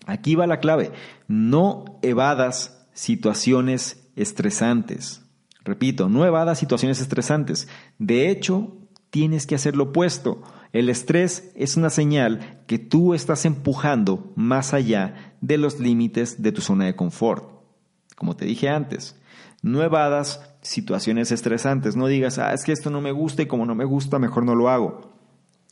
Aquí 0.06 0.36
va 0.36 0.48
la 0.48 0.60
clave. 0.60 0.92
No 1.28 1.86
evadas 2.02 2.88
situaciones 2.94 4.05
estresantes. 4.16 5.22
Repito, 5.64 6.10
no 6.10 6.26
evadas 6.26 6.60
situaciones 6.60 7.02
estresantes. 7.02 7.68
De 7.98 8.30
hecho, 8.30 8.78
tienes 9.10 9.48
que 9.48 9.56
hacer 9.56 9.76
lo 9.76 9.86
opuesto. 9.86 10.44
El 10.74 10.90
estrés 10.90 11.52
es 11.56 11.78
una 11.78 11.90
señal 11.90 12.62
que 12.68 12.78
tú 12.80 13.14
estás 13.14 13.46
empujando 13.46 14.32
más 14.36 14.74
allá 14.74 15.36
de 15.42 15.58
los 15.58 15.80
límites 15.80 16.42
de 16.42 16.52
tu 16.52 16.62
zona 16.62 16.86
de 16.86 16.96
confort. 16.96 17.50
Como 18.16 18.36
te 18.36 18.46
dije 18.46 18.70
antes, 18.70 19.16
no 19.62 19.82
evadas 19.82 20.56
situaciones 20.62 21.32
estresantes. 21.32 21.96
No 21.96 22.08
digas, 22.08 22.38
ah, 22.38 22.54
es 22.54 22.64
que 22.64 22.72
esto 22.72 22.90
no 22.90 23.02
me 23.02 23.12
gusta 23.12 23.42
y 23.42 23.48
como 23.48 23.66
no 23.66 23.74
me 23.74 23.86
gusta, 23.86 24.20
mejor 24.20 24.46
no 24.46 24.54
lo 24.54 24.70
hago. 24.70 25.14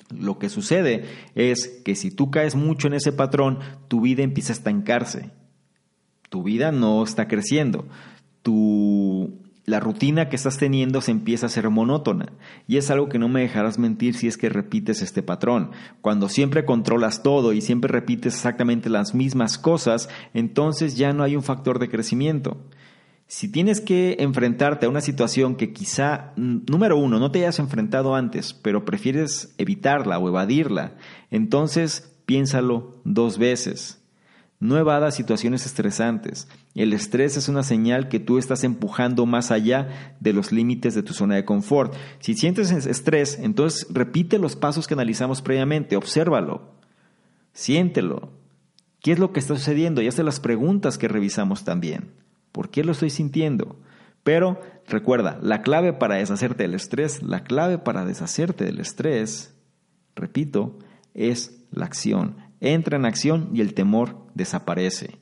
Lo 0.09 0.39
que 0.39 0.49
sucede 0.49 1.05
es 1.35 1.67
que 1.67 1.95
si 1.95 2.11
tú 2.11 2.31
caes 2.31 2.55
mucho 2.55 2.87
en 2.87 2.93
ese 2.93 3.11
patrón, 3.11 3.59
tu 3.87 4.01
vida 4.01 4.23
empieza 4.23 4.53
a 4.53 4.55
estancarse. 4.55 5.31
Tu 6.29 6.43
vida 6.43 6.71
no 6.71 7.03
está 7.03 7.27
creciendo. 7.27 7.85
Tu 8.43 9.43
la 9.65 9.79
rutina 9.79 10.27
que 10.27 10.35
estás 10.35 10.57
teniendo 10.57 10.99
se 10.99 11.11
empieza 11.11 11.45
a 11.45 11.49
ser 11.49 11.69
monótona. 11.69 12.33
Y 12.67 12.77
es 12.77 12.91
algo 12.91 13.07
que 13.07 13.19
no 13.19 13.29
me 13.29 13.41
dejarás 13.41 13.79
mentir 13.79 14.15
si 14.15 14.27
es 14.27 14.37
que 14.37 14.49
repites 14.49 15.01
este 15.01 15.23
patrón. 15.23 15.71
Cuando 16.01 16.27
siempre 16.27 16.65
controlas 16.65 17.23
todo 17.23 17.53
y 17.53 17.61
siempre 17.61 17.89
repites 17.89 18.35
exactamente 18.35 18.89
las 18.89 19.15
mismas 19.15 19.57
cosas, 19.57 20.09
entonces 20.33 20.97
ya 20.97 21.13
no 21.13 21.23
hay 21.23 21.35
un 21.37 21.43
factor 21.43 21.79
de 21.79 21.89
crecimiento. 21.89 22.57
Si 23.27 23.49
tienes 23.49 23.79
que 23.79 24.17
enfrentarte 24.19 24.85
a 24.85 24.89
una 24.89 25.01
situación 25.01 25.55
que 25.55 25.71
quizá, 25.71 26.33
número 26.35 26.97
uno, 26.97 27.19
no 27.19 27.31
te 27.31 27.39
hayas 27.39 27.59
enfrentado 27.59 28.15
antes, 28.15 28.53
pero 28.53 28.83
prefieres 28.83 29.55
evitarla 29.57 30.19
o 30.19 30.27
evadirla, 30.27 30.95
entonces 31.31 32.13
piénsalo 32.25 32.97
dos 33.05 33.37
veces. 33.37 34.02
No 34.63 35.11
situaciones 35.11 35.65
estresantes. 35.65 36.47
El 36.73 36.93
estrés 36.93 37.35
es 37.35 37.49
una 37.49 37.63
señal 37.63 38.07
que 38.07 38.21
tú 38.21 38.37
estás 38.37 38.63
empujando 38.63 39.25
más 39.25 39.51
allá 39.51 40.15
de 40.21 40.31
los 40.31 40.53
límites 40.53 40.95
de 40.95 41.03
tu 41.03 41.13
zona 41.13 41.35
de 41.35 41.43
confort. 41.43 41.93
Si 42.19 42.33
sientes 42.33 42.71
estrés, 42.71 43.37
entonces 43.39 43.85
repite 43.89 44.39
los 44.39 44.55
pasos 44.55 44.87
que 44.87 44.93
analizamos 44.93 45.41
previamente, 45.41 45.97
obsérvalo, 45.97 46.75
siéntelo. 47.51 48.31
¿Qué 49.01 49.11
es 49.11 49.19
lo 49.19 49.33
que 49.33 49.41
está 49.41 49.53
sucediendo? 49.53 50.01
Y 50.01 50.07
hazte 50.07 50.23
las 50.23 50.39
preguntas 50.39 50.97
que 50.97 51.09
revisamos 51.09 51.65
también. 51.65 52.11
¿Por 52.53 52.69
qué 52.69 52.85
lo 52.85 52.93
estoy 52.93 53.09
sintiendo? 53.09 53.75
Pero 54.23 54.61
recuerda, 54.87 55.39
la 55.41 55.61
clave 55.61 55.91
para 55.91 56.15
deshacerte 56.15 56.63
del 56.63 56.75
estrés, 56.75 57.21
la 57.21 57.43
clave 57.43 57.79
para 57.79 58.05
deshacerte 58.05 58.63
del 58.63 58.79
estrés, 58.79 59.53
repito, 60.15 60.79
es 61.13 61.65
la 61.69 61.83
acción 61.83 62.42
entra 62.63 62.97
en 62.97 63.05
acción 63.05 63.49
y 63.53 63.61
el 63.61 63.73
temor 63.73 64.27
desaparece. 64.33 65.19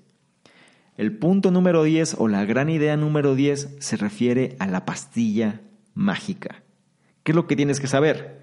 El 0.98 1.18
punto 1.18 1.52
número 1.52 1.84
10 1.84 2.18
o 2.20 2.28
la 2.28 2.46
gran 2.46 2.70
idea 2.70 2.96
número 2.98 3.34
10 3.36 3.78
se 3.80 3.98
refiere 3.98 4.56
a 4.60 4.68
la 4.68 4.86
pastilla 4.86 5.62
mágica. 5.94 6.64
¿Qué 7.24 7.32
es 7.32 7.36
lo 7.36 7.48
que 7.48 7.56
tienes 7.56 7.80
que 7.80 7.88
saber? 7.88 8.42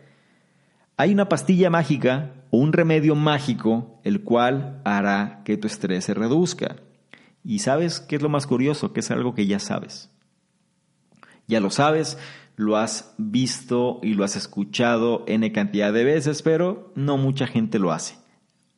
Hay 0.97 1.13
una 1.13 1.29
pastilla 1.29 1.71
mágica 1.71 2.33
o 2.51 2.59
un 2.59 2.73
remedio 2.73 3.15
mágico 3.15 4.01
el 4.03 4.23
cual 4.23 4.81
hará 4.85 5.43
que 5.45 5.57
tu 5.57 5.69
estrés 5.69 6.05
se 6.05 6.15
reduzca. 6.15 6.77
Y 7.45 7.61
sabes 7.61 8.01
qué 8.01 8.17
es 8.17 8.23
lo 8.23 8.29
más 8.29 8.47
curioso, 8.47 8.93
que 8.93 9.01
es 9.01 9.11
algo 9.11 9.35
que 9.35 9.47
ya 9.47 9.61
sabes. 9.61 10.11
Ya 11.47 11.61
lo 11.61 11.71
sabes, 11.71 12.19
lo 12.57 12.77
has 12.77 13.15
visto 13.17 14.01
y 14.03 14.15
lo 14.15 14.25
has 14.25 14.35
escuchado 14.35 15.25
N 15.29 15.53
cantidad 15.53 15.93
de 15.93 16.05
veces, 16.05 16.43
pero 16.43 16.93
no 16.97 17.17
mucha 17.17 17.47
gente 17.47 17.79
lo 17.79 17.93
hace. 17.93 18.17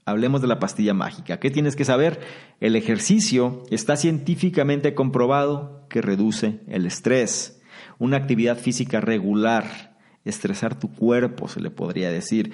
Hablemos 0.05 0.41
de 0.41 0.49
la 0.49 0.59
pastilla 0.59 0.95
mágica. 0.95 1.39
¿Qué 1.39 1.51
tienes 1.51 1.77
que 1.77 1.85
saber? 1.85 2.21
El 2.61 2.75
ejercicio 2.75 3.65
está 3.71 3.97
científicamente 3.97 4.95
comprobado 4.95 5.87
que 5.89 6.01
reduce 6.03 6.61
el 6.69 6.87
estrés. 6.87 7.61
Una 7.99 8.17
actividad 8.17 8.57
física 8.57 9.01
regular, 9.01 9.99
estresar 10.25 10.79
tu 10.79 10.93
cuerpo, 10.93 11.49
se 11.49 11.61
le 11.61 11.71
podría 11.71 12.11
decir. 12.11 12.53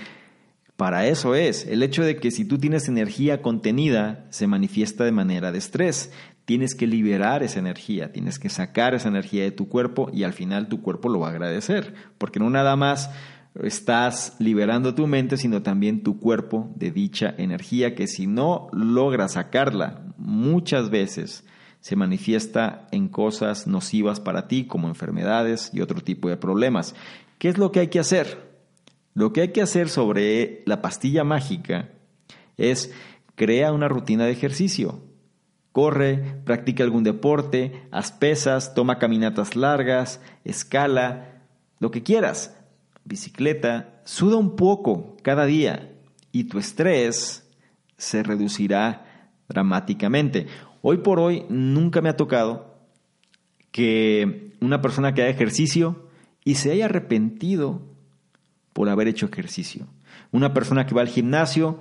Para 0.76 1.06
eso 1.06 1.34
es, 1.34 1.66
el 1.66 1.82
hecho 1.82 2.02
de 2.02 2.16
que 2.16 2.30
si 2.30 2.44
tú 2.44 2.58
tienes 2.58 2.88
energía 2.88 3.40
contenida, 3.40 4.26
se 4.28 4.46
manifiesta 4.46 5.04
de 5.04 5.12
manera 5.12 5.50
de 5.50 5.58
estrés. 5.58 6.12
Tienes 6.44 6.74
que 6.74 6.86
liberar 6.86 7.42
esa 7.42 7.60
energía, 7.60 8.12
tienes 8.12 8.38
que 8.38 8.50
sacar 8.50 8.94
esa 8.94 9.08
energía 9.08 9.42
de 9.42 9.50
tu 9.52 9.68
cuerpo 9.68 10.10
y 10.12 10.24
al 10.24 10.32
final 10.32 10.68
tu 10.68 10.82
cuerpo 10.82 11.08
lo 11.08 11.20
va 11.20 11.28
a 11.28 11.30
agradecer, 11.30 11.94
porque 12.18 12.38
no 12.38 12.50
nada 12.50 12.76
más 12.76 13.10
estás 13.62 14.36
liberando 14.38 14.94
tu 14.94 15.06
mente, 15.06 15.36
sino 15.36 15.62
también 15.62 16.02
tu 16.02 16.18
cuerpo 16.18 16.70
de 16.74 16.90
dicha 16.90 17.34
energía 17.38 17.94
que 17.94 18.06
si 18.06 18.26
no 18.26 18.68
logras 18.72 19.32
sacarla 19.32 20.02
muchas 20.18 20.90
veces, 20.90 21.44
se 21.80 21.96
manifiesta 21.96 22.88
en 22.90 23.08
cosas 23.08 23.66
nocivas 23.66 24.20
para 24.20 24.48
ti, 24.48 24.66
como 24.66 24.88
enfermedades 24.88 25.70
y 25.72 25.80
otro 25.80 26.00
tipo 26.00 26.28
de 26.28 26.36
problemas. 26.36 26.94
¿Qué 27.38 27.48
es 27.48 27.58
lo 27.58 27.70
que 27.70 27.80
hay 27.80 27.88
que 27.88 28.00
hacer? 28.00 28.58
Lo 29.14 29.32
que 29.32 29.42
hay 29.42 29.48
que 29.52 29.62
hacer 29.62 29.88
sobre 29.88 30.62
la 30.66 30.82
pastilla 30.82 31.24
mágica 31.24 31.90
es 32.56 32.92
crea 33.36 33.72
una 33.72 33.88
rutina 33.88 34.24
de 34.24 34.32
ejercicio. 34.32 35.00
Corre, 35.72 36.40
practica 36.44 36.82
algún 36.82 37.04
deporte, 37.04 37.86
haz 37.90 38.10
pesas, 38.10 38.74
toma 38.74 38.98
caminatas 38.98 39.56
largas, 39.56 40.20
escala, 40.44 41.42
lo 41.78 41.90
que 41.90 42.02
quieras 42.02 42.55
bicicleta, 43.06 44.00
suda 44.04 44.36
un 44.36 44.56
poco 44.56 45.16
cada 45.22 45.46
día 45.46 45.92
y 46.32 46.44
tu 46.44 46.58
estrés 46.58 47.48
se 47.96 48.22
reducirá 48.22 49.32
dramáticamente. 49.48 50.46
Hoy 50.82 50.98
por 50.98 51.20
hoy 51.20 51.44
nunca 51.48 52.02
me 52.02 52.08
ha 52.08 52.16
tocado 52.16 52.76
que 53.70 54.52
una 54.60 54.82
persona 54.82 55.14
que 55.14 55.22
haga 55.22 55.30
ejercicio 55.30 56.08
y 56.44 56.56
se 56.56 56.72
haya 56.72 56.86
arrepentido 56.86 57.82
por 58.72 58.88
haber 58.88 59.08
hecho 59.08 59.26
ejercicio. 59.26 59.86
Una 60.32 60.52
persona 60.52 60.86
que 60.86 60.94
va 60.94 61.00
al 61.00 61.08
gimnasio, 61.08 61.80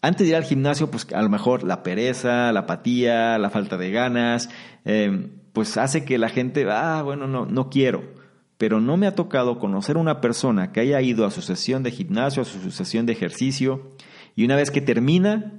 antes 0.00 0.26
de 0.26 0.30
ir 0.30 0.36
al 0.36 0.44
gimnasio, 0.44 0.90
pues 0.90 1.06
a 1.12 1.22
lo 1.22 1.28
mejor 1.28 1.64
la 1.64 1.82
pereza, 1.82 2.52
la 2.52 2.60
apatía, 2.60 3.38
la 3.38 3.50
falta 3.50 3.76
de 3.76 3.90
ganas, 3.90 4.48
eh, 4.84 5.30
pues 5.52 5.76
hace 5.76 6.04
que 6.04 6.18
la 6.18 6.28
gente, 6.28 6.66
ah, 6.70 7.02
bueno, 7.02 7.26
no, 7.26 7.46
no 7.46 7.68
quiero 7.68 8.21
pero 8.62 8.80
no 8.80 8.96
me 8.96 9.08
ha 9.08 9.16
tocado 9.16 9.58
conocer 9.58 9.96
una 9.96 10.20
persona 10.20 10.70
que 10.70 10.78
haya 10.78 11.02
ido 11.02 11.26
a 11.26 11.32
su 11.32 11.42
sesión 11.42 11.82
de 11.82 11.90
gimnasio, 11.90 12.42
a 12.42 12.44
su 12.44 12.70
sesión 12.70 13.06
de 13.06 13.12
ejercicio, 13.12 13.90
y 14.36 14.44
una 14.44 14.54
vez 14.54 14.70
que 14.70 14.80
termina, 14.80 15.54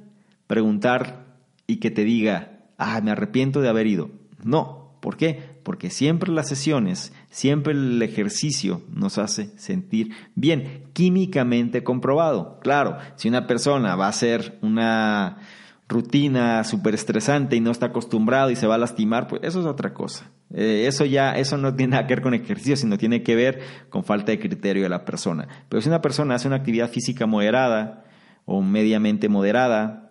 preguntar 0.47 1.25
y 1.67 1.81
que 1.81 1.91
te 1.91 2.05
diga, 2.05 2.61
ah, 2.77 3.01
me 3.01 3.11
arrepiento 3.11 3.59
de 3.59 3.67
haber 3.67 3.87
ido. 3.87 4.09
No, 4.41 4.95
¿por 5.01 5.17
qué? 5.17 5.37
Porque 5.63 5.89
siempre 5.89 6.31
las 6.31 6.47
sesiones, 6.47 7.11
siempre 7.29 7.73
el 7.73 8.01
ejercicio 8.01 8.83
nos 8.87 9.17
hace 9.17 9.49
sentir 9.57 10.11
bien, 10.35 10.85
químicamente 10.93 11.83
comprobado. 11.83 12.61
Claro, 12.61 12.99
si 13.17 13.27
una 13.27 13.47
persona 13.47 13.97
va 13.97 14.05
a 14.05 14.11
hacer 14.11 14.59
una 14.61 15.39
rutina 15.87 16.63
súper 16.63 16.95
estresante 16.95 17.55
y 17.55 17.59
no 17.59 17.71
está 17.71 17.87
acostumbrado 17.87 18.49
y 18.49 18.55
se 18.55 18.67
va 18.67 18.75
a 18.75 18.79
lastimar, 18.79 19.27
pues 19.27 19.41
eso 19.43 19.59
es 19.59 19.65
otra 19.65 19.93
cosa. 19.93 20.31
Eh, 20.53 20.85
eso 20.87 21.05
ya, 21.05 21.33
eso 21.33 21.57
no 21.57 21.75
tiene 21.75 21.91
nada 21.91 22.07
que 22.07 22.15
ver 22.15 22.23
con 22.23 22.33
ejercicio, 22.33 22.77
sino 22.77 22.97
tiene 22.97 23.23
que 23.23 23.35
ver 23.35 23.61
con 23.89 24.03
falta 24.03 24.31
de 24.31 24.39
criterio 24.39 24.83
de 24.83 24.89
la 24.89 25.05
persona. 25.05 25.47
Pero 25.69 25.81
si 25.81 25.89
una 25.89 26.01
persona 26.01 26.35
hace 26.35 26.47
una 26.47 26.57
actividad 26.57 26.89
física 26.89 27.25
moderada 27.25 28.05
o 28.45 28.61
mediamente 28.61 29.29
moderada, 29.29 30.03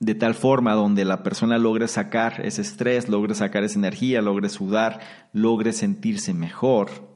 de 0.00 0.14
tal 0.16 0.34
forma 0.34 0.74
donde 0.74 1.04
la 1.04 1.22
persona 1.22 1.58
logre 1.58 1.86
sacar 1.86 2.44
ese 2.44 2.62
estrés, 2.62 3.08
logre 3.08 3.34
sacar 3.34 3.62
esa 3.62 3.78
energía, 3.78 4.20
logre 4.20 4.48
sudar, 4.48 5.00
logre 5.32 5.72
sentirse 5.72 6.34
mejor, 6.34 7.11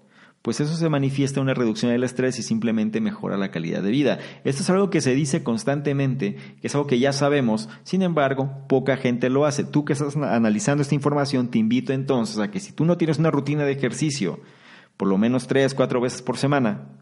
pues 0.47 0.61
eso 0.61 0.77
se 0.77 0.89
manifiesta 0.89 1.41
una 1.41 1.55
reducción 1.55 1.91
del 1.91 2.05
estrés 2.05 2.39
y 2.39 2.45
simplemente 2.45 3.01
mejora 3.01 3.37
la 3.37 3.51
calidad 3.51 3.83
de 3.83 3.91
vida. 3.91 4.21
Esto 4.45 4.63
es 4.63 4.71
algo 4.71 4.91
que 4.91 5.01
se 5.01 5.13
dice 5.13 5.43
constantemente, 5.43 6.37
que 6.61 6.69
es 6.69 6.75
algo 6.77 6.87
que 6.87 7.01
ya 7.01 7.13
sabemos, 7.13 7.69
sin 7.83 8.03
embargo, 8.03 8.49
poca 8.69 8.97
gente 8.97 9.29
lo 9.29 9.45
hace. 9.45 9.65
Tú 9.65 9.85
que 9.85 9.95
estás 9.95 10.15
analizando 10.15 10.83
esta 10.83 10.95
información, 10.95 11.49
te 11.51 11.59
invito 11.59 11.93
entonces 11.93 12.39
a 12.39 12.49
que 12.49 12.61
si 12.61 12.71
tú 12.73 12.85
no 12.85 12.97
tienes 12.97 13.19
una 13.19 13.33
rutina 13.33 13.65
de 13.65 13.73
ejercicio, 13.73 14.39
por 14.97 15.09
lo 15.09 15.19
menos 15.19 15.49
tres, 15.49 15.75
cuatro 15.75 16.01
veces 16.01 16.23
por 16.23 16.39
semana, 16.39 16.93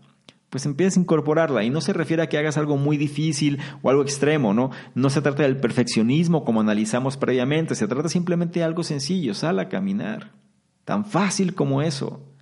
pues 0.48 0.64
empieces 0.64 0.96
a 0.96 1.00
incorporarla. 1.00 1.64
Y 1.64 1.68
no 1.68 1.82
se 1.82 1.92
refiere 1.92 2.22
a 2.22 2.30
que 2.30 2.38
hagas 2.38 2.56
algo 2.56 2.78
muy 2.78 2.96
difícil 2.96 3.58
o 3.82 3.90
algo 3.90 4.00
extremo, 4.00 4.54
¿no? 4.54 4.70
No 4.94 5.10
se 5.10 5.20
trata 5.20 5.42
del 5.42 5.58
perfeccionismo 5.58 6.46
como 6.46 6.62
analizamos 6.62 7.18
previamente, 7.18 7.74
se 7.74 7.88
trata 7.88 8.08
simplemente 8.08 8.60
de 8.60 8.64
algo 8.64 8.84
sencillo, 8.84 9.34
sal 9.34 9.58
a 9.58 9.68
caminar. 9.68 10.32
Tan 10.86 11.04
fácil 11.04 11.54
como 11.54 11.82
eso. 11.82 12.33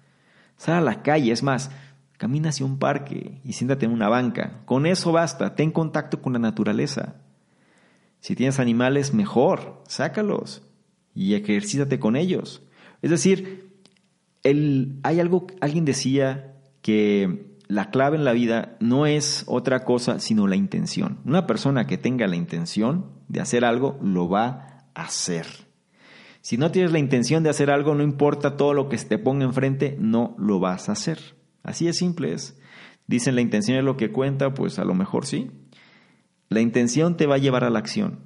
Sal 0.63 0.77
a 0.77 0.81
la 0.81 1.03
calle, 1.03 1.33
es 1.33 1.43
más, 1.43 1.73
camina 2.19 2.51
hacia 2.51 2.65
un 2.65 2.79
parque 2.79 3.41
y 3.43 3.55
siéntate 3.55 3.85
en 3.85 3.91
una 3.91 4.09
banca. 4.09 4.61
Con 4.65 4.87
eso 4.87 5.11
basta, 5.11 5.57
ten 5.57 5.73
contacto 5.73 6.23
con 6.23 6.35
la 6.35 6.39
naturaleza. 6.39 7.17
Si 8.21 8.37
tienes 8.37 8.61
animales, 8.61 9.13
mejor, 9.13 9.83
sácalos 9.89 10.63
y 11.17 11.35
ejercítate 11.35 11.99
con 11.99 12.15
ellos. 12.15 12.63
Es 13.03 13.11
decir, 13.11 13.73
el, 14.45 15.01
hay 15.03 15.19
algo, 15.19 15.49
alguien 15.61 15.85
decía 15.85 16.55
que 16.81 17.57
la 17.67 17.91
clave 17.91 18.17
en 18.17 18.25
la 18.25 18.33
vida 18.33 18.77
no 18.79 19.07
es 19.07 19.43
otra 19.49 19.85
cosa 19.85 20.21
sino 20.21 20.47
la 20.47 20.55
intención. 20.55 21.19
Una 21.25 21.49
persona 21.49 21.89
que 21.89 21.99
tenga 21.99 22.29
la 22.29 22.37
intención 22.37 23.07
de 23.27 23.41
hacer 23.41 23.65
algo, 23.65 23.99
lo 24.01 24.29
va 24.29 24.85
a 24.95 25.03
hacer. 25.03 25.47
Si 26.43 26.57
no 26.57 26.73
tienes 26.73 26.91
la 26.91 26.99
intención 26.99 27.45
de 27.45 27.51
hacer 27.51 27.71
algo, 27.71 27.95
no 27.95 28.03
importa 28.03 28.57
todo 28.57 28.75
lo 28.75 28.89
que 28.89 28.97
te 28.97 29.17
ponga 29.17 29.45
enfrente, 29.45 29.97
no 30.01 30.35
lo 30.39 30.59
vas 30.59 30.89
a 30.89 30.93
hacer. 30.93 31.37
Así 31.63 31.87
de 31.87 31.93
simple 31.93 32.35
es. 32.35 32.61
Dicen 33.07 33.37
la 33.37 33.41
intención 33.41 33.79
es 33.79 33.85
lo 33.85 33.97
que 33.97 34.11
cuenta, 34.11 34.53
pues 34.53 34.81
a 34.81 34.85
lo 34.85 34.93
mejor 34.95 35.25
sí. 35.25 35.53
La 36.49 36.61
intención 36.61 37.17
te 37.17 37.27
va 37.27 37.37
a 37.37 37.39
llevar 37.39 37.63
a 37.63 37.71
la 37.71 37.79
acción. 37.79 38.19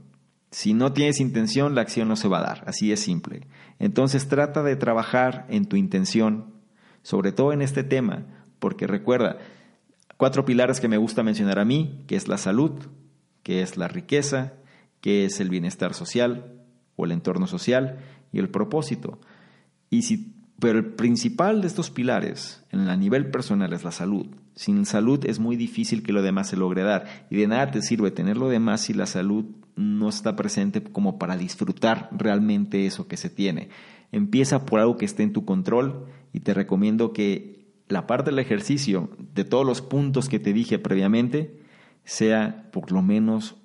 Si 0.51 0.73
no 0.73 0.95
tienes 0.95 1.21
intención, 1.21 1.75
la 1.75 1.83
acción 1.83 2.09
no 2.09 2.17
se 2.17 2.29
va 2.29 2.39
a 2.39 2.47
dar. 2.47 2.65
Así 2.67 2.91
es 2.91 3.01
simple. 3.01 3.49
Entonces 3.79 4.29
trata 4.29 4.63
de 4.63 4.77
trabajar 4.77 5.47
en 5.51 5.67
tu 5.67 5.77
intención, 5.77 6.55
sobre 7.03 7.33
todo 7.33 7.53
en 7.53 7.61
este 7.61 7.85
tema, 7.85 8.25
porque 8.59 8.87
recuerda, 8.87 9.37
cuatro 10.17 10.47
pilares 10.47 10.81
que 10.81 10.89
me 10.89 10.97
gusta 10.97 11.23
mencionar 11.23 11.59
a 11.59 11.67
mí, 11.67 12.03
que 12.07 12.17
es 12.17 12.29
la 12.29 12.39
salud, 12.39 12.73
que 13.43 13.61
es 13.61 13.77
la 13.77 13.89
riqueza, 13.89 14.55
que 15.03 15.27
es 15.27 15.39
el 15.39 15.51
bienestar 15.51 15.93
social 15.93 16.56
o 16.97 17.05
el 17.05 17.13
entorno 17.13 17.47
social 17.47 17.99
y 18.33 18.39
el 18.39 18.49
propósito. 18.49 19.21
Y 19.91 20.03
si 20.03 20.35
Pero 20.59 20.79
el 20.79 20.87
principal 20.95 21.61
de 21.61 21.67
estos 21.67 21.91
pilares 21.91 22.65
en 22.73 22.81
el 22.81 22.99
nivel 22.99 23.31
personal 23.31 23.73
es 23.73 23.85
la 23.85 23.93
salud. 23.93 24.27
Sin 24.55 24.87
salud 24.87 25.25
es 25.27 25.39
muy 25.39 25.57
difícil 25.57 26.03
que 26.03 26.13
lo 26.13 26.23
demás 26.23 26.49
se 26.49 26.57
logre 26.57 26.83
dar. 26.83 27.27
Y 27.31 27.37
de 27.37 27.47
nada 27.47 27.71
te 27.71 27.83
sirve 27.83 28.11
tener 28.11 28.39
lo 28.39 28.49
demás 28.49 28.81
si 28.81 28.95
la 28.95 29.07
salud 29.07 29.45
no 29.77 30.09
está 30.09 30.35
presente 30.35 30.83
como 30.83 31.19
para 31.19 31.37
disfrutar 31.37 32.09
realmente 32.13 32.87
eso 32.87 33.07
que 33.07 33.19
se 33.19 33.29
tiene. 33.29 33.69
Empieza 34.13 34.65
por 34.65 34.81
algo 34.81 34.97
que 34.97 35.05
esté 35.05 35.23
en 35.23 35.35
tu 35.35 35.45
control 35.45 36.07
y 36.33 36.41
te 36.41 36.55
recomiendo 36.55 37.13
que 37.13 37.67
la 37.89 38.07
parte 38.07 38.31
del 38.31 38.39
ejercicio, 38.39 39.11
de 39.35 39.45
todos 39.45 39.67
los 39.67 39.83
puntos 39.83 40.29
que 40.29 40.39
te 40.39 40.53
dije 40.53 40.79
previamente, 40.79 41.61
sea 42.05 42.71
por 42.73 42.91
lo 42.93 43.03
menos 43.03 43.57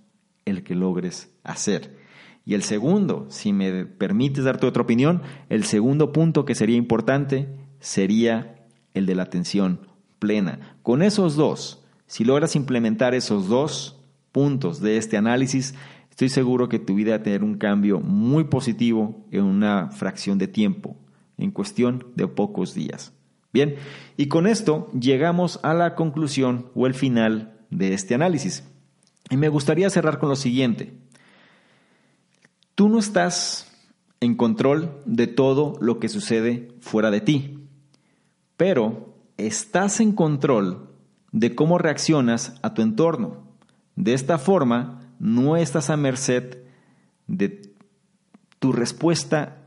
el 0.46 0.64
que 0.64 0.76
logres 0.76 1.34
hacer. 1.44 2.01
Y 2.46 2.56
el 2.56 2.64
segundo, 2.64 3.28
si 3.30 3.54
me 3.54 3.86
permites 3.86 4.44
darte 4.44 4.66
otra 4.66 4.84
opinión, 4.84 5.22
el 5.50 5.64
segundo 5.64 6.12
punto 6.12 6.44
que 6.46 6.56
sería 6.56 6.76
importante 6.76 7.50
sería 7.80 8.56
el 8.94 9.06
de 9.06 9.16
la 9.16 9.24
atención 9.24 9.88
plena. 10.20 10.78
Con 10.82 11.02
esos 11.02 11.36
dos, 11.36 11.84
si 12.08 12.24
logras 12.24 12.56
implementar 12.56 13.14
esos 13.14 13.48
dos 13.48 14.02
puntos 14.32 14.82
de 14.82 14.98
este 14.98 15.18
análisis, 15.18 15.76
estoy 16.10 16.30
seguro 16.30 16.68
que 16.70 16.80
tu 16.80 16.96
vida 16.96 17.12
va 17.12 17.18
a 17.18 17.24
tener 17.24 17.44
un 17.44 17.58
cambio 17.58 18.00
muy 18.00 18.46
positivo 18.46 19.26
en 19.32 19.44
una 19.44 19.90
fracción 19.92 20.38
de 20.38 20.48
tiempo, 20.48 20.96
en 21.38 21.52
cuestión 21.52 22.06
de 22.16 22.28
pocos 22.28 22.74
días. 22.74 23.14
Bien, 23.54 23.76
y 24.18 24.28
con 24.28 24.48
esto 24.48 24.90
llegamos 24.98 25.60
a 25.64 25.74
la 25.74 25.96
conclusión 25.96 26.68
o 26.74 26.88
el 26.88 26.94
final 26.94 27.60
de 27.70 27.94
este 27.94 28.16
análisis. 28.16 28.64
Y 29.30 29.38
me 29.38 29.50
gustaría 29.50 29.90
cerrar 29.90 30.20
con 30.20 30.30
lo 30.30 30.36
siguiente. 30.36 30.94
Tú 32.76 32.90
no 32.90 33.00
estás 33.00 33.72
en 34.22 34.36
control 34.36 35.02
de 35.06 35.28
todo 35.28 35.74
lo 35.82 36.00
que 36.00 36.08
sucede 36.08 36.70
fuera 36.80 37.12
de 37.12 37.22
ti, 37.22 37.68
pero 38.56 39.16
estás 39.38 40.00
en 40.00 40.14
control 40.14 40.90
de 41.32 41.56
cómo 41.56 41.78
reaccionas 41.78 42.54
a 42.62 42.74
tu 42.74 42.82
entorno. 42.82 43.48
De 43.96 44.14
esta 44.14 44.38
forma, 44.38 45.14
no 45.20 45.58
estás 45.58 45.90
a 45.90 45.98
merced 45.98 46.60
de 47.28 47.74
tu 48.60 48.72
respuesta 48.72 49.58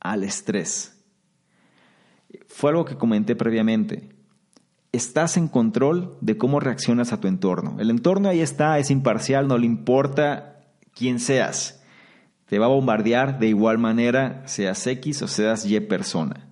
al 0.00 0.22
estrés. 0.22 0.96
Fue 2.46 2.70
algo 2.70 2.84
que 2.84 2.96
comenté 2.96 3.34
previamente. 3.34 4.14
Estás 4.92 5.36
en 5.36 5.48
control 5.48 6.16
de 6.20 6.38
cómo 6.38 6.60
reaccionas 6.60 7.12
a 7.12 7.20
tu 7.20 7.28
entorno. 7.28 7.76
El 7.80 7.90
entorno 7.90 8.28
ahí 8.28 8.40
está, 8.40 8.78
es 8.78 8.90
imparcial, 8.90 9.48
no 9.48 9.58
le 9.58 9.66
importa 9.66 10.60
quién 10.94 11.18
seas 11.18 11.75
te 12.46 12.58
va 12.58 12.66
a 12.66 12.70
bombardear 12.70 13.38
de 13.38 13.48
igual 13.48 13.78
manera, 13.78 14.42
seas 14.46 14.86
X 14.86 15.22
o 15.22 15.28
seas 15.28 15.66
Y 15.66 15.78
persona. 15.80 16.48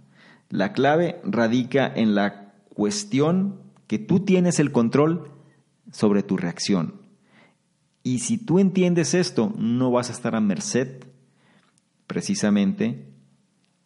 La 0.51 0.73
clave 0.73 1.21
radica 1.25 1.91
en 1.95 2.15
la 2.15 2.55
cuestión 2.75 3.61
que 3.87 3.99
tú 3.99 4.21
tienes 4.21 4.59
el 4.59 4.73
control 4.73 5.31
sobre 5.93 6.23
tu 6.23 6.37
reacción. 6.37 7.01
Y 8.03 8.19
si 8.19 8.39
tú 8.39 8.59
entiendes 8.59 9.15
esto, 9.15 9.53
no 9.57 9.91
vas 9.91 10.11
a 10.11 10.13
estar 10.13 10.35
a 10.35 10.41
merced 10.41 11.05
precisamente 12.07 13.07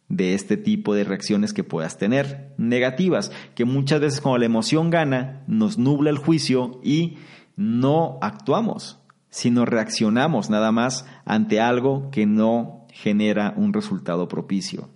de 0.09 0.35
este 0.35 0.57
tipo 0.57 0.95
de 0.95 1.05
reacciones 1.05 1.53
que 1.53 1.63
puedas 1.63 1.99
tener, 1.99 2.55
negativas, 2.57 3.31
que 3.55 3.67
muchas 3.67 4.01
veces 4.01 4.21
cuando 4.23 4.39
la 4.39 4.47
emoción 4.47 4.89
gana, 4.89 5.45
nos 5.47 5.77
nubla 5.77 6.09
el 6.09 6.17
juicio 6.17 6.81
y 6.83 7.19
no 7.57 8.19
actuamos 8.23 8.99
sino 9.31 9.65
reaccionamos 9.65 10.51
nada 10.51 10.73
más 10.73 11.07
ante 11.25 11.61
algo 11.61 12.11
que 12.11 12.27
no 12.27 12.87
genera 12.93 13.55
un 13.57 13.73
resultado 13.73 14.29
propicio. 14.29 14.89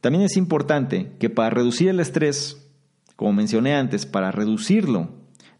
También 0.00 0.24
es 0.24 0.36
importante 0.36 1.16
que 1.18 1.30
para 1.30 1.50
reducir 1.50 1.88
el 1.88 2.00
estrés, 2.00 2.68
como 3.16 3.32
mencioné 3.32 3.74
antes, 3.74 4.04
para 4.04 4.32
reducirlo, 4.32 5.10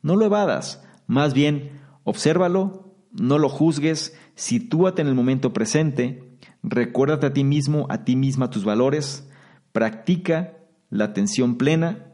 no 0.03 0.17
lo 0.17 0.25
evadas, 0.25 0.83
más 1.07 1.33
bien 1.33 1.81
obsérvalo, 2.05 2.93
no 3.13 3.39
lo 3.39 3.49
juzgues, 3.49 4.17
sitúate 4.35 5.03
en 5.03 5.09
el 5.09 5.15
momento 5.15 5.53
presente, 5.53 6.37
recuérdate 6.63 7.27
a 7.27 7.33
ti 7.33 7.45
mismo, 7.45 7.87
a 7.89 8.05
ti 8.05 8.17
misma 8.17 8.51
tus 8.51 8.65
valores, 8.65 9.29
practica 9.73 10.57
la 10.91 11.05
atención 11.05 11.57
plena, 11.57 12.07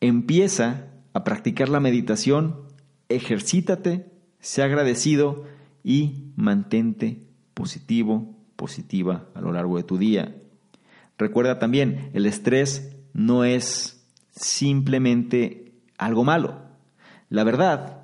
empieza 0.00 0.88
a 1.14 1.24
practicar 1.24 1.68
la 1.68 1.80
meditación, 1.80 2.62
ejercítate 3.08 4.17
sea 4.40 4.66
agradecido 4.66 5.44
y 5.82 6.32
mantente 6.36 7.22
positivo, 7.54 8.34
positiva 8.56 9.28
a 9.34 9.40
lo 9.40 9.52
largo 9.52 9.76
de 9.76 9.84
tu 9.84 9.98
día. 9.98 10.36
Recuerda 11.16 11.58
también, 11.58 12.10
el 12.14 12.26
estrés 12.26 12.96
no 13.12 13.44
es 13.44 14.06
simplemente 14.30 15.72
algo 15.96 16.24
malo. 16.24 16.62
La 17.28 17.44
verdad 17.44 17.98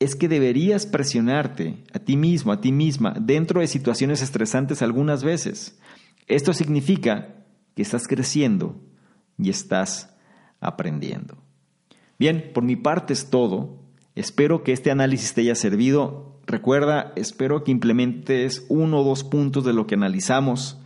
es 0.00 0.16
que 0.16 0.28
deberías 0.28 0.86
presionarte 0.86 1.84
a 1.92 1.98
ti 1.98 2.16
mismo, 2.16 2.52
a 2.52 2.60
ti 2.60 2.72
misma, 2.72 3.14
dentro 3.20 3.60
de 3.60 3.66
situaciones 3.66 4.22
estresantes 4.22 4.82
algunas 4.82 5.22
veces. 5.22 5.78
Esto 6.26 6.52
significa 6.52 7.34
que 7.74 7.82
estás 7.82 8.08
creciendo 8.08 8.80
y 9.38 9.50
estás 9.50 10.14
aprendiendo. 10.60 11.36
Bien, 12.18 12.50
por 12.54 12.64
mi 12.64 12.76
parte 12.76 13.12
es 13.12 13.30
todo. 13.30 13.83
Espero 14.14 14.62
que 14.62 14.72
este 14.72 14.92
análisis 14.92 15.34
te 15.34 15.40
haya 15.40 15.56
servido. 15.56 16.38
Recuerda, 16.46 17.12
espero 17.16 17.64
que 17.64 17.72
implementes 17.72 18.64
uno 18.68 19.00
o 19.00 19.04
dos 19.04 19.24
puntos 19.24 19.64
de 19.64 19.72
lo 19.72 19.88
que 19.88 19.96
analizamos. 19.96 20.78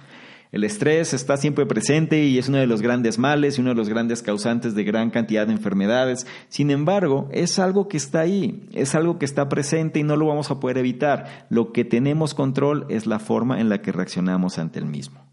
El 0.51 0.65
estrés 0.65 1.13
está 1.13 1.37
siempre 1.37 1.67
presente 1.67 2.25
y 2.25 2.39
es 2.39 2.49
uno 2.49 2.57
de 2.57 2.67
los 2.67 2.81
grandes 2.81 3.19
males 3.19 3.59
y 3.59 3.61
uno 3.61 3.71
de 3.71 3.77
los 3.77 3.91
grandes 3.91 4.23
causantes 4.23 4.75
de 4.75 4.83
gran 4.83 5.11
cantidad 5.11 5.47
de 5.47 5.53
enfermedades. 5.53 6.27
Sin 6.49 6.71
embargo, 6.71 7.29
es 7.31 7.59
algo 7.59 7.87
que 7.87 7.99
está 7.99 8.21
ahí, 8.21 8.67
es 8.73 8.95
algo 8.95 9.19
que 9.19 9.27
está 9.27 9.51
presente 9.51 10.01
y 10.01 10.05
no 10.05 10.17
lo 10.17 10.27
vamos 10.27 10.51
a 10.51 10.59
poder 10.59 10.79
evitar. 10.79 11.47
Lo 11.51 11.73
que 11.73 11.85
tenemos 11.85 12.33
control 12.33 12.87
es 12.89 13.07
la 13.07 13.19
forma 13.19 13.61
en 13.61 13.69
la 13.69 13.83
que 13.83 13.93
reaccionamos 13.93 14.59
ante 14.59 14.79
el 14.79 14.87
mismo 14.87 15.29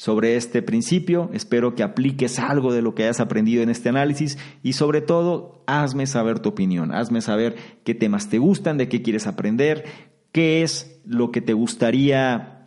sobre 0.00 0.36
este 0.36 0.62
principio. 0.62 1.28
Espero 1.34 1.74
que 1.74 1.82
apliques 1.82 2.38
algo 2.38 2.72
de 2.72 2.80
lo 2.80 2.94
que 2.94 3.02
hayas 3.02 3.20
aprendido 3.20 3.62
en 3.62 3.68
este 3.68 3.90
análisis 3.90 4.38
y 4.62 4.72
sobre 4.72 5.02
todo 5.02 5.62
hazme 5.66 6.06
saber 6.06 6.38
tu 6.38 6.48
opinión, 6.48 6.94
hazme 6.94 7.20
saber 7.20 7.56
qué 7.84 7.94
temas 7.94 8.30
te 8.30 8.38
gustan, 8.38 8.78
de 8.78 8.88
qué 8.88 9.02
quieres 9.02 9.26
aprender, 9.26 9.84
qué 10.32 10.62
es 10.62 11.02
lo 11.04 11.30
que 11.30 11.42
te 11.42 11.52
gustaría 11.52 12.66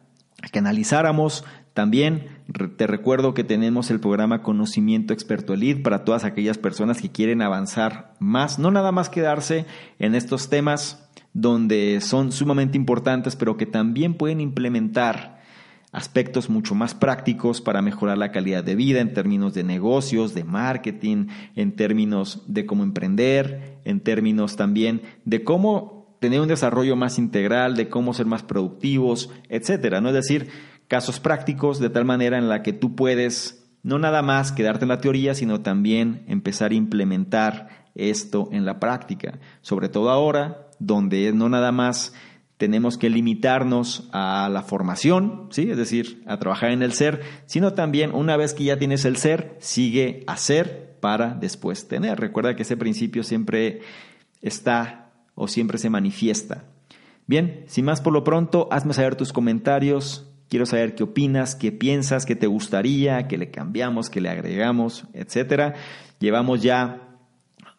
que 0.51 0.59
analizáramos. 0.59 1.43
También 1.73 2.27
te 2.77 2.85
recuerdo 2.85 3.33
que 3.33 3.43
tenemos 3.43 3.89
el 3.89 3.99
programa 3.99 4.43
Conocimiento 4.43 5.11
Experto 5.11 5.55
Elite 5.55 5.81
para 5.81 6.05
todas 6.05 6.25
aquellas 6.25 6.59
personas 6.59 7.01
que 7.01 7.09
quieren 7.09 7.41
avanzar 7.41 8.13
más, 8.19 8.59
no 8.59 8.69
nada 8.69 8.91
más 8.91 9.09
quedarse 9.09 9.65
en 9.97 10.13
estos 10.13 10.51
temas 10.51 11.09
donde 11.33 11.99
son 11.99 12.31
sumamente 12.31 12.77
importantes, 12.77 13.35
pero 13.35 13.57
que 13.57 13.65
también 13.65 14.13
pueden 14.13 14.39
implementar 14.39 15.41
aspectos 15.93 16.49
mucho 16.49 16.75
más 16.75 16.95
prácticos 16.95 17.61
para 17.61 17.81
mejorar 17.81 18.17
la 18.17 18.31
calidad 18.31 18.63
de 18.63 18.75
vida 18.75 18.99
en 18.99 19.13
términos 19.13 19.53
de 19.53 19.63
negocios, 19.63 20.33
de 20.33 20.43
marketing, 20.43 21.27
en 21.55 21.75
términos 21.75 22.43
de 22.47 22.65
cómo 22.65 22.83
emprender, 22.83 23.79
en 23.85 24.01
términos 24.01 24.57
también 24.57 25.03
de 25.23 25.43
cómo 25.43 26.17
tener 26.19 26.41
un 26.41 26.47
desarrollo 26.47 26.95
más 26.95 27.19
integral, 27.19 27.75
de 27.75 27.89
cómo 27.89 28.13
ser 28.13 28.25
más 28.25 28.43
productivos, 28.43 29.29
etcétera, 29.49 30.01
¿no? 30.01 30.09
Es 30.09 30.15
decir, 30.15 30.49
casos 30.87 31.19
prácticos 31.19 31.79
de 31.79 31.89
tal 31.89 32.05
manera 32.05 32.37
en 32.37 32.49
la 32.49 32.63
que 32.63 32.73
tú 32.73 32.95
puedes 32.95 33.69
no 33.83 33.99
nada 33.99 34.21
más 34.21 34.51
quedarte 34.51 34.85
en 34.85 34.89
la 34.89 35.01
teoría, 35.01 35.35
sino 35.35 35.61
también 35.61 36.23
empezar 36.27 36.71
a 36.71 36.75
implementar 36.75 37.83
esto 37.93 38.49
en 38.51 38.65
la 38.65 38.79
práctica, 38.79 39.39
sobre 39.61 39.89
todo 39.89 40.09
ahora, 40.09 40.69
donde 40.79 41.31
no 41.33 41.49
nada 41.49 41.71
más 41.71 42.13
tenemos 42.63 42.97
que 42.97 43.09
limitarnos 43.09 44.07
a 44.13 44.47
la 44.49 44.63
formación, 44.63 45.49
¿sí? 45.49 45.69
es 45.69 45.75
decir, 45.75 46.23
a 46.25 46.39
trabajar 46.39 46.71
en 46.71 46.81
el 46.81 46.93
ser, 46.93 47.19
sino 47.45 47.73
también 47.73 48.15
una 48.15 48.37
vez 48.37 48.53
que 48.53 48.63
ya 48.63 48.77
tienes 48.77 49.03
el 49.03 49.17
ser, 49.17 49.57
sigue 49.59 50.23
a 50.27 50.37
ser 50.37 50.95
para 51.01 51.33
después 51.33 51.89
tener. 51.89 52.21
Recuerda 52.21 52.55
que 52.55 52.61
ese 52.61 52.77
principio 52.77 53.23
siempre 53.23 53.81
está 54.41 55.11
o 55.35 55.49
siempre 55.49 55.77
se 55.77 55.89
manifiesta. 55.89 56.63
Bien, 57.27 57.65
sin 57.67 57.83
más 57.83 57.99
por 57.99 58.13
lo 58.13 58.23
pronto, 58.23 58.69
hazme 58.71 58.93
saber 58.93 59.17
tus 59.17 59.33
comentarios. 59.33 60.31
Quiero 60.47 60.65
saber 60.65 60.95
qué 60.95 61.03
opinas, 61.03 61.55
qué 61.55 61.73
piensas, 61.73 62.25
qué 62.25 62.37
te 62.37 62.47
gustaría, 62.47 63.27
qué 63.27 63.37
le 63.37 63.51
cambiamos, 63.51 64.09
qué 64.09 64.21
le 64.21 64.29
agregamos, 64.29 65.03
etcétera. 65.11 65.73
Llevamos 66.17 66.61
ya 66.61 67.09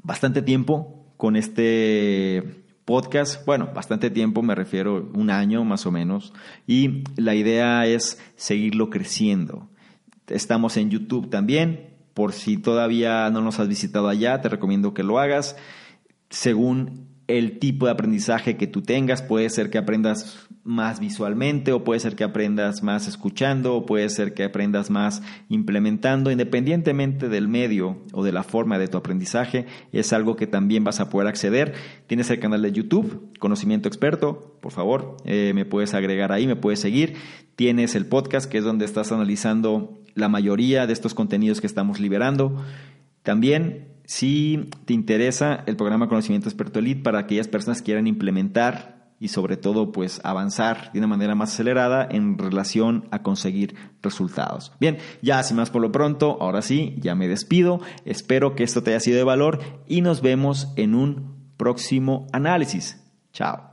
bastante 0.03 0.43
tiempo 0.43 1.07
con 1.17 1.37
este 1.37 2.64
podcast, 2.85 3.45
bueno, 3.47 3.71
bastante 3.75 4.11
tiempo, 4.11 4.43
me 4.43 4.55
refiero 4.55 5.11
un 5.15 5.31
año 5.31 5.65
más 5.65 5.87
o 5.87 5.93
menos, 5.93 6.33
y 6.67 7.05
la 7.17 7.35
idea 7.35 7.87
es 7.87 8.19
seguirlo 8.37 8.91
creciendo. 8.91 9.69
Estamos 10.27 10.77
en 10.77 10.91
YouTube 10.91 11.31
también, 11.31 11.91
por 12.15 12.33
si 12.33 12.57
todavía 12.57 13.29
no 13.31 13.41
nos 13.41 13.59
has 13.61 13.69
visitado 13.69 14.09
allá, 14.09 14.41
te 14.41 14.49
recomiendo 14.49 14.95
que 14.95 15.03
lo 15.03 15.19
hagas. 15.19 15.57
Según 16.31 17.09
el 17.27 17.59
tipo 17.59 17.87
de 17.87 17.93
aprendizaje 17.93 18.57
que 18.57 18.67
tú 18.67 18.83
tengas. 18.83 19.23
Puede 19.23 19.51
ser 19.51 19.71
que 19.71 19.79
aprendas 19.79 20.49
más 20.65 20.99
visualmente 20.99 21.73
o 21.73 21.85
puede 21.85 22.01
ser 22.01 22.17
que 22.17 22.25
aprendas 22.25 22.83
más 22.83 23.07
escuchando 23.07 23.77
o 23.77 23.87
puede 23.87 24.09
ser 24.09 24.33
que 24.33 24.45
aprendas 24.45 24.91
más 24.91 25.23
implementando. 25.51 26.31
Independientemente 26.31 27.29
del 27.29 27.49
medio 27.49 27.99
o 28.13 28.25
de 28.25 28.33
la 28.33 28.43
forma 28.43 28.79
de 28.79 28.89
tu 28.89 28.97
aprendizaje, 28.97 29.67
es 29.93 30.13
algo 30.15 30.37
que 30.37 30.47
también 30.47 30.83
vas 30.83 31.01
a 31.01 31.11
poder 31.11 31.29
acceder. 31.29 31.75
Tienes 32.07 32.31
el 32.31 32.41
canal 32.41 32.63
de 32.63 32.73
YouTube, 32.73 33.31
Conocimiento 33.39 33.89
Experto, 33.89 34.59
por 34.61 34.73
favor, 34.73 35.19
eh, 35.27 35.53
me 35.55 35.67
puedes 35.67 35.93
agregar 35.93 36.33
ahí, 36.33 36.47
me 36.47 36.57
puedes 36.57 36.81
seguir. 36.81 37.15
Tienes 37.57 37.95
el 37.95 38.07
podcast, 38.07 38.51
que 38.51 38.59
es 38.59 38.65
donde 38.65 38.87
estás 38.87 39.13
analizando 39.13 40.03
la 40.15 40.29
mayoría 40.29 40.87
de 40.87 40.93
estos 40.95 41.15
contenidos 41.15 41.61
que 41.61 41.67
estamos 41.67 42.01
liberando. 42.01 42.65
También 43.23 43.89
si 44.07 44.71
te 44.87 44.95
interesa 44.95 45.63
el 45.67 45.77
programa 45.77 46.09
Conocimiento 46.09 46.49
Experto 46.49 46.79
Elite 46.79 47.03
para 47.03 47.21
aquellas 47.21 47.49
personas 47.49 47.79
que 47.79 47.87
quieran 47.87 48.07
implementar 48.07 49.04
y 49.25 49.29
sobre 49.29 49.57
todo 49.57 49.91
pues 49.91 50.21
avanzar 50.23 50.93
de 50.93 50.99
una 50.99 51.09
manera 51.09 51.35
más 51.35 51.55
acelerada 51.55 52.07
en 52.11 52.37
relación 52.37 53.09
a 53.11 53.23
conseguir 53.23 53.75
resultados. 54.03 54.71
Bien, 54.81 54.99
ya 55.23 55.43
sin 55.43 55.57
más 55.57 55.71
por 55.71 55.81
lo 55.81 55.91
pronto, 55.91 56.37
ahora 56.43 56.61
sí, 56.61 56.95
ya 56.99 57.15
me 57.15 57.27
despido. 57.27 57.81
Espero 58.05 58.55
que 58.55 58.65
esto 58.65 58.83
te 58.83 58.91
haya 58.91 59.01
sido 59.01 59.17
de 59.17 59.25
valor 59.25 59.61
y 59.89 60.03
nos 60.03 60.21
vemos 60.21 60.69
en 60.77 60.95
un 60.95 61.55
próximo 61.57 62.27
análisis. 62.35 63.03
Chao. 63.33 63.71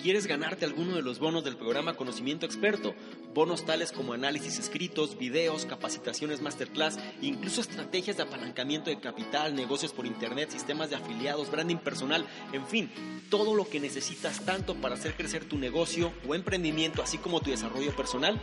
¿Quieres 0.00 0.28
ganarte 0.28 0.64
alguno 0.64 0.94
de 0.94 1.02
los 1.02 1.18
bonos 1.18 1.42
del 1.42 1.56
programa 1.56 1.94
Conocimiento 1.94 2.46
Experto? 2.46 2.94
Bonos 3.38 3.64
tales 3.64 3.92
como 3.92 4.14
análisis 4.14 4.58
escritos, 4.58 5.16
videos, 5.16 5.64
capacitaciones 5.64 6.42
masterclass, 6.42 6.98
incluso 7.22 7.60
estrategias 7.60 8.16
de 8.16 8.24
apalancamiento 8.24 8.90
de 8.90 8.98
capital, 8.98 9.54
negocios 9.54 9.92
por 9.92 10.06
internet, 10.06 10.50
sistemas 10.50 10.90
de 10.90 10.96
afiliados, 10.96 11.48
branding 11.48 11.76
personal, 11.76 12.26
en 12.52 12.66
fin, 12.66 12.90
todo 13.30 13.54
lo 13.54 13.68
que 13.68 13.78
necesitas 13.78 14.44
tanto 14.44 14.74
para 14.74 14.96
hacer 14.96 15.14
crecer 15.14 15.44
tu 15.44 15.56
negocio 15.56 16.12
o 16.26 16.34
emprendimiento, 16.34 17.00
así 17.00 17.16
como 17.16 17.40
tu 17.40 17.50
desarrollo 17.50 17.94
personal. 17.94 18.40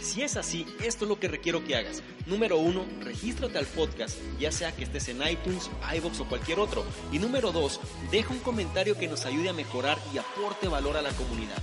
Si 0.00 0.22
es 0.22 0.36
así, 0.36 0.66
esto 0.82 1.04
es 1.04 1.08
lo 1.08 1.20
que 1.20 1.28
requiero 1.28 1.64
que 1.64 1.76
hagas. 1.76 2.02
Número 2.26 2.58
uno, 2.58 2.84
regístrate 2.98 3.58
al 3.58 3.66
podcast, 3.66 4.18
ya 4.40 4.50
sea 4.50 4.74
que 4.74 4.82
estés 4.82 5.06
en 5.06 5.22
iTunes, 5.24 5.70
iBox 5.98 6.18
o 6.18 6.24
cualquier 6.28 6.58
otro. 6.58 6.84
Y 7.12 7.20
número 7.20 7.52
dos, 7.52 7.78
deja 8.10 8.34
un 8.34 8.40
comentario 8.40 8.98
que 8.98 9.06
nos 9.06 9.24
ayude 9.24 9.50
a 9.50 9.52
mejorar 9.52 9.98
y 10.12 10.18
aporte 10.18 10.66
valor 10.66 10.96
a 10.96 11.02
la 11.02 11.10
comunidad. 11.10 11.62